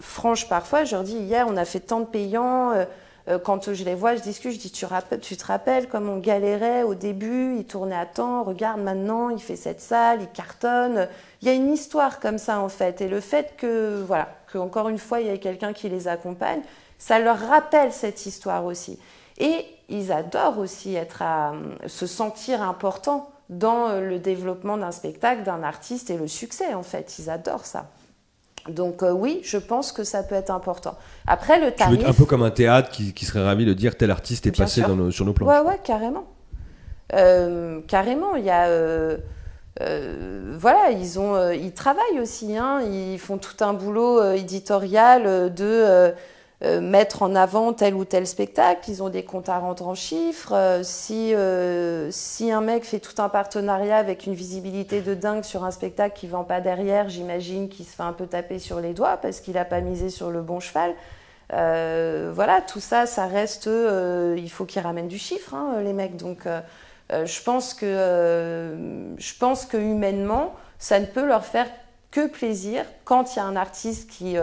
franche 0.00 0.48
parfois, 0.48 0.84
je 0.84 0.94
leur 0.94 1.04
dis, 1.04 1.16
hier, 1.16 1.46
on 1.48 1.56
a 1.56 1.64
fait 1.64 1.80
tant 1.80 2.00
de 2.00 2.06
payants, 2.06 2.72
euh, 3.28 3.38
quand 3.38 3.72
je 3.72 3.84
les 3.84 3.94
vois, 3.94 4.16
je 4.16 4.20
discute, 4.20 4.52
je 4.52 4.58
dis 4.58 4.70
tu, 4.70 4.86
tu 5.20 5.36
te 5.36 5.46
rappelles 5.46 5.88
comme 5.88 6.08
on 6.10 6.18
galérait 6.18 6.82
au 6.82 6.94
début, 6.94 7.56
il 7.56 7.64
tournait 7.64 7.96
à 7.96 8.04
temps, 8.04 8.44
regarde 8.44 8.80
maintenant, 8.80 9.30
il 9.30 9.40
fait 9.40 9.56
cette 9.56 9.80
salle, 9.80 10.20
il 10.20 10.28
cartonne. 10.28 11.08
Il 11.40 11.48
y 11.48 11.50
a 11.50 11.54
une 11.54 11.72
histoire 11.72 12.20
comme 12.20 12.38
ça 12.38 12.60
en 12.60 12.68
fait. 12.68 13.00
Et 13.00 13.08
le 13.08 13.20
fait 13.20 13.54
que, 13.56 14.02
voilà, 14.06 14.28
qu'encore 14.52 14.88
une 14.90 14.98
fois, 14.98 15.20
il 15.20 15.28
y 15.28 15.30
ait 15.30 15.38
quelqu'un 15.38 15.72
qui 15.72 15.88
les 15.88 16.06
accompagne, 16.06 16.60
ça 16.98 17.18
leur 17.18 17.38
rappelle 17.38 17.92
cette 17.92 18.26
histoire 18.26 18.64
aussi. 18.66 18.98
Et 19.38 19.66
ils 19.88 20.12
adorent 20.12 20.58
aussi 20.58 20.94
être 20.94 21.22
à, 21.22 21.54
se 21.86 22.06
sentir 22.06 22.62
importants 22.62 23.30
dans 23.50 24.00
le 24.00 24.18
développement 24.18 24.76
d'un 24.78 24.92
spectacle, 24.92 25.42
d'un 25.42 25.62
artiste 25.62 26.10
et 26.10 26.16
le 26.16 26.28
succès 26.28 26.74
en 26.74 26.82
fait. 26.82 27.18
Ils 27.18 27.30
adorent 27.30 27.66
ça. 27.66 27.90
Donc 28.68 29.02
euh, 29.02 29.12
oui, 29.12 29.40
je 29.44 29.58
pense 29.58 29.92
que 29.92 30.04
ça 30.04 30.22
peut 30.22 30.34
être 30.34 30.50
important. 30.50 30.96
Après 31.26 31.60
le 31.60 31.70
tarif, 31.72 32.00
veux 32.00 32.08
un 32.08 32.12
peu 32.12 32.24
comme 32.24 32.42
un 32.42 32.50
théâtre 32.50 32.90
qui, 32.90 33.24
serait 33.24 33.44
ravi 33.44 33.66
de 33.66 33.74
dire 33.74 33.96
tel 33.96 34.10
artiste 34.10 34.46
est 34.46 34.56
passé 34.56 34.82
sur 35.10 35.26
nos 35.26 35.32
plans. 35.32 35.46
Ouais 35.46 35.60
ouais 35.60 35.78
carrément, 35.84 36.24
euh, 37.12 37.80
carrément. 37.86 38.36
Il 38.36 38.44
y 38.44 38.50
a 38.50 38.66
euh, 38.68 39.18
voilà 40.58 40.90
ils 40.92 41.18
ont 41.18 41.50
ils 41.50 41.72
travaillent 41.72 42.20
aussi 42.20 42.56
hein, 42.56 42.80
ils 42.80 43.18
font 43.18 43.38
tout 43.38 43.62
un 43.62 43.74
boulot 43.74 44.32
éditorial 44.32 45.52
de 45.52 46.14
euh, 46.62 46.80
mettre 46.80 47.22
en 47.22 47.34
avant 47.34 47.72
tel 47.72 47.94
ou 47.94 48.04
tel 48.04 48.28
spectacle, 48.28 48.88
ils 48.88 49.02
ont 49.02 49.08
des 49.08 49.24
comptes 49.24 49.48
à 49.48 49.58
rendre 49.58 49.88
en 49.88 49.96
chiffres. 49.96 50.54
Euh, 50.54 50.82
si, 50.84 51.34
euh, 51.34 52.08
si 52.12 52.52
un 52.52 52.60
mec 52.60 52.84
fait 52.84 53.00
tout 53.00 53.20
un 53.20 53.28
partenariat 53.28 53.96
avec 53.96 54.26
une 54.26 54.34
visibilité 54.34 55.00
de 55.00 55.14
dingue 55.14 55.42
sur 55.42 55.64
un 55.64 55.72
spectacle 55.72 56.16
qui 56.16 56.28
vend 56.28 56.44
pas 56.44 56.60
derrière, 56.60 57.08
j'imagine 57.08 57.68
qu'il 57.68 57.84
se 57.84 57.96
fait 57.96 58.04
un 58.04 58.12
peu 58.12 58.26
taper 58.26 58.60
sur 58.60 58.78
les 58.80 58.94
doigts 58.94 59.16
parce 59.16 59.40
qu'il 59.40 59.54
n'a 59.54 59.64
pas 59.64 59.80
misé 59.80 60.10
sur 60.10 60.30
le 60.30 60.42
bon 60.42 60.60
cheval. 60.60 60.94
voilà, 61.50 62.60
tout 62.62 62.80
ça, 62.80 63.06
ça 63.06 63.26
reste. 63.26 63.66
il 63.66 64.50
faut 64.50 64.64
qu'ils 64.64 64.82
ramènent 64.82 65.08
du 65.08 65.18
chiffre, 65.18 65.54
hein, 65.54 65.80
les 65.82 65.92
mecs. 65.92 66.16
Donc, 66.16 66.46
je 67.10 67.42
pense 67.42 67.74
que, 67.74 69.16
je 69.18 69.34
pense 69.38 69.66
que 69.66 69.76
humainement, 69.76 70.54
ça 70.78 71.00
ne 71.00 71.06
peut 71.06 71.26
leur 71.26 71.44
faire 71.44 71.66
que 72.12 72.28
plaisir 72.28 72.84
quand 73.04 73.34
il 73.34 73.38
y 73.38 73.42
a 73.42 73.44
un 73.44 73.56
artiste 73.56 74.08
qui 74.08 74.36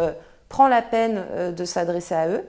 prend 0.51 0.67
la 0.67 0.81
peine 0.81 1.23
euh, 1.31 1.51
de 1.51 1.65
s'adresser 1.65 2.13
à 2.13 2.27
eux. 2.27 2.43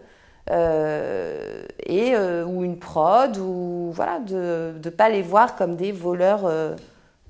Euh, 0.50 1.62
et 1.86 2.16
euh, 2.16 2.44
ou 2.44 2.64
une 2.64 2.76
prod 2.76 3.36
ou 3.38 3.92
voilà 3.94 4.18
de 4.18 4.74
ne 4.84 4.90
pas 4.90 5.08
les 5.08 5.22
voir 5.22 5.54
comme 5.54 5.76
des 5.76 5.92
voleurs 5.92 6.50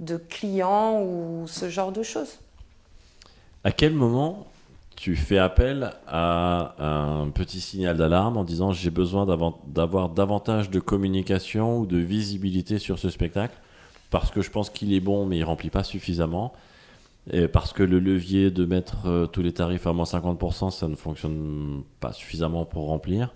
de 0.00 0.16
clients 0.16 1.02
ou 1.02 1.44
ce 1.46 1.68
genre 1.68 1.92
de 1.92 2.02
choses. 2.02 2.38
À 3.64 3.70
quel 3.70 3.92
moment 3.92 4.46
tu 4.96 5.14
fais 5.14 5.36
appel 5.36 5.90
à 6.08 6.74
un 6.78 7.28
petit 7.28 7.60
signal 7.60 7.98
d'alarme 7.98 8.38
en 8.38 8.44
disant 8.44 8.72
j'ai 8.72 8.90
besoin 8.90 9.26
d'avoir 9.26 10.08
davantage 10.08 10.70
de 10.70 10.80
communication 10.80 11.80
ou 11.80 11.86
de 11.86 11.98
visibilité 11.98 12.78
sur 12.78 12.98
ce 12.98 13.10
spectacle? 13.10 13.54
Parce 14.08 14.30
que 14.30 14.40
je 14.40 14.50
pense 14.50 14.70
qu'il 14.70 14.94
est 14.94 15.00
bon 15.00 15.26
mais 15.26 15.36
il 15.36 15.44
remplit 15.44 15.70
pas 15.70 15.84
suffisamment 15.84 16.54
et 17.30 17.46
parce 17.46 17.72
que 17.72 17.82
le 17.82 17.98
levier 17.98 18.50
de 18.50 18.64
mettre 18.64 19.06
euh, 19.06 19.26
tous 19.26 19.42
les 19.42 19.52
tarifs 19.52 19.86
à 19.86 19.92
moins 19.92 20.04
50%, 20.04 20.70
ça 20.70 20.88
ne 20.88 20.96
fonctionne 20.96 21.82
pas 22.00 22.12
suffisamment 22.12 22.64
pour 22.64 22.86
remplir. 22.86 23.32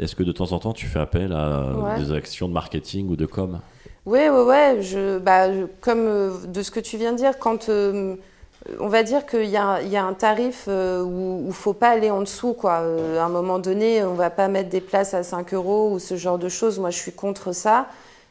Est-ce 0.00 0.16
que 0.16 0.22
de 0.22 0.32
temps 0.32 0.52
en 0.52 0.58
temps, 0.58 0.72
tu 0.72 0.86
fais 0.86 1.00
appel 1.00 1.32
à 1.32 1.96
des 1.98 2.12
actions 2.12 2.48
de 2.48 2.54
marketing 2.54 3.10
ou 3.10 3.16
de 3.16 3.26
com? 3.26 3.60
Oui, 4.06 4.20
oui, 4.30 4.42
oui. 4.46 4.82
Je, 4.82 5.18
bah, 5.18 5.48
comme 5.82 6.06
euh, 6.06 6.30
de 6.46 6.62
ce 6.62 6.70
que 6.70 6.80
tu 6.80 6.96
viens 6.96 7.12
de 7.12 7.18
dire, 7.18 7.38
quand 7.38 7.68
euh, 7.68 8.16
on 8.80 8.88
va 8.88 9.02
dire 9.02 9.26
qu'il 9.26 9.44
y, 9.44 9.50
y, 9.50 9.56
a 9.56 10.04
un 10.04 10.14
tarif 10.14 10.66
où 10.66 11.40
il 11.42 11.48
ne 11.48 11.52
faut 11.52 11.74
pas 11.74 11.90
aller 11.90 12.10
en 12.10 12.20
dessous. 12.20 12.54
Quoi. 12.54 12.76
à 12.76 13.24
un 13.24 13.28
moment 13.28 13.58
donné, 13.58 14.02
on 14.04 14.12
ne 14.12 14.16
va 14.16 14.30
pas 14.30 14.48
mettre 14.48 14.70
des 14.70 14.80
places 14.80 15.12
à 15.12 15.22
5 15.22 15.52
euros 15.52 15.90
ou 15.92 15.98
ce 15.98 16.16
genre 16.16 16.38
de 16.38 16.48
choses. 16.48 16.78
Moi, 16.78 16.88
je 16.90 16.98
suis 16.98 17.12
contre 17.12 17.52
ça. 17.52 17.88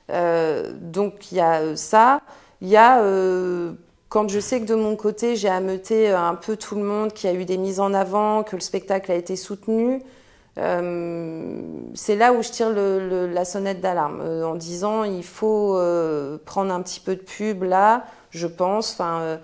donc, 0.09 1.31
il 1.31 1.35
y 1.35 1.41
a 1.41 1.75
ça. 1.75 2.21
Il 2.61 2.69
y 2.69 2.77
a 2.77 3.03
quand 4.11 4.29
je 4.29 4.41
sais 4.41 4.59
que 4.59 4.65
de 4.65 4.75
mon 4.75 4.97
côté, 4.97 5.37
j'ai 5.37 5.47
ameuté 5.47 6.11
euh, 6.11 6.19
un 6.19 6.35
peu 6.35 6.57
tout 6.57 6.75
le 6.75 6.83
monde, 6.83 7.13
qu'il 7.13 7.31
y 7.31 7.33
a 7.33 7.35
eu 7.35 7.45
des 7.45 7.57
mises 7.57 7.79
en 7.79 7.93
avant, 7.93 8.43
que 8.43 8.57
le 8.57 8.61
spectacle 8.61 9.09
a 9.09 9.15
été 9.15 9.37
soutenu, 9.37 10.03
euh, 10.57 11.61
c'est 11.93 12.17
là 12.17 12.33
où 12.33 12.43
je 12.43 12.49
tire 12.49 12.71
la 12.71 13.45
sonnette 13.45 13.79
d'alarme 13.79 14.19
euh, 14.19 14.43
en 14.43 14.55
disant 14.55 15.05
il 15.05 15.23
faut 15.23 15.79
prendre 16.45 16.73
un 16.73 16.81
petit 16.81 16.99
peu 16.99 17.15
de 17.15 17.21
pub 17.21 17.63
là, 17.63 18.03
je 18.31 18.47
pense. 18.47 18.91
Enfin, 18.91 19.39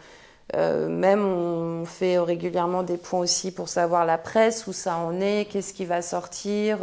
même 0.53 1.26
on 1.26 1.86
fait 1.86 2.20
régulièrement 2.20 2.84
des 2.84 2.97
points 2.97 3.22
aussi 3.22 3.51
pour 3.51 3.70
savoir 3.70 4.05
la 4.05 4.18
presse 4.18 4.68
où 4.68 4.74
ça 4.74 4.97
en 4.97 5.22
est, 5.22 5.47
qu'est-ce 5.49 5.74
qui 5.74 5.86
va 5.86 6.01
sortir. 6.01 6.80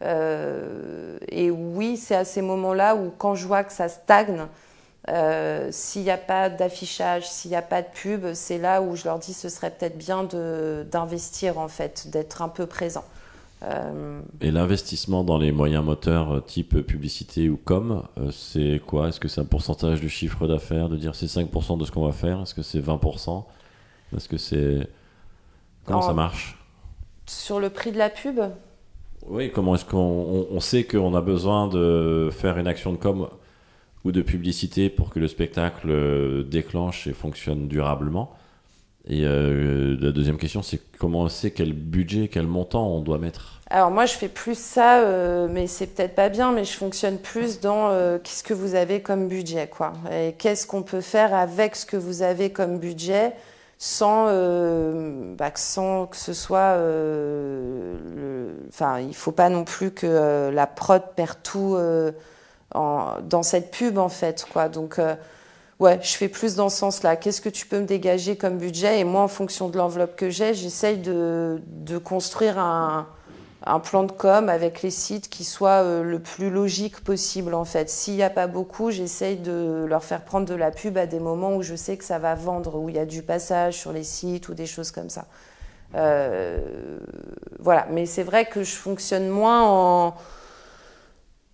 et 0.00 1.50
oui, 1.50 1.96
c'est 1.96 2.14
à 2.14 2.24
ces 2.24 2.40
moments-là 2.40 2.94
où 2.94 3.10
quand 3.18 3.34
je 3.34 3.48
vois 3.48 3.64
que 3.64 3.72
ça 3.72 3.88
stagne, 3.88 4.46
euh, 5.08 5.68
s'il 5.70 6.02
n'y 6.02 6.10
a 6.10 6.18
pas 6.18 6.50
d'affichage, 6.50 7.28
s'il 7.28 7.50
n'y 7.50 7.56
a 7.56 7.62
pas 7.62 7.82
de 7.82 7.88
pub, 7.88 8.34
c'est 8.34 8.58
là 8.58 8.82
où 8.82 8.96
je 8.96 9.04
leur 9.04 9.18
dis 9.18 9.32
ce 9.32 9.48
serait 9.48 9.70
peut-être 9.70 9.96
bien 9.96 10.24
d'investir 10.24 11.58
en 11.58 11.68
fait, 11.68 12.08
d'être 12.10 12.42
un 12.42 12.48
peu 12.48 12.66
présent. 12.66 13.04
Euh, 13.62 14.20
Et 14.40 14.50
l'investissement 14.50 15.22
dans 15.22 15.36
les 15.36 15.52
moyens 15.52 15.84
moteurs 15.84 16.32
euh, 16.36 16.40
type 16.40 16.80
publicité 16.80 17.50
ou 17.50 17.58
com, 17.62 18.02
c'est 18.30 18.80
quoi? 18.86 19.08
Est-ce 19.08 19.20
que 19.20 19.28
c'est 19.28 19.40
un 19.40 19.46
pourcentage 19.46 20.00
du 20.00 20.08
chiffre 20.08 20.46
d'affaires? 20.46 20.88
De 20.88 20.96
dire 20.96 21.14
c'est 21.14 21.26
5% 21.26 21.78
de 21.78 21.84
ce 21.84 21.90
qu'on 21.90 22.06
va 22.06 22.12
faire 22.12 22.40
Est-ce 22.40 22.54
que 22.54 22.62
c'est 22.62 22.80
20% 22.80 23.44
Est-ce 24.16 24.28
que 24.28 24.38
c'est... 24.38 24.88
Comment 25.84 26.02
ça 26.02 26.14
marche? 26.14 26.58
Sur 27.26 27.60
le 27.60 27.68
prix 27.68 27.92
de 27.92 27.98
la 27.98 28.10
pub? 28.10 28.40
Oui, 29.26 29.50
comment 29.52 29.74
est-ce 29.74 29.84
qu'on 29.84 30.46
on 30.50 30.60
sait 30.60 30.84
qu'on 30.84 31.14
a 31.14 31.20
besoin 31.20 31.68
de 31.68 32.30
faire 32.32 32.58
une 32.58 32.66
action 32.66 32.92
de 32.92 32.96
com 32.96 33.28
ou 34.04 34.12
de 34.12 34.22
publicité 34.22 34.88
pour 34.88 35.10
que 35.10 35.18
le 35.18 35.28
spectacle 35.28 35.90
euh, 35.90 36.42
déclenche 36.42 37.06
et 37.06 37.12
fonctionne 37.12 37.68
durablement. 37.68 38.34
Et 39.08 39.24
euh, 39.24 39.96
la 40.00 40.12
deuxième 40.12 40.36
question, 40.36 40.62
c'est 40.62 40.80
comment 40.98 41.20
on 41.20 41.28
sait 41.28 41.50
quel 41.50 41.72
budget, 41.72 42.28
quel 42.28 42.46
montant 42.46 42.86
on 42.88 43.00
doit 43.00 43.18
mettre? 43.18 43.60
Alors 43.70 43.90
moi, 43.90 44.04
je 44.04 44.14
fais 44.14 44.28
plus 44.28 44.58
ça, 44.58 45.00
euh, 45.00 45.48
mais 45.50 45.66
c'est 45.66 45.86
peut-être 45.86 46.14
pas 46.14 46.28
bien, 46.28 46.52
mais 46.52 46.64
je 46.64 46.72
fonctionne 46.72 47.18
plus 47.18 47.60
dans 47.60 47.90
qu'est-ce 48.22 48.42
que 48.42 48.54
vous 48.54 48.74
avez 48.74 49.00
comme 49.00 49.28
budget, 49.28 49.68
quoi. 49.68 49.92
Et 50.12 50.32
qu'est-ce 50.32 50.66
qu'on 50.66 50.82
peut 50.82 51.00
faire 51.00 51.34
avec 51.34 51.76
ce 51.76 51.86
que 51.86 51.96
vous 51.96 52.22
avez 52.22 52.50
comme 52.50 52.78
budget 52.78 53.32
sans, 53.78 54.26
bah, 55.36 55.50
sans 55.54 56.06
que 56.06 56.16
ce 56.16 56.34
soit... 56.34 56.76
Enfin, 58.68 59.00
il 59.00 59.14
faut 59.14 59.32
pas 59.32 59.48
non 59.48 59.64
plus 59.64 59.92
que 59.92 60.50
la 60.50 60.66
prod 60.66 61.02
perd 61.16 61.38
tout 61.42 61.76
dans 62.74 63.42
cette 63.42 63.70
pub 63.70 63.98
en 63.98 64.08
fait 64.08 64.46
quoi. 64.52 64.68
Donc 64.68 64.98
euh, 64.98 65.14
ouais, 65.80 65.98
je 66.02 66.12
fais 66.16 66.28
plus 66.28 66.54
dans 66.54 66.68
ce 66.68 66.78
sens-là. 66.78 67.16
Qu'est-ce 67.16 67.40
que 67.40 67.48
tu 67.48 67.66
peux 67.66 67.80
me 67.80 67.86
dégager 67.86 68.36
comme 68.36 68.58
budget? 68.58 69.00
Et 69.00 69.04
moi, 69.04 69.22
en 69.22 69.28
fonction 69.28 69.68
de 69.68 69.76
l'enveloppe 69.76 70.16
que 70.16 70.30
j'ai, 70.30 70.54
j'essaye 70.54 70.98
de, 70.98 71.60
de, 71.66 71.98
construire 71.98 72.58
un, 72.58 73.08
un 73.64 73.80
plan 73.80 74.04
de 74.04 74.12
com 74.12 74.48
avec 74.48 74.82
les 74.82 74.90
sites 74.90 75.28
qui 75.28 75.44
soit 75.44 75.82
euh, 75.82 76.02
le 76.02 76.18
plus 76.18 76.50
logique 76.50 77.00
possible 77.00 77.54
en 77.54 77.64
fait. 77.64 77.90
S'il 77.90 78.14
n'y 78.14 78.22
a 78.22 78.30
pas 78.30 78.46
beaucoup, 78.46 78.90
j'essaye 78.90 79.36
de 79.36 79.84
leur 79.88 80.04
faire 80.04 80.22
prendre 80.22 80.46
de 80.46 80.54
la 80.54 80.70
pub 80.70 80.96
à 80.96 81.06
des 81.06 81.20
moments 81.20 81.56
où 81.56 81.62
je 81.62 81.74
sais 81.74 81.96
que 81.96 82.04
ça 82.04 82.18
va 82.18 82.34
vendre, 82.34 82.78
où 82.78 82.88
il 82.88 82.96
y 82.96 83.00
a 83.00 83.06
du 83.06 83.22
passage 83.22 83.74
sur 83.74 83.92
les 83.92 84.04
sites 84.04 84.48
ou 84.48 84.54
des 84.54 84.66
choses 84.66 84.90
comme 84.90 85.10
ça. 85.10 85.26
Euh, 85.96 86.58
voilà, 87.58 87.86
mais 87.90 88.06
c'est 88.06 88.22
vrai 88.22 88.44
que 88.44 88.62
je 88.62 88.76
fonctionne 88.76 89.28
moins 89.28 89.64
en 89.64 90.14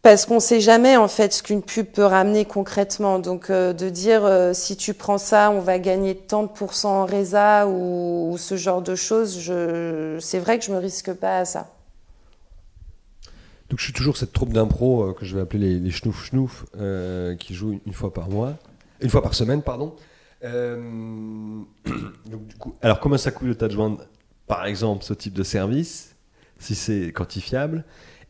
parce 0.06 0.24
qu'on 0.24 0.36
ne 0.36 0.40
sait 0.40 0.60
jamais 0.60 0.96
en 0.96 1.08
fait 1.08 1.32
ce 1.32 1.42
qu'une 1.42 1.62
pub 1.62 1.86
peut 1.86 2.04
ramener 2.04 2.44
concrètement. 2.44 3.18
Donc 3.18 3.50
euh, 3.50 3.72
de 3.72 3.88
dire 3.88 4.24
euh, 4.24 4.52
si 4.52 4.76
tu 4.76 4.94
prends 4.94 5.18
ça, 5.18 5.50
on 5.50 5.58
va 5.58 5.80
gagner 5.80 6.14
tant 6.14 6.44
de 6.44 6.48
pourcents 6.48 7.02
en 7.02 7.06
résa 7.06 7.66
ou, 7.66 8.36
ce 8.38 8.56
genre 8.56 8.82
de 8.82 8.94
choses, 8.94 9.36
c'est 10.20 10.38
vrai 10.38 10.60
que 10.60 10.64
je 10.64 10.70
me 10.70 10.78
risque 10.78 11.12
pas 11.12 11.38
à 11.38 11.44
ça. 11.44 11.74
Donc 13.68 13.80
je 13.80 13.84
suis 13.84 13.92
toujours 13.92 14.16
cette 14.16 14.32
troupe 14.32 14.52
d'impro 14.52 15.08
euh, 15.08 15.12
que 15.12 15.24
je 15.24 15.34
vais 15.34 15.42
appeler 15.42 15.70
les, 15.70 15.80
les 15.80 15.90
schnouf 15.90 16.26
schnouf 16.26 16.66
qui 17.40 17.54
joue 17.54 17.80
une, 17.84 17.92
fois 17.92 18.14
par 18.14 18.28
mois, 18.28 18.52
une 19.00 19.10
fois 19.10 19.24
par 19.24 19.34
semaine, 19.34 19.60
pardon. 19.60 19.96
donc, 20.44 21.66
du 22.46 22.54
coup, 22.60 22.76
alors 22.80 23.00
comment 23.00 23.18
ça 23.18 23.32
coûte 23.32 23.48
de 23.48 23.54
t'adjoindre, 23.54 24.06
par 24.46 24.66
exemple, 24.66 25.02
ce 25.02 25.14
type 25.14 25.34
de 25.34 25.42
service, 25.42 26.14
si 26.60 26.76
c'est 26.76 27.10
quantifiable, 27.12 27.84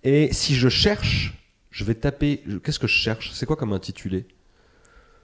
et 0.05 0.33
si 0.33 0.55
je 0.55 0.71
cherche 0.71 1.35
je 1.77 1.85
vais 1.85 1.95
taper. 1.95 2.43
Qu'est-ce 2.65 2.79
que 2.79 2.87
je 2.87 2.95
cherche? 2.95 3.33
C'est 3.35 3.45
quoi 3.45 3.55
comme 3.55 3.75
intitulé? 3.75 4.25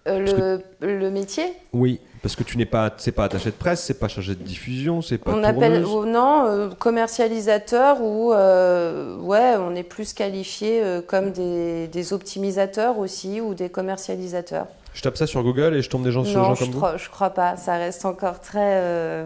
Euh, 0.07 0.19
le, 0.19 0.59
que... 0.81 0.87
le, 0.87 1.11
métier? 1.11 1.45
Oui, 1.73 1.99
parce 2.21 2.37
que 2.37 2.43
tu 2.43 2.59
n'es 2.59 2.67
pas, 2.67 2.93
c'est 2.99 3.13
pas 3.13 3.25
attaché 3.25 3.47
de 3.47 3.55
presse, 3.55 3.83
c'est 3.83 3.99
pas 3.99 4.09
chargé 4.09 4.35
de 4.35 4.43
diffusion, 4.43 5.01
c'est 5.01 5.17
pas. 5.17 5.31
On 5.31 5.41
tourneuse. 5.41 5.49
appelle 5.49 5.81
non 5.81 6.45
euh, 6.45 6.69
commercialisateur 6.79 8.03
ou 8.03 8.35
euh, 8.35 9.17
ouais, 9.19 9.55
on 9.59 9.75
est 9.75 9.83
plus 9.83 10.13
qualifié 10.13 10.83
comme 11.07 11.31
des, 11.31 11.89
des, 11.89 12.13
optimisateurs 12.13 12.99
aussi 12.99 13.41
ou 13.41 13.55
des 13.55 13.71
commercialisateurs. 13.71 14.67
Je 14.93 15.01
tape 15.01 15.17
ça 15.17 15.27
sur 15.27 15.43
Google 15.43 15.75
et 15.75 15.81
je 15.81 15.89
tombe 15.89 16.05
des 16.05 16.13
gens, 16.13 16.23
non, 16.23 16.31
sur 16.31 16.45
gens 16.45 16.55
je 16.55 16.65
comme 16.65 16.75
crois, 16.75 16.97
je 16.99 17.09
crois 17.09 17.31
pas. 17.31 17.57
Ça 17.57 17.79
reste 17.79 18.05
encore 18.05 18.41
très. 18.41 19.25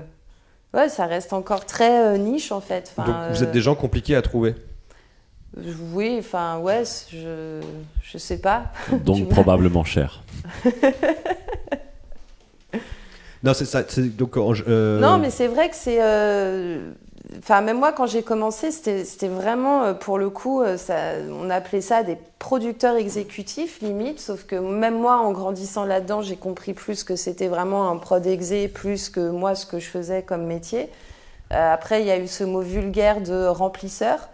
Ouais, 0.75 0.89
ça 0.89 1.07
reste 1.07 1.33
encore 1.33 1.65
très 1.65 2.17
niche 2.19 2.53
en 2.53 2.61
fait. 2.61 2.93
Enfin, 2.97 3.11
Donc 3.11 3.37
vous 3.37 3.43
êtes 3.43 3.51
des 3.51 3.63
gens 3.63 3.75
compliqués 3.75 4.15
à 4.15 4.23
trouver. 4.23 4.55
Oui, 5.93 6.17
enfin, 6.19 6.59
ouais, 6.59 6.83
je, 7.11 7.61
je 8.03 8.19
sais 8.19 8.39
pas. 8.39 8.65
Donc 9.05 9.29
probablement 9.29 9.85
cher. 9.85 10.23
non, 13.43 13.55
c'est 13.55 13.65
ça. 13.65 13.83
Donc, 13.83 14.37
euh... 14.37 15.01
Non, 15.01 15.19
mais 15.19 15.31
c'est 15.31 15.47
vrai 15.47 15.71
que 15.71 15.77
c'est. 15.77 15.99
Euh... 16.01 16.91
Enfin, 17.39 17.61
même 17.61 17.79
moi, 17.79 17.93
quand 17.93 18.07
j'ai 18.07 18.23
commencé, 18.23 18.71
c'était 18.71 19.29
vraiment, 19.29 19.83
euh, 19.83 19.95
pour 19.95 20.17
le 20.17 20.31
coup, 20.31 20.63
ça, 20.77 20.95
on 21.29 21.51
appelait 21.51 21.81
ça 21.81 22.05
des 22.05 22.17
producteurs 22.39 22.95
exécutifs, 22.97 23.81
limite. 23.81 24.21
Sauf 24.21 24.45
que 24.45 24.55
même 24.55 24.97
moi, 24.97 25.19
en 25.19 25.33
grandissant 25.33 25.85
là-dedans, 25.85 26.23
j'ai 26.23 26.37
compris 26.37 26.73
plus 26.73 27.03
que 27.03 27.17
c'était 27.17 27.49
vraiment 27.49 27.91
un 27.91 27.97
prod 27.97 28.25
exé, 28.25 28.69
plus 28.69 29.09
que 29.09 29.29
moi, 29.31 29.57
ce 29.57 29.67
que 29.67 29.81
je 29.81 29.87
faisais 29.87 30.23
comme 30.23 30.47
métier. 30.47 30.89
Euh, 31.53 31.73
après, 31.73 32.01
il 32.01 32.07
y 32.07 32.11
a 32.11 32.19
eu 32.19 32.27
ce 32.27 32.45
mot 32.45 32.61
vulgaire 32.61 33.21
de 33.21 33.47
remplisseur. 33.47 34.29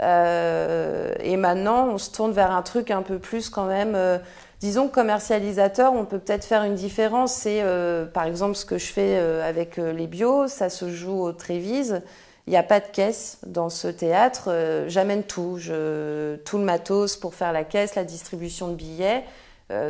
Euh, 0.00 1.12
et 1.20 1.36
maintenant, 1.36 1.88
on 1.88 1.98
se 1.98 2.10
tourne 2.10 2.32
vers 2.32 2.50
un 2.50 2.62
truc 2.62 2.90
un 2.90 3.02
peu 3.02 3.18
plus 3.18 3.50
quand 3.50 3.66
même. 3.66 3.94
Euh, 3.94 4.18
disons 4.60 4.88
commercialisateur, 4.88 5.92
on 5.92 6.04
peut 6.04 6.18
peut-être 6.18 6.44
faire 6.44 6.64
une 6.64 6.74
différence. 6.74 7.32
C'est 7.32 7.62
euh, 7.62 8.06
par 8.06 8.24
exemple 8.24 8.54
ce 8.54 8.64
que 8.64 8.78
je 8.78 8.86
fais 8.86 9.16
euh, 9.18 9.48
avec 9.48 9.76
les 9.76 10.06
bios, 10.06 10.48
ça 10.48 10.70
se 10.70 10.90
joue 10.90 11.20
au 11.22 11.32
Trévise. 11.32 12.02
Il 12.46 12.50
n'y 12.50 12.56
a 12.56 12.62
pas 12.62 12.80
de 12.80 12.86
caisse 12.86 13.38
dans 13.46 13.68
ce 13.68 13.88
théâtre. 13.88 14.44
Euh, 14.48 14.88
J'amène 14.88 15.22
tout, 15.22 15.58
je, 15.58 16.36
tout 16.36 16.58
le 16.58 16.64
matos 16.64 17.16
pour 17.16 17.34
faire 17.34 17.52
la 17.52 17.64
caisse, 17.64 17.94
la 17.94 18.04
distribution 18.04 18.68
de 18.68 18.74
billets. 18.74 19.24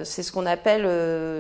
c'est 0.03 0.25
ce 0.25 0.33
qu'on 0.33 0.47
appelle 0.47 0.83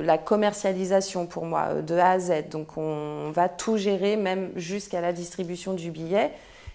la 0.04 0.16
commercialisation 0.16 1.26
pour 1.26 1.44
moi, 1.44 1.74
de 1.84 1.96
A 1.96 2.12
à 2.12 2.18
Z. 2.20 2.48
Donc 2.50 2.76
on 2.76 3.32
va 3.32 3.48
tout 3.48 3.76
gérer, 3.76 4.16
même 4.16 4.52
jusqu'à 4.54 5.00
la 5.00 5.12
distribution 5.12 5.74
du 5.74 5.90
billet. 5.90 6.30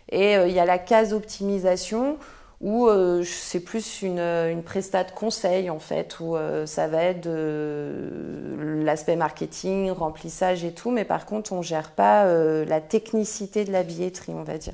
Et 0.10 0.36
euh, 0.36 0.48
il 0.48 0.54
y 0.54 0.60
a 0.60 0.66
la 0.66 0.78
case 0.78 1.14
optimisation 1.14 2.18
où 2.62 2.88
euh, 2.88 3.24
c'est 3.26 3.60
plus 3.60 4.02
une, 4.04 4.20
une 4.20 4.64
prestat 4.64 5.04
conseil 5.04 5.70
en 5.70 5.80
fait, 5.80 6.20
où 6.22 6.38
euh, 6.38 6.66
ça 6.66 6.88
va 6.88 7.04
être 7.04 7.22
de 7.22 8.82
l'aspect 8.84 9.18
marketing, 9.18 9.92
remplissage 9.92 10.64
et 10.64 10.72
tout, 10.72 10.90
mais 10.90 11.04
par 11.04 11.26
contre 11.26 11.52
on 11.52 11.62
gère 11.62 11.92
pas 11.92 12.26
euh, 12.26 12.64
la 12.64 12.80
technicité 12.80 13.66
de 13.66 13.72
la 13.74 13.84
billetterie, 13.84 14.32
on 14.34 14.44
va 14.44 14.58
dire. 14.58 14.74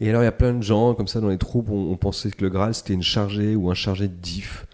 Et 0.00 0.08
alors 0.08 0.22
il 0.22 0.24
y 0.24 0.28
a 0.28 0.32
plein 0.32 0.54
de 0.54 0.62
gens 0.62 0.94
comme 0.94 1.08
ça 1.08 1.20
dans 1.20 1.28
les 1.28 1.36
troupes, 1.36 1.68
on, 1.68 1.92
on 1.92 1.96
pensait 1.96 2.30
que 2.30 2.42
le 2.42 2.48
Graal 2.48 2.74
c'était 2.74 2.94
une 2.94 3.02
chargée 3.02 3.54
ou 3.54 3.70
un 3.70 3.74
chargé 3.74 4.08
de 4.08 4.14
diff. 4.14 4.64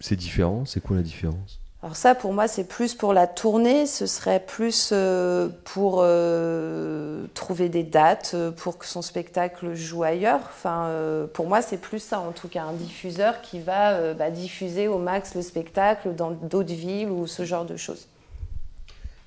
C'est 0.00 0.16
différent, 0.16 0.64
c'est 0.66 0.80
quoi 0.80 0.96
la 0.96 1.02
différence? 1.02 1.58
Alors 1.86 1.94
ça, 1.94 2.16
pour 2.16 2.32
moi, 2.32 2.48
c'est 2.48 2.66
plus 2.66 2.94
pour 2.94 3.12
la 3.12 3.28
tournée, 3.28 3.86
ce 3.86 4.06
serait 4.06 4.40
plus 4.44 4.90
euh, 4.90 5.48
pour 5.62 6.00
euh, 6.00 7.26
trouver 7.32 7.68
des 7.68 7.84
dates, 7.84 8.32
euh, 8.34 8.50
pour 8.50 8.76
que 8.76 8.86
son 8.86 9.02
spectacle 9.02 9.72
joue 9.74 10.02
ailleurs. 10.02 10.40
Enfin, 10.46 10.86
euh, 10.86 11.28
pour 11.32 11.46
moi, 11.46 11.62
c'est 11.62 11.76
plus 11.76 12.00
ça, 12.00 12.18
en 12.18 12.32
tout 12.32 12.48
cas, 12.48 12.64
un 12.64 12.72
diffuseur 12.72 13.40
qui 13.40 13.60
va 13.60 14.14
bah, 14.14 14.32
diffuser 14.32 14.88
au 14.88 14.98
max 14.98 15.36
le 15.36 15.42
spectacle 15.42 16.16
dans 16.16 16.32
d'autres 16.32 16.74
villes 16.74 17.08
ou 17.08 17.28
ce 17.28 17.44
genre 17.44 17.64
de 17.64 17.76
choses. 17.76 18.08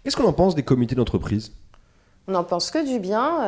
Qu'est-ce 0.04 0.18
qu'on 0.18 0.28
en 0.28 0.34
pense 0.34 0.54
des 0.54 0.64
comités 0.64 0.96
d'entreprise? 0.96 1.54
On 2.28 2.34
n'en 2.34 2.44
pense 2.44 2.72
que 2.72 2.86
du 2.86 3.00
bien. 3.00 3.40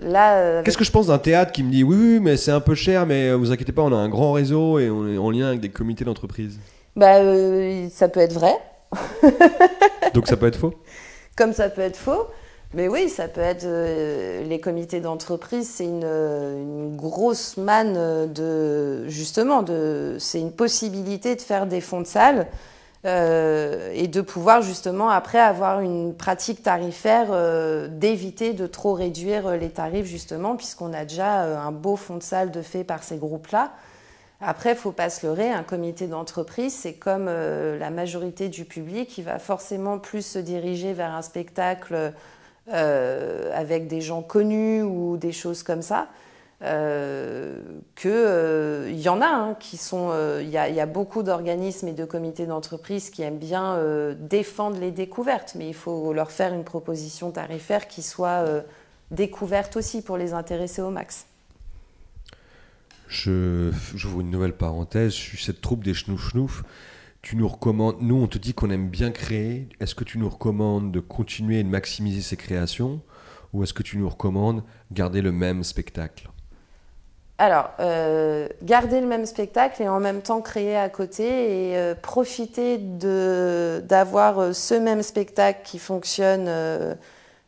là, 0.00 0.62
Qu'est-ce 0.62 0.78
que 0.78 0.84
je 0.84 0.90
pense 0.90 1.08
d'un 1.08 1.18
théâtre 1.18 1.52
qui 1.52 1.62
me 1.62 1.70
dit 1.70 1.84
oui, 1.84 1.96
oui 1.96 2.20
mais 2.20 2.38
c'est 2.38 2.50
un 2.50 2.60
peu 2.60 2.74
cher, 2.74 3.04
mais 3.04 3.34
vous 3.34 3.52
inquiétez 3.52 3.72
pas, 3.72 3.82
on 3.82 3.92
a 3.92 3.96
un 3.96 4.08
grand 4.08 4.32
réseau 4.32 4.78
et 4.78 4.88
on 4.88 5.06
est 5.06 5.18
en 5.18 5.30
lien 5.30 5.48
avec 5.48 5.60
des 5.60 5.68
comités 5.68 6.06
d'entreprise? 6.06 6.58
Bah, 6.96 7.16
euh, 7.16 7.88
ça 7.90 8.08
peut 8.08 8.20
être 8.20 8.32
vrai. 8.32 8.54
Donc 10.14 10.28
ça 10.28 10.36
peut 10.36 10.46
être 10.46 10.58
faux? 10.58 10.74
Comme 11.36 11.52
ça 11.52 11.68
peut 11.68 11.82
être 11.82 11.96
faux. 11.96 12.26
Mais 12.74 12.88
oui, 12.88 13.08
ça 13.08 13.28
peut 13.28 13.40
être. 13.40 13.64
Euh, 13.64 14.42
les 14.44 14.58
comités 14.58 15.00
d'entreprise, 15.00 15.70
c'est 15.70 15.84
une, 15.84 16.04
une, 16.04 16.96
grosse 16.96 17.56
manne 17.56 18.32
de. 18.32 19.06
Justement, 19.08 19.62
de, 19.62 20.16
c'est 20.18 20.40
une 20.40 20.52
possibilité 20.52 21.36
de 21.36 21.40
faire 21.40 21.66
des 21.66 21.80
fonds 21.80 22.00
de 22.00 22.06
salle 22.06 22.48
euh, 23.06 23.92
et 23.94 24.08
de 24.08 24.20
pouvoir 24.20 24.62
justement 24.62 25.08
après 25.08 25.38
avoir 25.38 25.80
une 25.80 26.14
pratique 26.14 26.62
tarifaire, 26.62 27.28
euh, 27.30 27.86
d'éviter 27.86 28.54
de 28.54 28.66
trop 28.66 28.94
réduire 28.94 29.50
les 29.52 29.70
tarifs 29.70 30.06
justement, 30.06 30.56
puisqu'on 30.56 30.92
a 30.92 31.04
déjà 31.04 31.60
un 31.60 31.70
beau 31.70 31.94
fonds 31.94 32.16
de 32.16 32.22
salle 32.22 32.50
de 32.50 32.62
fait 32.62 32.82
par 32.82 33.04
ces 33.04 33.18
groupes-là. 33.18 33.70
Après, 34.46 34.72
il 34.72 34.76
faut 34.76 34.92
pas 34.92 35.08
se 35.08 35.26
leurrer, 35.26 35.50
un 35.50 35.62
comité 35.62 36.06
d'entreprise, 36.06 36.74
c'est 36.74 36.94
comme 36.94 37.26
euh, 37.28 37.78
la 37.78 37.90
majorité 37.90 38.48
du 38.48 38.64
public, 38.64 39.08
qui 39.08 39.22
va 39.22 39.38
forcément 39.38 39.98
plus 39.98 40.24
se 40.24 40.38
diriger 40.38 40.92
vers 40.92 41.14
un 41.14 41.22
spectacle 41.22 42.12
euh, 42.72 43.50
avec 43.54 43.88
des 43.88 44.00
gens 44.00 44.22
connus 44.22 44.82
ou 44.82 45.18
des 45.18 45.32
choses 45.32 45.62
comme 45.62 45.82
ça. 45.82 46.08
Euh, 46.62 47.60
que 47.94 48.08
il 48.88 48.94
euh, 48.96 49.02
y 49.02 49.08
en 49.10 49.20
a 49.20 49.26
hein, 49.26 49.56
qui 49.60 49.76
sont 49.76 50.12
il 50.40 50.48
y, 50.48 50.52
y, 50.52 50.80
a 50.80 50.86
beaucoup 50.86 51.22
d'organismes 51.22 51.88
et 51.88 51.92
de 51.92 52.06
comités 52.06 52.46
d'entreprise 52.46 53.10
qui 53.10 53.22
aiment 53.22 53.36
bien 53.36 53.78
défendre 54.18 54.78
les 54.78 54.92
découvertes 54.92 55.56
mais 55.56 55.68
il 55.68 55.74
faut 55.74 56.14
leur 56.14 56.30
faire 56.30 56.54
une 56.54 56.64
proposition 56.64 57.32
tarifaire 57.32 57.86
qui 57.88 58.02
soit 58.02 58.44
découverte 59.10 59.76
aussi 59.76 60.00
pour 60.00 60.16
les 60.16 60.32
intéresser 60.32 60.80
au 60.80 60.90
max 60.90 61.26
je 63.08 63.70
j'ouvre 63.94 64.20
une 64.20 64.30
nouvelle 64.30 64.56
parenthèse, 64.56 65.12
je 65.12 65.18
suis 65.18 65.38
cette 65.38 65.60
troupe 65.60 65.84
des 65.84 65.94
schnouf 65.94 66.30
schnouf. 66.30 66.62
Tu 67.22 67.36
nous 67.36 67.48
recommandes, 67.48 67.96
nous 68.00 68.16
on 68.16 68.26
te 68.26 68.38
dit 68.38 68.52
qu'on 68.52 68.70
aime 68.70 68.88
bien 68.88 69.10
créer, 69.10 69.68
est-ce 69.80 69.94
que 69.94 70.04
tu 70.04 70.18
nous 70.18 70.28
recommandes 70.28 70.92
de 70.92 71.00
continuer 71.00 71.60
et 71.60 71.64
de 71.64 71.68
maximiser 71.68 72.20
ces 72.20 72.36
créations 72.36 73.00
ou 73.54 73.62
est-ce 73.62 73.72
que 73.72 73.82
tu 73.82 73.96
nous 73.96 74.08
recommandes 74.08 74.62
garder 74.92 75.22
le 75.22 75.32
même 75.32 75.64
spectacle? 75.64 76.28
Alors, 77.38 77.70
euh, 77.80 78.48
garder 78.62 79.00
le 79.00 79.08
même 79.08 79.26
spectacle 79.26 79.82
et 79.82 79.88
en 79.88 79.98
même 79.98 80.22
temps 80.22 80.40
créer 80.40 80.76
à 80.76 80.88
côté 80.88 81.24
et 81.24 81.76
euh, 81.76 81.94
profiter 81.94 82.78
d'avoir 82.78 84.38
euh, 84.38 84.52
ce 84.52 84.74
même 84.74 85.02
spectacle 85.02 85.60
qui 85.64 85.78
fonctionne 85.78 86.48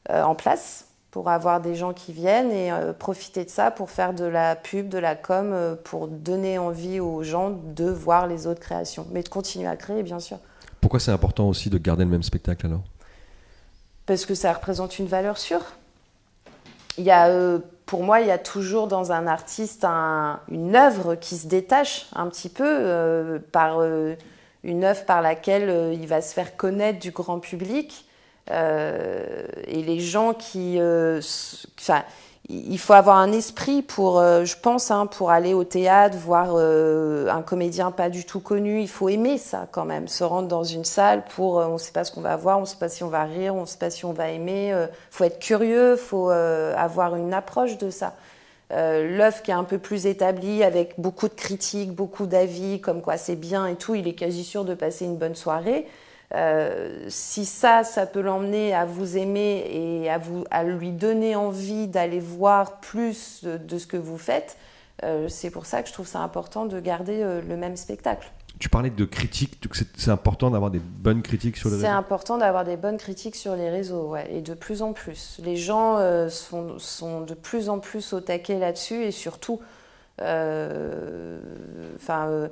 en 0.08 0.34
place 0.34 0.85
pour 1.16 1.30
avoir 1.30 1.62
des 1.62 1.74
gens 1.74 1.94
qui 1.94 2.12
viennent 2.12 2.50
et 2.50 2.70
euh, 2.70 2.92
profiter 2.92 3.46
de 3.46 3.48
ça 3.48 3.70
pour 3.70 3.88
faire 3.88 4.12
de 4.12 4.26
la 4.26 4.54
pub, 4.54 4.90
de 4.90 4.98
la 4.98 5.14
com, 5.14 5.50
euh, 5.50 5.74
pour 5.74 6.08
donner 6.08 6.58
envie 6.58 7.00
aux 7.00 7.22
gens 7.22 7.52
de 7.52 7.88
voir 7.88 8.26
les 8.26 8.46
autres 8.46 8.60
créations, 8.60 9.06
mais 9.12 9.22
de 9.22 9.30
continuer 9.30 9.66
à 9.66 9.76
créer, 9.76 10.02
bien 10.02 10.20
sûr. 10.20 10.36
Pourquoi 10.78 11.00
c'est 11.00 11.12
important 11.12 11.48
aussi 11.48 11.70
de 11.70 11.78
garder 11.78 12.04
le 12.04 12.10
même 12.10 12.22
spectacle 12.22 12.66
alors? 12.66 12.82
Parce 14.04 14.26
que 14.26 14.34
ça 14.34 14.52
représente 14.52 14.98
une 14.98 15.06
valeur 15.06 15.38
sûre. 15.38 15.62
Il 16.98 17.04
y 17.04 17.10
a, 17.10 17.28
euh, 17.28 17.60
pour 17.86 18.02
moi, 18.02 18.20
il 18.20 18.26
y 18.26 18.30
a 18.30 18.36
toujours 18.36 18.86
dans 18.86 19.10
un 19.10 19.26
artiste 19.26 19.86
un, 19.86 20.40
une 20.50 20.76
œuvre 20.76 21.14
qui 21.14 21.36
se 21.38 21.46
détache 21.46 22.08
un 22.14 22.26
petit 22.26 22.50
peu 22.50 23.40
par 23.52 23.80
une 24.62 24.84
œuvre 24.84 25.06
par 25.06 25.22
laquelle 25.22 25.94
il 25.94 26.06
va 26.06 26.20
se 26.20 26.34
faire 26.34 26.58
connaître 26.58 26.98
du 26.98 27.10
grand 27.10 27.38
public. 27.38 28.05
Euh, 28.50 29.46
et 29.66 29.82
les 29.82 30.00
gens 30.00 30.34
qui. 30.34 30.76
Euh, 30.78 31.20
enfin, 31.78 32.04
il 32.48 32.78
faut 32.78 32.92
avoir 32.92 33.16
un 33.16 33.32
esprit 33.32 33.82
pour, 33.82 34.20
euh, 34.20 34.44
je 34.44 34.56
pense, 34.56 34.92
hein, 34.92 35.06
pour 35.06 35.32
aller 35.32 35.52
au 35.52 35.64
théâtre, 35.64 36.16
voir 36.16 36.56
un 36.56 37.42
comédien 37.42 37.90
pas 37.90 38.08
du 38.08 38.24
tout 38.24 38.38
connu. 38.38 38.80
Il 38.80 38.88
faut 38.88 39.08
aimer 39.08 39.36
ça 39.36 39.66
quand 39.72 39.84
même, 39.84 40.06
se 40.06 40.22
rendre 40.22 40.46
dans 40.46 40.62
une 40.62 40.84
salle 40.84 41.24
pour, 41.34 41.56
on 41.56 41.72
ne 41.72 41.78
sait 41.78 41.90
pas 41.90 42.04
ce 42.04 42.12
qu'on 42.12 42.20
va 42.20 42.36
voir, 42.36 42.58
on 42.58 42.60
ne 42.60 42.66
sait 42.66 42.78
pas 42.78 42.88
si 42.88 43.02
on 43.02 43.08
va 43.08 43.24
rire, 43.24 43.56
on 43.56 43.62
ne 43.62 43.66
sait 43.66 43.78
pas 43.78 43.90
si 43.90 44.04
on 44.04 44.12
va 44.12 44.30
aimer. 44.30 44.68
Il 44.68 44.88
faut 45.10 45.24
être 45.24 45.40
curieux, 45.40 45.96
il 45.98 45.98
faut 45.98 46.30
avoir 46.30 47.16
une 47.16 47.34
approche 47.34 47.78
de 47.78 47.90
ça. 47.90 48.14
L'œuvre 48.70 49.42
qui 49.42 49.50
est 49.50 49.54
un 49.54 49.64
peu 49.64 49.78
plus 49.78 50.06
établie, 50.06 50.62
avec 50.62 51.00
beaucoup 51.00 51.26
de 51.26 51.34
critiques, 51.34 51.92
beaucoup 51.92 52.26
d'avis, 52.26 52.80
comme 52.80 53.02
quoi 53.02 53.16
c'est 53.16 53.34
bien 53.34 53.66
et 53.66 53.74
tout, 53.74 53.96
il 53.96 54.06
est 54.06 54.14
quasi 54.14 54.44
sûr 54.44 54.64
de 54.64 54.74
passer 54.74 55.04
une 55.04 55.16
bonne 55.16 55.34
soirée. 55.34 55.88
Euh, 56.34 57.06
si 57.08 57.44
ça, 57.44 57.84
ça 57.84 58.06
peut 58.06 58.20
l'emmener 58.20 58.74
à 58.74 58.84
vous 58.84 59.16
aimer 59.16 59.64
et 59.70 60.10
à, 60.10 60.18
vous, 60.18 60.44
à 60.50 60.64
lui 60.64 60.90
donner 60.90 61.36
envie 61.36 61.86
d'aller 61.86 62.20
voir 62.20 62.80
plus 62.80 63.44
de, 63.44 63.78
ce 63.78 63.86
que 63.86 63.96
vous 63.96 64.18
faites, 64.18 64.56
euh, 65.04 65.28
c'est 65.28 65.50
pour 65.50 65.66
ça 65.66 65.82
que 65.82 65.88
je 65.88 65.92
trouve 65.92 66.06
ça 66.06 66.20
important 66.20 66.66
de 66.66 66.80
garder 66.80 67.22
euh, 67.22 67.40
le 67.46 67.56
même 67.56 67.76
spectacle. 67.76 68.30
Tu 68.58 68.70
parlais 68.70 68.88
de 68.88 69.04
critiques, 69.04 69.62
c'est 69.96 70.10
important 70.10 70.50
d'avoir 70.50 70.70
des 70.70 70.78
bonnes 70.78 71.20
critiques 71.20 71.58
sur 71.58 71.68
les 71.68 71.74
réseaux 71.74 71.86
C'est 71.86 71.92
important 71.92 72.38
d'avoir 72.38 72.64
des 72.64 72.78
bonnes 72.78 72.96
critiques 72.96 73.36
sur 73.36 73.54
les 73.54 73.68
réseaux, 73.68 74.08
ouais, 74.08 74.26
et 74.32 74.40
de 74.40 74.54
plus 74.54 74.80
en 74.80 74.94
plus. 74.94 75.38
Les 75.44 75.56
gens 75.56 75.98
sont, 76.30 76.78
sont, 76.78 77.20
de 77.20 77.34
plus 77.34 77.68
en 77.68 77.80
plus 77.80 78.14
au 78.14 78.20
taquet 78.20 78.58
là-dessus 78.58 79.04
et 79.04 79.10
surtout, 79.10 79.60
enfin 80.18 82.48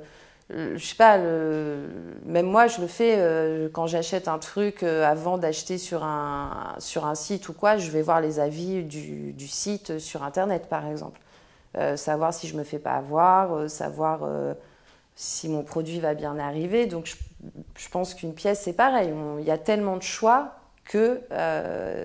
je 0.49 0.77
sais 0.77 0.95
pas, 0.95 1.17
même 1.17 2.45
moi 2.45 2.67
je 2.67 2.79
le 2.79 2.87
fais 2.87 3.15
euh, 3.17 3.67
quand 3.73 3.87
j'achète 3.87 4.27
un 4.27 4.37
truc 4.37 4.83
euh, 4.83 5.03
avant 5.03 5.39
d'acheter 5.39 5.79
sur 5.79 6.03
un, 6.03 6.75
sur 6.77 7.05
un 7.05 7.15
site 7.15 7.49
ou 7.49 7.53
quoi, 7.53 7.77
je 7.77 7.89
vais 7.89 8.03
voir 8.03 8.21
les 8.21 8.39
avis 8.39 8.83
du, 8.83 9.47
site 9.47 9.97
sur 9.97 10.23
internet 10.23 10.67
par 10.69 10.85
exemple. 10.87 11.19
Euh, 11.77 11.97
savoir 11.97 12.33
si 12.33 12.47
je 12.47 12.55
me 12.55 12.63
fais 12.63 12.79
pas 12.79 12.93
avoir, 12.93 13.69
savoir 13.69 14.21
si 15.15 15.49
mon 15.49 15.63
produit 15.63 15.99
va 15.99 16.13
bien 16.13 16.37
arriver. 16.37 16.85
Donc 16.85 17.07
je, 17.07 17.15
je 17.77 17.89
pense 17.89 18.13
qu'une 18.13 18.35
pièce 18.35 18.61
c'est 18.61 18.73
pareil. 18.73 19.11
Il 19.39 19.45
y 19.45 19.51
a 19.51 19.57
tellement 19.57 19.97
de 19.97 20.03
choix 20.03 20.57
que 20.85 21.21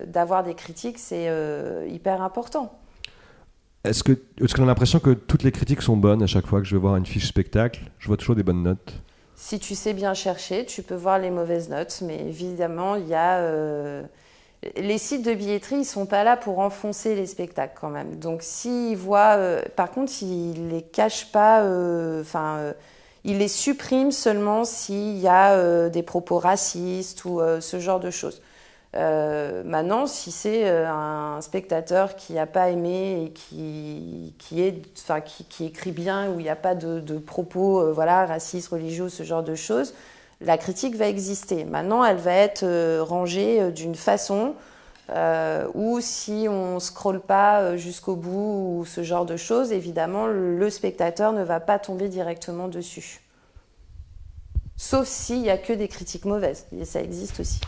d'avoir 0.07 0.45
des 0.45 0.55
critiques 0.55 0.99
c'est 0.99 1.31
hyper 1.89 2.23
important. 2.23 2.80
Est-ce 3.83 4.05
que, 4.05 4.13
est-ce 4.43 4.55
qu'on 4.55 4.65
a 4.65 4.67
l'impression 4.67 4.99
que 4.99 5.11
toutes 5.11 5.43
les 5.43 5.53
critiques 5.53 5.81
sont 5.81 5.97
bonnes 5.97 6.23
à 6.23 6.27
chaque 6.27 6.47
fois 6.47 6.61
que 6.61 6.67
je 6.67 6.77
vais 6.77 6.81
voir 6.81 6.97
une 6.97 7.07
fiche 7.07 7.27
spectacle? 7.27 7.81
Je 7.99 8.09
vois 8.09 8.19
toujours 8.19 8.37
des 8.37 8.43
bonnes 8.43 8.63
notes. 8.63 8.93
Si 9.37 9.59
tu 9.59 9.75
sais 9.75 9.95
bien 9.95 10.13
chercher, 10.13 10.67
tu 10.67 10.83
peux 10.83 10.95
voir 10.95 11.19
les 11.19 11.31
mauvaises 11.31 11.71
notes, 11.71 12.03
mais 12.03 12.21
évidemment, 12.21 12.97
il 12.97 13.09
y 13.09 13.15
a. 13.15 13.39
Euh, 13.39 14.03
les 14.77 14.99
sites 14.99 15.25
de 15.25 15.33
billetterie, 15.33 15.77
ils 15.77 15.85
sont 15.87 16.05
pas 16.05 16.25
là 16.25 16.37
pour 16.37 16.59
enfoncer 16.59 17.15
les 17.15 17.25
spectacles 17.25 17.73
quand 17.81 17.89
même. 17.89 18.17
Donc, 18.17 18.43
s'ils 18.43 18.99
voient. 18.99 19.37
Euh, 19.39 19.63
par 19.77 19.91
contre, 19.91 20.13
ils 20.23 20.69
les 20.69 20.83
cachent 20.83 21.33
pas. 21.33 21.63
Euh, 21.63 22.21
enfin. 22.21 22.75
ils 23.25 23.39
les 23.39 23.49
suppriment 23.49 24.13
seulement 24.13 24.67
s'il 24.67 25.17
y 25.19 25.29
a 25.29 25.89
des 25.89 26.03
propos 26.03 26.39
racistes 26.39 27.25
ou 27.25 27.41
ce 27.61 27.81
genre 27.81 28.01
de 28.01 28.11
choses. 28.11 28.43
Euh, 28.97 29.63
maintenant, 29.65 30.07
si 30.07 30.33
c'est 30.33 30.69
euh, 30.69 30.91
un 30.91 31.41
spectateur 31.41 32.17
qui 32.17 32.33
n'a 32.33 32.47
pas 32.47 32.71
aimé 32.71 33.25
et 33.27 33.31
qui, 33.31 34.35
écrit 35.61 35.93
bien, 35.93 36.31
où 36.31 36.41
il 36.41 36.43
n'y 36.43 36.49
a 36.49 36.57
pas 36.57 36.75
de, 36.75 37.19
propos 37.19 37.81
euh, 37.81 37.93
racistes, 37.93 38.69
religieux, 38.69 39.09
ce 39.09 39.23
genre 39.23 39.45
de 39.45 39.55
choses, 39.55 39.95
la 40.41 40.59
critique 40.59 40.97
va 40.97 41.07
exister. 41.07 41.65
Maintenant, 41.65 42.05
elle 42.05 42.17
va 42.17 42.33
être 42.33 42.65
rangée 43.03 43.71
d'une 43.73 43.95
façon 43.95 44.55
où 45.75 46.01
si 46.01 46.47
on 46.49 46.77
ne 46.77 46.81
scrolle 46.81 47.21
pas 47.21 47.77
jusqu'au 47.77 48.17
bout 48.17 48.79
ou 48.79 48.85
ce 48.87 49.03
genre 49.03 49.27
de 49.27 49.37
choses, 49.37 49.73
évidemment, 49.73 50.27
le 50.27 50.71
spectateur 50.71 51.33
ne 51.33 51.43
va 51.43 51.61
pas 51.61 51.79
tomber 51.79 52.09
directement 52.09 52.69
dessus. 52.69 53.21
Sauf 54.77 55.07
s'il 55.07 55.43
n'y 55.43 55.51
a 55.51 55.59
que 55.59 55.75
des 55.75 55.89
critiques 55.89 56.25
mauvaises, 56.25 56.67
et 56.73 56.87
ça 56.87 57.03
existe 57.03 57.41
aussi. 57.41 57.61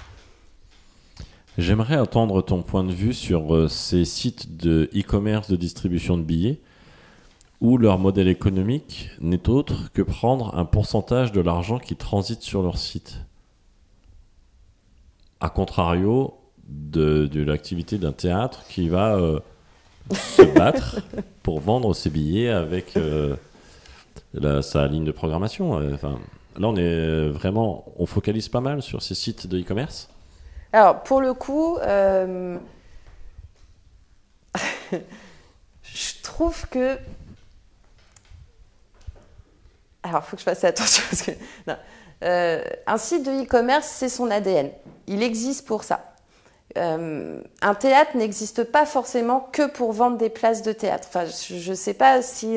J'aimerais 1.59 1.98
entendre 1.98 2.40
ton 2.40 2.62
point 2.62 2.82
de 2.82 2.92
vue 2.92 3.12
sur 3.12 3.55
euh, 3.55 3.68
ces 3.68 4.07
sites 4.07 4.57
de 4.57 4.88
e-commerce 4.96 5.50
de 5.50 5.57
distribution 5.57 6.16
de 6.16 6.22
billets 6.22 6.61
où 7.61 7.76
leur 7.76 7.98
modèle 7.98 8.28
économique 8.28 9.11
n'est 9.20 9.50
autre 9.50 9.92
que 9.92 10.00
prendre 10.00 10.57
un 10.57 10.64
pourcentage 10.64 11.30
de 11.30 11.42
l'argent 11.42 11.78
qui 11.78 11.94
transite 11.94 12.40
sur 12.40 12.62
leur 12.62 12.78
site. 12.78 13.18
A 15.40 15.50
contrario 15.50 16.34
de, 16.66 17.28
l'activité 17.44 17.98
d'un 17.98 18.12
théâtre 18.12 18.64
qui 18.68 18.88
va 18.88 19.16
euh, 19.16 19.38
se 20.11 20.42
battre 20.42 21.00
pour 21.42 21.61
vendre 21.61 21.94
ses 21.94 22.09
billets 22.09 22.48
avec 22.48 22.96
euh, 22.96 23.36
sa 24.62 24.88
ligne 24.88 25.05
de 25.05 25.12
programmation. 25.12 25.74
Enfin, 25.92 26.18
là, 26.59 26.66
on 26.66 26.76
est 26.76 27.28
vraiment, 27.28 27.84
on 27.98 28.07
focalise 28.07 28.48
pas 28.48 28.61
mal 28.62 28.80
sur 28.80 29.03
ces 29.03 29.14
sites 29.14 29.46
de 29.46 29.61
e-commerce. 29.61 30.11
Alors, 30.73 31.03
pour 31.03 31.20
le 31.20 31.35
coup, 31.35 31.77
euh, 31.79 32.57
je 35.83 36.23
trouve 36.23 36.66
que. 36.68 36.99
Alors, 40.03 40.23
il 40.25 40.31
faut 40.31 40.37
que 40.37 40.41
je 40.41 40.45
fasse 40.45 40.64
attention 40.64 41.05
parce 41.11 41.23
que. 41.23 41.33
Euh, 42.25 42.62
un 42.87 42.99
site 42.99 43.25
de 43.25 43.43
e-commerce, 43.43 43.87
c'est 43.87 44.09
son 44.09 44.31
ADN. 44.31 44.70
Il 45.09 45.23
existe 45.23 45.66
pour 45.66 45.85
ça. 45.85 46.14
Euh, 46.79 47.43
un 47.61 47.75
théâtre 47.75 48.16
n'existe 48.16 48.64
pas 48.64 48.87
forcément 48.87 49.41
que 49.53 49.66
pour 49.66 49.93
vendre 49.93 50.16
des 50.16 50.31
places 50.31 50.62
de 50.62 50.73
théâtre. 50.73 51.09
Enfin, 51.09 51.27
je 51.27 51.70
ne 51.70 51.75
sais 51.75 51.95
pas 51.95 52.23
si 52.23 52.57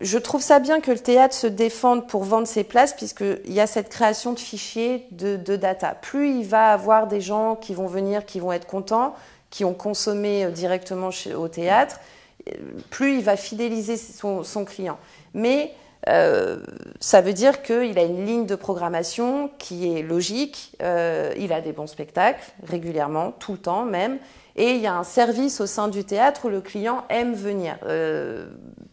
je 0.00 0.18
trouve 0.18 0.40
ça 0.40 0.60
bien 0.60 0.80
que 0.80 0.90
le 0.90 0.98
théâtre 0.98 1.34
se 1.34 1.46
défende 1.46 2.08
pour 2.08 2.24
vendre 2.24 2.46
ses 2.46 2.64
places, 2.64 2.94
puisqu'il 2.94 3.52
y 3.52 3.60
a 3.60 3.66
cette 3.66 3.88
création 3.88 4.32
de 4.32 4.38
fichiers 4.38 5.06
de, 5.10 5.36
data. 5.56 5.94
Plus 6.00 6.38
il 6.38 6.46
va 6.46 6.72
avoir 6.72 7.06
des 7.06 7.20
gens 7.20 7.56
qui 7.56 7.74
vont 7.74 7.86
venir, 7.86 8.24
qui 8.24 8.40
vont 8.40 8.52
être 8.52 8.66
contents, 8.66 9.14
qui 9.50 9.64
ont 9.64 9.74
consommé 9.74 10.44
euh, 10.44 10.50
directement 10.50 11.10
au 11.36 11.48
théâtre, 11.48 12.00
euh, 12.48 12.52
plus 12.88 13.16
il 13.16 13.22
va 13.22 13.36
fidéliser 13.36 13.96
son, 13.96 14.64
client. 14.64 14.98
Mais 15.34 15.72
euh, 16.08 16.60
ça 17.00 17.20
veut 17.20 17.34
dire 17.34 17.62
qu'il 17.62 17.98
a 17.98 18.02
une 18.02 18.24
ligne 18.24 18.46
de 18.46 18.54
programmation 18.54 19.50
qui 19.58 19.94
est 19.94 20.02
logique, 20.02 20.76
il 20.80 21.52
a 21.52 21.60
des 21.60 21.72
bons 21.72 21.88
spectacles 21.88 22.42
régulièrement, 22.62 23.32
tout 23.32 23.52
le 23.52 23.58
temps 23.58 23.84
même, 23.84 24.18
et 24.56 24.72
il 24.72 24.80
y 24.80 24.86
a 24.86 24.94
un 24.94 25.04
service 25.04 25.60
au 25.60 25.66
sein 25.66 25.88
du 25.88 26.04
théâtre 26.04 26.46
où 26.46 26.48
le 26.48 26.60
client 26.60 27.04
aime 27.08 27.34
venir. 27.34 27.76
Euh, 27.86 28.46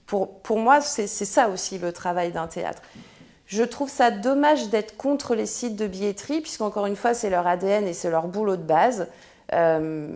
pour, 0.08 0.58
moi, 0.58 0.82
c'est 0.82 1.08
ça 1.08 1.50
aussi 1.50 1.78
le 1.78 1.92
travail 1.92 2.32
d'un 2.32 2.48
théâtre. 2.48 2.82
Je 3.46 3.64
trouve 3.64 3.90
ça 3.90 4.12
dommage 4.12 4.70
d'être 4.70 4.98
contre 4.98 5.36
les 5.36 5.46
sites 5.46 5.76
de 5.76 5.88
billetterie, 5.88 6.42
puisqu'encore 6.42 6.86
une 6.86 6.96
fois, 6.96 7.14
c'est 7.14 7.30
leur 7.30 7.46
ADN 7.46 7.88
et 7.88 7.94
c'est 7.94 8.10
leur 8.10 8.28
boulot 8.28 8.58
de 8.58 8.64
base, 8.64 9.08
euh, 9.54 10.08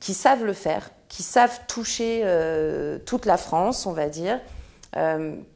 qui 0.00 0.14
savent 0.14 0.44
le 0.44 0.52
faire, 0.52 0.90
qui 1.08 1.22
savent 1.22 1.60
toucher 1.66 2.22
euh, 2.24 2.98
toute 2.98 3.26
la 3.26 3.36
France, 3.36 3.86
on 3.86 3.92
va 3.92 4.08
dire, 4.08 4.40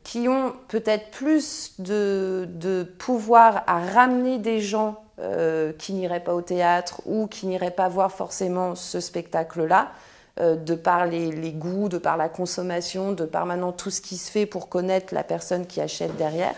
qui 0.05 0.29
ont 0.29 0.53
peut-être 0.69 1.11
plus 1.11 1.75
de, 1.81 2.85
pouvoir 2.99 3.65
à 3.67 3.81
ramener 3.81 4.39
des 4.39 4.61
gens 4.61 5.03
euh, 5.23 5.73
qui 5.75 5.93
n'iraient 5.93 6.25
pas 6.25 6.35
au 6.35 6.41
théâtre 6.41 7.03
ou 7.05 7.27
qui 7.27 7.47
n'iraient 7.47 7.71
pas 7.71 7.89
voir 7.89 8.11
forcément 8.11 8.75
ce 8.75 8.99
spectacle-là, 8.99 9.83
euh, 9.83 10.12
de 10.39 10.75
par 10.75 11.07
les, 11.07 11.53
goûts, 11.53 11.89
de 11.89 11.99
par 11.99 12.17
la 12.17 12.29
consommation, 12.29 13.13
de 13.13 13.25
par 13.25 13.45
maintenant 13.45 13.73
tout 13.73 13.91
ce 13.91 14.01
qui 14.01 14.17
se 14.17 14.31
fait 14.31 14.47
pour 14.47 14.69
connaître 14.69 15.15
la 15.15 15.25
personne 15.25 15.67
qui 15.67 15.81
achète 15.81 16.17
derrière. 16.17 16.55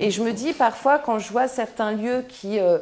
Et 0.00 0.10
je 0.10 0.22
me 0.22 0.32
dis 0.32 0.52
parfois, 0.52 0.98
quand 0.98 1.18
je 1.18 1.30
vois 1.32 1.48
certains 1.48 1.92
lieux 1.92 2.24
qui 2.28 2.60
euh, 2.60 2.78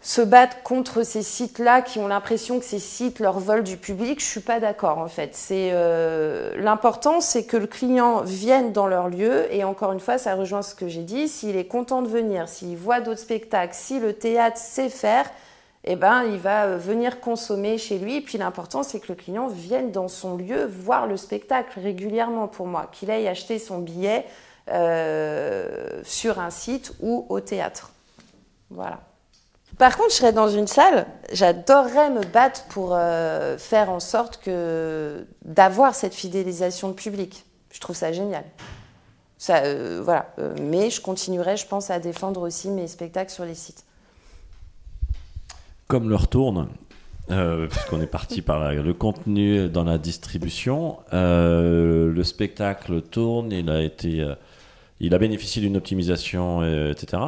se 0.00 0.22
battent 0.22 0.62
contre 0.64 1.04
ces 1.04 1.22
sites-là, 1.22 1.82
qui 1.82 1.98
ont 1.98 2.08
l'impression 2.08 2.58
que 2.58 2.64
ces 2.64 2.78
sites 2.78 3.20
leur 3.20 3.38
volent 3.38 3.62
du 3.62 3.76
public, 3.76 4.20
je 4.20 4.24
suis 4.24 4.40
pas 4.40 4.58
d'accord 4.58 4.98
en 4.98 5.08
fait. 5.08 5.30
C'est 5.34 5.70
euh, 5.72 6.54
l'important, 6.56 7.20
c'est 7.20 7.44
que 7.44 7.56
le 7.56 7.66
client 7.66 8.22
vienne 8.22 8.72
dans 8.72 8.86
leur 8.86 9.08
lieu 9.08 9.46
et 9.54 9.62
encore 9.62 9.92
une 9.92 10.00
fois, 10.00 10.18
ça 10.18 10.34
rejoint 10.34 10.62
ce 10.62 10.74
que 10.74 10.88
j'ai 10.88 11.02
dit. 11.02 11.28
S'il 11.28 11.56
est 11.56 11.66
content 11.66 12.02
de 12.02 12.08
venir, 12.08 12.48
s'il 12.48 12.76
voit 12.76 13.00
d'autres 13.00 13.20
spectacles, 13.20 13.74
si 13.74 14.00
le 14.00 14.12
théâtre 14.14 14.56
sait 14.56 14.88
faire, 14.88 15.30
eh 15.84 15.96
ben, 15.96 16.22
il 16.24 16.38
va 16.38 16.66
euh, 16.66 16.76
venir 16.76 17.20
consommer 17.20 17.76
chez 17.76 17.98
lui. 17.98 18.16
Et 18.16 18.20
puis 18.20 18.38
l'important, 18.38 18.82
c'est 18.82 19.00
que 19.00 19.08
le 19.08 19.14
client 19.14 19.48
vienne 19.48 19.90
dans 19.90 20.08
son 20.08 20.36
lieu 20.36 20.64
voir 20.64 21.06
le 21.06 21.16
spectacle 21.16 21.80
régulièrement 21.80 22.48
pour 22.48 22.66
moi, 22.66 22.88
qu'il 22.92 23.10
aille 23.10 23.26
acheter 23.26 23.58
son 23.58 23.78
billet 23.78 24.26
euh, 24.70 26.00
sur 26.04 26.38
un 26.38 26.50
site 26.50 26.92
ou 27.00 27.26
au 27.28 27.40
théâtre. 27.40 27.90
Voilà. 28.70 29.00
Par 29.78 29.96
contre, 29.96 30.10
je 30.10 30.16
serais 30.16 30.32
dans 30.32 30.48
une 30.48 30.66
salle, 30.66 31.06
j'adorerais 31.32 32.10
me 32.10 32.22
battre 32.22 32.64
pour 32.66 32.90
euh, 32.92 33.58
faire 33.58 33.90
en 33.90 34.00
sorte 34.00 34.40
que 34.40 35.26
d'avoir 35.44 35.94
cette 35.94 36.14
fidélisation 36.14 36.88
de 36.88 36.92
public. 36.92 37.44
Je 37.70 37.80
trouve 37.80 37.96
ça 37.96 38.12
génial. 38.12 38.44
Ça, 39.38 39.62
voilà. 40.02 40.26
Mais 40.60 40.90
je 40.90 41.00
continuerai, 41.00 41.56
je 41.56 41.66
pense, 41.66 41.90
à 41.90 41.98
défendre 41.98 42.42
aussi 42.42 42.68
mes 42.68 42.86
spectacles 42.86 43.32
sur 43.32 43.44
les 43.44 43.56
sites. 43.56 43.84
Comme 45.92 46.08
l'heure 46.08 46.28
tourne, 46.28 46.68
euh, 47.30 47.66
puisqu'on 47.68 48.00
est 48.00 48.06
parti 48.06 48.40
par 48.40 48.72
le 48.72 48.94
contenu 48.94 49.68
dans 49.68 49.84
la 49.84 49.98
distribution. 49.98 50.96
Euh, 51.12 52.10
le 52.10 52.24
spectacle 52.24 53.02
tourne, 53.02 53.52
il 53.52 53.68
a 53.68 53.82
été, 53.82 54.22
euh, 54.22 54.34
il 55.00 55.14
a 55.14 55.18
bénéficié 55.18 55.60
d'une 55.60 55.76
optimisation, 55.76 56.64
etc. 56.64 57.22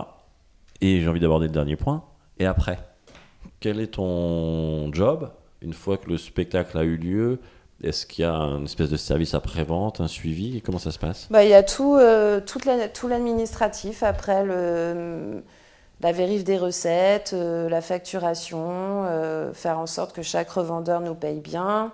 Et 0.80 1.02
j'ai 1.02 1.08
envie 1.08 1.20
d'aborder 1.20 1.48
le 1.48 1.52
dernier 1.52 1.76
point. 1.76 2.04
Et 2.38 2.46
après, 2.46 2.78
quel 3.60 3.80
est 3.80 3.96
ton 3.96 4.90
job 4.94 5.30
une 5.60 5.74
fois 5.74 5.98
que 5.98 6.08
le 6.08 6.16
spectacle 6.16 6.78
a 6.78 6.84
eu 6.84 6.96
lieu? 6.96 7.40
Est-ce 7.82 8.06
qu'il 8.06 8.22
y 8.22 8.26
a 8.26 8.32
une 8.32 8.64
espèce 8.64 8.88
de 8.88 8.96
service 8.96 9.34
après-vente, 9.34 10.00
un 10.00 10.08
suivi? 10.08 10.62
Comment 10.62 10.78
ça 10.78 10.90
se 10.90 10.98
passe? 10.98 11.28
Bah, 11.30 11.44
il 11.44 11.50
y 11.50 11.52
a 11.52 11.62
tout, 11.62 11.98
tout 12.46 13.08
l'administratif 13.08 14.02
après 14.02 14.42
le, 14.42 15.42
la 16.00 16.12
vérif 16.12 16.44
des 16.44 16.58
recettes, 16.58 17.32
euh, 17.32 17.68
la 17.68 17.80
facturation, 17.80 19.04
euh, 19.06 19.52
faire 19.52 19.78
en 19.78 19.86
sorte 19.86 20.14
que 20.14 20.22
chaque 20.22 20.50
revendeur 20.50 21.00
nous 21.00 21.14
paye 21.14 21.40
bien, 21.40 21.92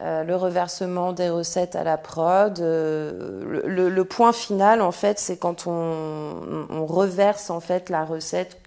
euh, 0.00 0.24
le 0.24 0.36
reversement 0.36 1.12
des 1.12 1.30
recettes 1.30 1.74
à 1.74 1.84
la 1.84 1.96
prod. 1.96 2.58
le, 2.58 4.02
point 4.04 4.32
final, 4.32 4.82
en 4.82 4.92
fait, 4.92 5.18
c'est 5.18 5.38
quand 5.38 5.66
on, 5.66 6.86
reverse 6.86 7.50
en 7.50 7.60
fait 7.60 7.88
la 7.88 8.04
recette 8.04 8.58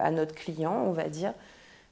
à 0.00 0.10
notre 0.10 0.34
client, 0.34 0.84
on 0.86 0.92
va 0.92 1.08
dire. 1.08 1.32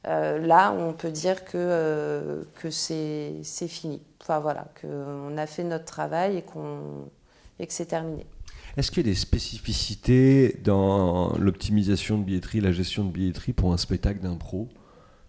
Là, 0.04 0.72
on 0.72 0.92
peut 0.92 1.10
dire 1.10 1.44
que, 1.44 2.46
que 2.60 2.70
c'est 2.70 3.34
c'est 3.42 3.68
fini. 3.68 4.02
Enfin 4.22 4.38
voilà, 4.38 4.66
qu'on 4.80 5.36
a 5.36 5.46
fait 5.46 5.64
notre 5.64 5.84
travail 5.84 6.38
et, 6.38 6.42
qu'on 6.42 6.78
et 7.58 7.66
que 7.66 7.72
c'est 7.72 7.86
terminé. 7.86 8.26
Est-ce 8.78 8.92
qu'il 8.92 9.04
y 9.04 9.10
a 9.10 9.12
des 9.12 9.18
spécificités 9.18 10.56
dans 10.62 11.36
l'optimisation 11.36 12.16
de 12.16 12.22
billetterie, 12.22 12.60
la 12.60 12.70
gestion 12.70 13.04
de 13.04 13.10
billetterie 13.10 13.52
pour 13.52 13.72
un 13.72 13.76
spectacle 13.76 14.20
d'impro 14.20 14.68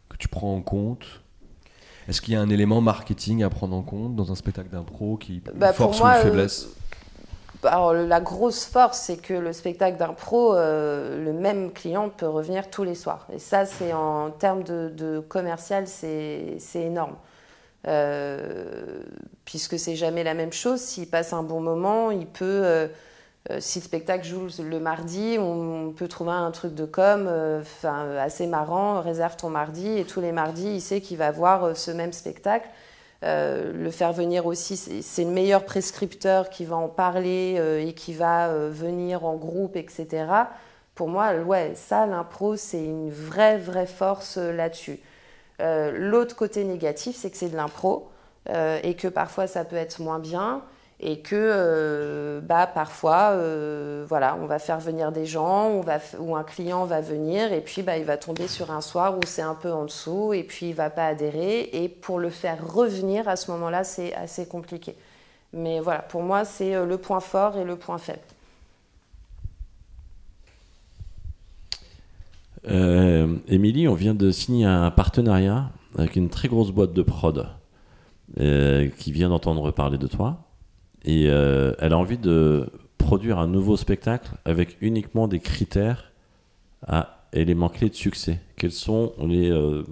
que 0.07 0.17
tu 0.17 0.27
prends 0.27 0.55
en 0.55 0.61
compte? 0.61 1.23
Est-ce 2.07 2.21
qu'il 2.21 2.35
y 2.35 2.37
a 2.37 2.41
un 2.41 2.49
élément 2.51 2.79
marketing 2.79 3.41
à 3.41 3.49
prendre 3.49 3.75
en 3.75 3.81
compte 3.81 4.15
dans 4.15 4.31
un 4.31 4.35
spectacle 4.35 4.69
d'impro 4.69 5.17
qui 5.17 5.41
Bah, 5.55 5.69
pour 5.69 5.87
force 5.95 5.99
moi, 5.99 6.09
ou 6.09 6.11
une 6.11 6.19
euh, 6.19 6.23
faiblesse? 6.25 6.67
Alors, 7.63 7.93
la 7.93 8.21
grosse 8.21 8.65
force, 8.65 8.99
c'est 8.99 9.17
que 9.17 9.33
le 9.33 9.51
spectacle 9.51 9.97
d'impro, 9.97 10.53
euh, 10.53 11.25
le 11.25 11.33
même 11.33 11.71
client 11.71 12.09
peut 12.09 12.29
revenir 12.29 12.69
tous 12.69 12.83
les 12.83 12.93
soirs. 12.93 13.25
Et 13.33 13.39
ça, 13.39 13.65
c'est 13.65 13.93
en 13.93 14.29
termes 14.29 14.61
de, 14.61 14.93
de 14.95 15.21
commercial, 15.21 15.87
c'est 15.87 16.59
énorme. 16.75 17.15
Euh, 17.87 19.01
puisque 19.43 19.79
c'est 19.79 19.95
jamais 19.95 20.23
la 20.23 20.35
même 20.35 20.53
chose. 20.53 20.81
S'il 20.81 21.09
passe 21.09 21.33
un 21.33 21.41
bon 21.41 21.61
moment, 21.61 22.11
il 22.11 22.27
peut. 22.27 22.45
euh, 22.45 22.87
si 23.59 23.79
le 23.79 23.83
spectacle 23.83 24.25
joue 24.25 24.47
le 24.63 24.79
mardi, 24.79 25.37
on 25.39 25.91
peut 25.95 26.07
trouver 26.07 26.31
un 26.31 26.51
truc 26.51 26.75
de 26.75 26.85
com 26.85 27.25
euh, 27.27 27.63
assez 27.83 28.45
marrant, 28.45 29.01
réserve 29.01 29.35
ton 29.35 29.49
mardi, 29.49 29.97
et 29.97 30.05
tous 30.05 30.21
les 30.21 30.31
mardis, 30.31 30.75
il 30.75 30.81
sait 30.81 31.01
qu'il 31.01 31.17
va 31.17 31.31
voir 31.31 31.63
euh, 31.63 31.73
ce 31.73 31.89
même 31.91 32.13
spectacle. 32.13 32.67
Euh, 33.23 33.73
le 33.73 33.91
faire 33.91 34.13
venir 34.13 34.45
aussi, 34.45 34.77
c'est 34.77 35.23
le 35.23 35.31
meilleur 35.31 35.65
prescripteur 35.65 36.49
qui 36.49 36.63
va 36.63 36.77
en 36.77 36.87
parler 36.87 37.55
euh, 37.57 37.85
et 37.85 37.93
qui 37.93 38.13
va 38.13 38.47
euh, 38.47 38.69
venir 38.71 39.25
en 39.25 39.35
groupe, 39.35 39.75
etc. 39.75 40.25
Pour 40.95 41.09
moi, 41.09 41.33
ouais, 41.35 41.73
ça, 41.75 42.05
l'impro, 42.05 42.55
c'est 42.55 42.83
une 42.83 43.09
vraie, 43.09 43.57
vraie 43.57 43.87
force 43.87 44.37
euh, 44.37 44.53
là-dessus. 44.53 44.99
Euh, 45.59 45.91
L'autre 45.97 46.35
côté 46.35 46.63
négatif, 46.63 47.15
c'est 47.17 47.29
que 47.29 47.37
c'est 47.37 47.49
de 47.49 47.57
l'impro 47.57 48.09
euh, 48.49 48.79
et 48.83 48.95
que 48.95 49.07
parfois 49.07 49.47
ça 49.47 49.65
peut 49.65 49.75
être 49.75 50.01
moins 50.01 50.19
bien 50.19 50.61
et 51.01 51.19
que 51.19 51.35
euh, 51.35 52.41
bah, 52.41 52.67
parfois, 52.67 53.31
euh, 53.31 54.05
voilà, 54.07 54.37
on 54.41 54.45
va 54.45 54.59
faire 54.59 54.79
venir 54.79 55.11
des 55.11 55.25
gens 55.25 55.81
ou 56.19 56.35
un 56.35 56.43
client 56.43 56.85
va 56.85 56.99
venir 56.99 57.53
et 57.53 57.61
puis 57.61 57.83
bah, 57.83 57.97
il 57.97 58.03
va 58.03 58.17
tomber 58.17 58.47
sur 58.47 58.71
un 58.71 58.81
soir 58.81 59.17
où 59.17 59.21
c'est 59.25 59.41
un 59.41 59.55
peu 59.55 59.71
en 59.71 59.85
dessous 59.85 60.33
et 60.33 60.43
puis 60.43 60.69
il 60.69 60.75
va 60.75 60.89
pas 60.89 61.07
adhérer 61.07 61.69
et 61.71 61.87
pour 61.87 62.19
le 62.19 62.29
faire 62.29 62.57
revenir 62.73 63.29
à 63.29 63.37
ce 63.37 63.49
moment-là, 63.51 63.85
c'est 63.85 64.13
assez 64.13 64.45
compliqué. 64.45 64.95
Mais 65.53 65.79
voilà, 65.79 65.99
pour 65.99 66.21
moi, 66.21 66.43
c'est 66.43 66.75
euh, 66.75 66.85
le 66.85 66.97
point 66.97 67.21
fort 67.21 67.57
et 67.57 67.63
le 67.63 67.75
point 67.75 67.97
faible. 67.97 68.19
Émilie, 73.47 73.87
on 73.87 73.95
vient 73.95 74.13
de 74.13 74.31
signer 74.31 74.65
un 74.65 74.91
partenariat 74.91 75.71
avec 75.97 76.17
une 76.17 76.29
très 76.29 76.49
grosse 76.49 76.71
boîte 76.71 76.93
de 76.93 77.01
prod 77.01 77.47
qui 78.35 79.11
vient 79.11 79.29
d'entendre 79.29 79.71
parler 79.71 79.97
de 79.97 80.05
toi. 80.05 80.48
Et 81.05 81.27
euh, 81.29 81.73
elle 81.79 81.93
a 81.93 81.97
envie 81.97 82.17
de 82.17 82.69
produire 82.97 83.39
un 83.39 83.47
nouveau 83.47 83.77
spectacle 83.77 84.31
avec 84.45 84.77
uniquement 84.81 85.27
des 85.27 85.39
critères 85.39 86.11
à 86.85 87.25
éléments 87.33 87.69
clés 87.69 87.89
de 87.89 87.95
succès. 87.95 88.39
Quels 88.57 88.71
sont 88.71 89.13
les 89.19 89.49
euh, 89.49 89.83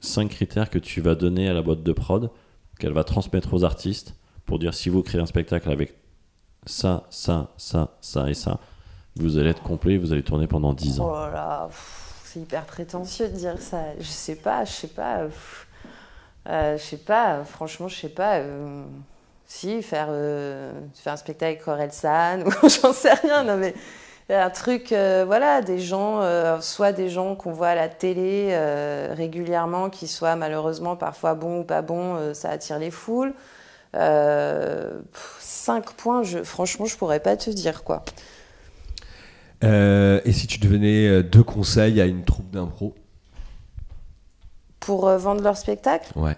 cinq 0.00 0.30
critères 0.30 0.70
que 0.70 0.78
tu 0.78 1.00
vas 1.00 1.14
donner 1.14 1.48
à 1.48 1.52
la 1.52 1.62
boîte 1.62 1.82
de 1.82 1.92
prod, 1.92 2.30
qu'elle 2.78 2.92
va 2.92 3.04
transmettre 3.04 3.54
aux 3.54 3.64
artistes 3.64 4.14
pour 4.46 4.58
dire 4.58 4.74
si 4.74 4.88
vous 4.88 5.02
créez 5.02 5.20
un 5.20 5.26
spectacle 5.26 5.70
avec 5.70 5.94
ça, 6.66 7.04
ça, 7.10 7.50
ça, 7.56 7.96
ça 8.00 8.30
et 8.30 8.34
ça, 8.34 8.58
vous 9.16 9.38
allez 9.38 9.50
être 9.50 9.62
complet, 9.62 9.98
vous 9.98 10.12
allez 10.12 10.22
tourner 10.22 10.46
pendant 10.46 10.72
10 10.72 11.00
ans. 11.00 11.08
Oh 11.10 11.32
là 11.32 11.68
c'est 12.32 12.40
hyper 12.40 12.64
prétentieux 12.64 13.28
de 13.28 13.34
dire 13.34 13.58
ça. 13.60 13.82
Je 13.98 14.04
sais 14.06 14.36
pas, 14.36 14.64
je 14.64 14.72
sais 14.72 14.88
pas. 14.88 15.26
euh, 16.48 16.78
je 16.78 16.82
sais 16.82 16.96
pas, 16.96 17.44
franchement, 17.44 17.88
je 17.88 17.96
sais 17.96 18.08
pas. 18.08 18.40
Si, 19.46 19.82
faire, 19.82 20.08
euh, 20.10 20.72
faire 20.94 21.12
un 21.14 21.16
spectacle 21.16 21.52
avec 21.52 21.68
Orelsan, 21.68 22.44
ou 22.62 22.68
j'en 22.68 22.92
sais 22.92 23.14
rien, 23.14 23.44
non 23.44 23.56
mais 23.56 23.74
un 24.30 24.50
truc, 24.50 24.92
euh, 24.92 25.24
voilà, 25.26 25.62
des 25.62 25.78
gens, 25.78 26.20
euh, 26.22 26.60
soit 26.60 26.92
des 26.92 27.08
gens 27.08 27.34
qu'on 27.34 27.52
voit 27.52 27.68
à 27.68 27.74
la 27.74 27.88
télé 27.88 28.48
euh, 28.52 29.12
régulièrement, 29.16 29.90
qui 29.90 30.08
soient 30.08 30.36
malheureusement 30.36 30.96
parfois 30.96 31.34
bons 31.34 31.60
ou 31.60 31.64
pas 31.64 31.82
bons, 31.82 32.34
ça 32.34 32.50
attire 32.50 32.78
les 32.78 32.90
foules. 32.90 33.34
Cinq 35.38 35.92
points, 35.92 36.22
je, 36.22 36.42
franchement, 36.42 36.86
je 36.86 36.96
pourrais 36.96 37.20
pas 37.20 37.36
te 37.36 37.50
dire 37.50 37.84
quoi. 37.84 38.04
Et 39.62 40.32
si 40.32 40.46
tu 40.46 40.58
devenais 40.58 41.22
deux 41.22 41.44
conseils 41.44 42.00
à 42.00 42.06
une 42.06 42.24
troupe 42.24 42.50
d'impro? 42.50 42.94
Pour 44.80 45.08
vendre 45.10 45.42
leur 45.42 45.56
spectacle? 45.56 46.10
Ouais. 46.16 46.36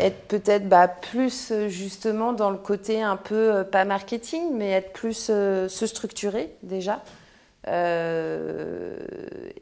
Être 0.00 0.26
peut-être 0.26 0.68
bah, 0.68 0.88
plus 0.88 1.52
euh, 1.52 1.68
justement 1.68 2.32
dans 2.32 2.50
le 2.50 2.58
côté 2.58 3.00
un 3.00 3.16
peu, 3.16 3.54
euh, 3.54 3.64
pas 3.64 3.84
marketing, 3.84 4.52
mais 4.52 4.70
être 4.72 4.92
plus 4.92 5.28
euh, 5.30 5.68
se 5.68 5.86
structurer 5.86 6.54
déjà. 6.62 7.02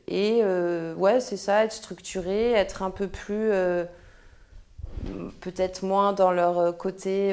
Et 0.09 0.43
ouais, 0.97 1.21
c'est 1.21 1.37
ça, 1.37 1.65
être 1.65 1.73
structuré, 1.73 2.51
être 2.51 2.83
un 2.83 2.91
peu 2.91 3.07
plus, 3.07 3.53
peut-être 5.41 5.85
moins 5.85 6.13
dans 6.13 6.33
leur 6.33 6.77
côté 6.77 7.33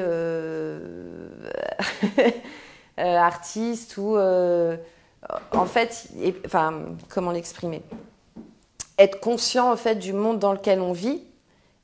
artiste 2.96 3.96
ou 3.96 4.16
en 4.16 5.66
fait, 5.66 6.08
enfin, 6.46 6.84
comment 7.08 7.32
l'exprimer? 7.32 7.82
Être 8.96 9.18
conscient 9.18 9.72
en 9.72 9.76
fait 9.76 9.96
du 9.96 10.12
monde 10.12 10.38
dans 10.38 10.52
lequel 10.52 10.80
on 10.80 10.92
vit 10.92 11.20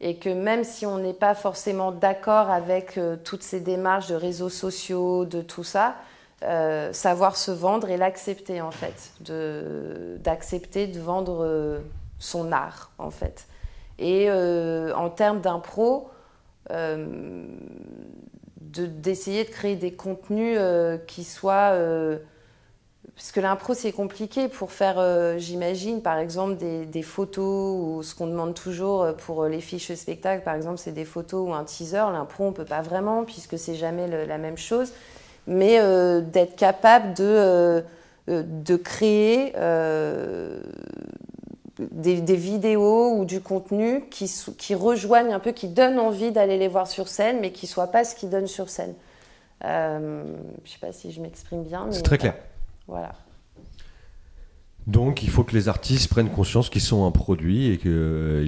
et 0.00 0.16
que 0.16 0.28
même 0.28 0.64
si 0.64 0.84
on 0.86 0.98
n'est 0.98 1.14
pas 1.14 1.34
forcément 1.34 1.92
d'accord 1.92 2.50
avec 2.50 2.98
euh, 2.98 3.16
toutes 3.22 3.42
ces 3.42 3.60
démarches 3.60 4.08
de 4.08 4.14
réseaux 4.14 4.50
sociaux, 4.50 5.24
de 5.24 5.40
tout 5.40 5.64
ça, 5.64 5.96
euh, 6.42 6.92
savoir 6.92 7.36
se 7.36 7.50
vendre 7.50 7.88
et 7.88 7.96
l'accepter 7.96 8.60
en 8.60 8.70
fait, 8.70 9.12
d'accepter 10.22 10.86
de, 10.86 11.00
vendre 11.00 11.44
euh, 11.44 11.78
son 12.18 12.52
art 12.52 12.90
en 12.98 13.10
fait. 13.10 13.46
Et 13.98 14.30
en 14.30 15.08
termes 15.08 15.40
d'impro, 15.40 16.10
de- 16.68 17.46
d'essayer 18.60 19.44
de, 19.44 19.48
créer 19.48 19.76
des 19.76 19.94
contenus 19.94 20.60
qui 21.06 21.24
soient 21.24 21.72
parce 23.16 23.32
que 23.32 23.40
l'impro, 23.40 23.72
c'est 23.74 23.92
compliqué 23.92 24.46
pour 24.48 24.70
faire, 24.72 24.96
euh, 24.98 25.38
j'imagine, 25.38 26.02
par 26.02 26.18
exemple, 26.18 26.56
des, 26.56 26.84
des 26.84 27.02
photos 27.02 27.74
ou 27.80 28.02
ce 28.02 28.14
qu'on 28.14 28.26
demande 28.26 28.52
toujours 28.54 29.02
euh, 29.02 29.12
pour 29.14 29.42
euh, 29.44 29.48
les 29.48 29.62
fiches 29.62 29.92
spectacle, 29.94 30.44
par 30.44 30.54
exemple, 30.54 30.76
c'est 30.78 30.92
des 30.92 31.06
photos 31.06 31.48
ou 31.48 31.54
un 31.54 31.64
teaser. 31.64 31.96
L'impro, 32.12 32.44
on 32.44 32.52
peut 32.52 32.66
pas 32.66 32.82
vraiment 32.82 33.24
puisque 33.24 33.58
c'est 33.58 33.74
jamais 33.74 34.06
le- 34.06 34.26
la 34.26 34.36
même 34.38 34.58
chose. 34.58 34.92
Mais 35.46 35.78
euh, 35.80 36.20
d'être 36.20 36.56
capable 36.56 37.14
de, 37.14 37.82
de 38.28 38.76
créer 38.76 39.52
des, 41.78 42.20
des 42.20 42.36
vidéos 42.36 43.12
ou 43.16 43.24
du 43.24 43.40
contenu 43.40 44.04
qui, 44.10 44.30
qui 44.58 44.74
rejoignent 44.74 45.32
un 45.32 45.38
peu, 45.40 45.52
qui 45.52 45.68
donnent 45.68 45.98
envie 45.98 46.32
d'aller 46.32 46.58
les 46.58 46.68
voir 46.68 46.86
sur 46.86 47.08
scène, 47.08 47.38
mais 47.40 47.52
qui 47.52 47.66
ne 47.66 47.70
soient 47.70 47.86
pas 47.88 48.04
ce 48.04 48.14
qu'ils 48.14 48.30
donnent 48.30 48.46
sur 48.46 48.68
scène. 48.68 48.94
Euh, 49.64 50.22
je 50.64 50.70
sais 50.72 50.78
pas 50.78 50.92
si 50.92 51.12
je 51.12 51.20
m'exprime 51.20 51.62
bien. 51.62 51.86
C'est 51.90 52.02
très 52.02 52.18
clair. 52.18 52.34
Voilà. 52.86 53.12
Donc 54.86 55.22
il 55.24 55.30
faut 55.30 55.42
que 55.42 55.52
les 55.54 55.68
artistes 55.68 56.08
prennent 56.08 56.30
conscience 56.30 56.70
qu'ils 56.70 56.80
sont 56.80 57.06
un 57.06 57.10
produit 57.10 57.66
et 57.66 57.78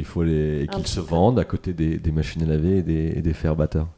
faut 0.05 0.23
les, 0.23 0.63
Un 0.63 0.67
qu'ils 0.67 0.83
petit 0.85 0.93
se 0.93 1.01
vendent 1.01 1.39
à 1.41 1.45
côté 1.45 1.73
des, 1.73 1.99
des 1.99 2.13
machines 2.13 2.43
à 2.43 2.47
laver 2.47 2.79
et 2.79 2.83
des, 2.83 3.13
et 3.17 3.23
des 3.23 3.33
fers 3.35 3.57
batteurs. 3.57 3.89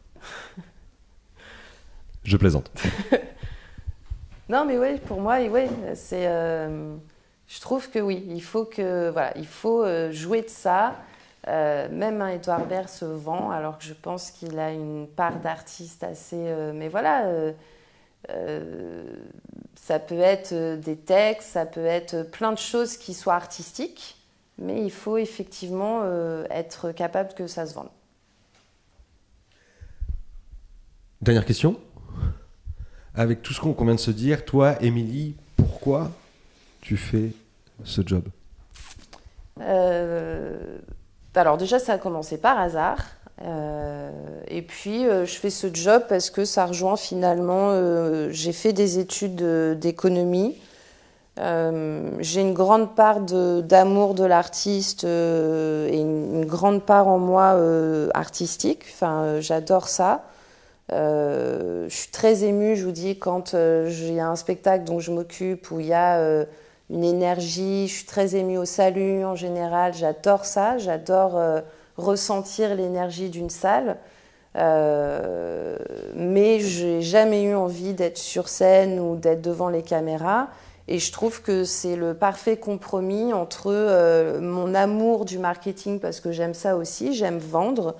Je 2.24 2.36
plaisante. 2.36 2.70
Non, 4.48 4.64
mais 4.64 4.78
oui, 4.78 4.98
pour 5.06 5.20
moi, 5.20 5.38
oui, 5.48 5.62
c'est. 5.94 6.26
euh, 6.26 6.96
Je 7.46 7.60
trouve 7.60 7.88
que 7.88 8.00
oui, 8.00 8.26
il 8.28 8.42
faut 8.42 8.64
que 8.64 9.08
voilà, 9.10 9.32
il 9.38 9.46
faut 9.46 9.84
euh, 9.84 10.10
jouer 10.10 10.42
de 10.42 10.48
ça. 10.48 10.96
Euh, 11.48 11.88
même 11.90 12.20
un 12.20 12.28
Edouard 12.30 12.66
Baird 12.66 12.88
se 12.88 13.04
vend, 13.04 13.50
alors 13.52 13.78
que 13.78 13.84
je 13.84 13.94
pense 13.94 14.30
qu'il 14.32 14.58
a 14.58 14.72
une 14.72 15.06
part 15.06 15.36
d'artiste 15.40 16.02
assez. 16.02 16.36
euh, 16.36 16.72
mais 16.74 16.88
voilà, 16.88 17.26
euh, 17.26 17.52
euh, 17.52 17.52
ça 19.90 19.98
peut 19.98 20.20
être 20.20 20.52
euh, 20.52 20.76
des 20.76 20.96
textes, 20.96 21.50
ça 21.50 21.66
peut 21.66 21.84
être 21.84 22.22
plein 22.22 22.52
de 22.52 22.58
choses 22.58 22.96
qui 22.96 23.14
soient 23.14 23.34
artistiques, 23.34 24.16
mais 24.58 24.84
il 24.84 24.90
faut 24.90 25.16
effectivement 25.16 26.02
euh, 26.04 26.44
être 26.50 26.92
capable 26.92 27.34
que 27.34 27.46
ça 27.46 27.66
se 27.66 27.74
vende. 27.74 27.88
Dernière 31.22 31.44
question. 31.44 31.76
Avec 33.14 33.42
tout 33.42 33.52
ce 33.52 33.60
qu'on 33.60 33.72
qu'on 33.72 33.84
vient 33.84 33.94
de 33.94 34.00
se 34.00 34.10
dire, 34.10 34.44
toi, 34.44 34.80
Émilie, 34.82 35.34
pourquoi 35.56 36.10
tu 36.80 36.96
fais 36.96 37.32
ce 37.84 38.02
job? 38.06 38.24
Euh, 39.60 40.78
alors 41.34 41.56
déjà, 41.56 41.78
ça 41.78 41.94
a 41.94 41.98
commencé 41.98 42.38
par 42.38 42.58
hasard. 42.58 43.04
Euh, 43.42 44.10
et 44.48 44.62
puis, 44.62 45.06
euh, 45.06 45.24
je 45.24 45.38
fais 45.38 45.50
ce 45.50 45.68
job 45.72 46.04
parce 46.08 46.30
que 46.30 46.44
ça 46.44 46.66
rejoint 46.66 46.96
finalement, 46.96 47.70
euh, 47.70 48.28
j'ai 48.32 48.52
fait 48.52 48.72
des 48.72 48.98
études 48.98 49.42
d'économie. 49.78 50.58
J'ai 51.38 52.42
une 52.42 52.52
grande 52.52 52.94
part 52.94 53.20
d'amour 53.20 54.14
de, 54.14 54.24
l'artiste 54.24 55.04
et 55.04 55.96
une, 55.98 56.44
grande 56.44 56.82
part 56.82 57.08
en 57.08 57.18
moi 57.18 57.58
artistique. 58.12 58.84
Enfin, 58.92 59.40
j'adore 59.40 59.88
ça. 59.88 60.24
Je 60.90 61.86
suis 61.88 62.10
très 62.10 62.44
émue, 62.44 62.76
je 62.76 62.84
vous 62.84 62.92
dis, 62.92 63.18
quand 63.18 63.56
j'ai 63.86 64.20
un 64.20 64.36
spectacle 64.36 64.84
dont 64.84 65.00
je 65.00 65.12
m'occupe, 65.12 65.70
où 65.70 65.80
il 65.80 65.86
y 65.86 65.94
a 65.94 66.44
une 66.90 67.04
énergie, 67.04 67.88
je 67.88 67.94
suis 67.94 68.06
très 68.06 68.36
émue 68.36 68.58
au 68.58 68.66
salut 68.66 69.24
en 69.24 69.34
général, 69.34 69.94
j'adore 69.94 70.44
ça, 70.44 70.76
j'adore 70.76 71.40
ressentir 72.02 72.74
l'énergie 72.74 73.30
d'une 73.30 73.50
salle. 73.50 73.98
Euh, 74.56 75.76
mais 76.14 76.58
j'ai 76.58 77.02
jamais 77.02 77.44
eu 77.44 77.54
envie 77.54 77.94
d'être 77.94 78.18
sur 78.18 78.48
scène 78.48 78.98
ou 78.98 79.16
d'être 79.16 79.42
devant 79.42 79.68
les 79.68 79.82
caméras. 79.82 80.48
Et 80.90 80.98
je 80.98 81.12
trouve 81.12 81.40
que 81.40 81.62
c'est 81.62 81.94
le 81.94 82.14
parfait 82.14 82.56
compromis 82.56 83.32
entre 83.32 83.68
euh, 83.68 84.40
mon 84.40 84.74
amour 84.74 85.24
du 85.24 85.38
marketing, 85.38 86.00
parce 86.00 86.20
que 86.20 86.32
j'aime 86.32 86.52
ça 86.52 86.76
aussi, 86.76 87.14
j'aime 87.14 87.38
vendre, 87.38 87.94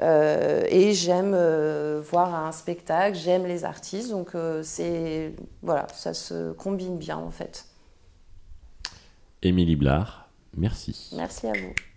euh, 0.00 0.64
et 0.68 0.92
j'aime 0.92 1.34
euh, 1.36 2.02
voir 2.02 2.34
un 2.34 2.50
spectacle, 2.50 3.16
j'aime 3.16 3.46
les 3.46 3.64
artistes. 3.64 4.10
Donc 4.10 4.30
c'est 4.64 5.34
voilà, 5.62 5.86
ça 5.94 6.14
se 6.14 6.50
combine 6.52 6.98
bien 6.98 7.16
en 7.16 7.30
fait. 7.30 7.66
Émilie 9.40 9.76
Blard, 9.76 10.28
merci. 10.56 11.10
Merci 11.16 11.46
à 11.46 11.52
vous. 11.52 11.91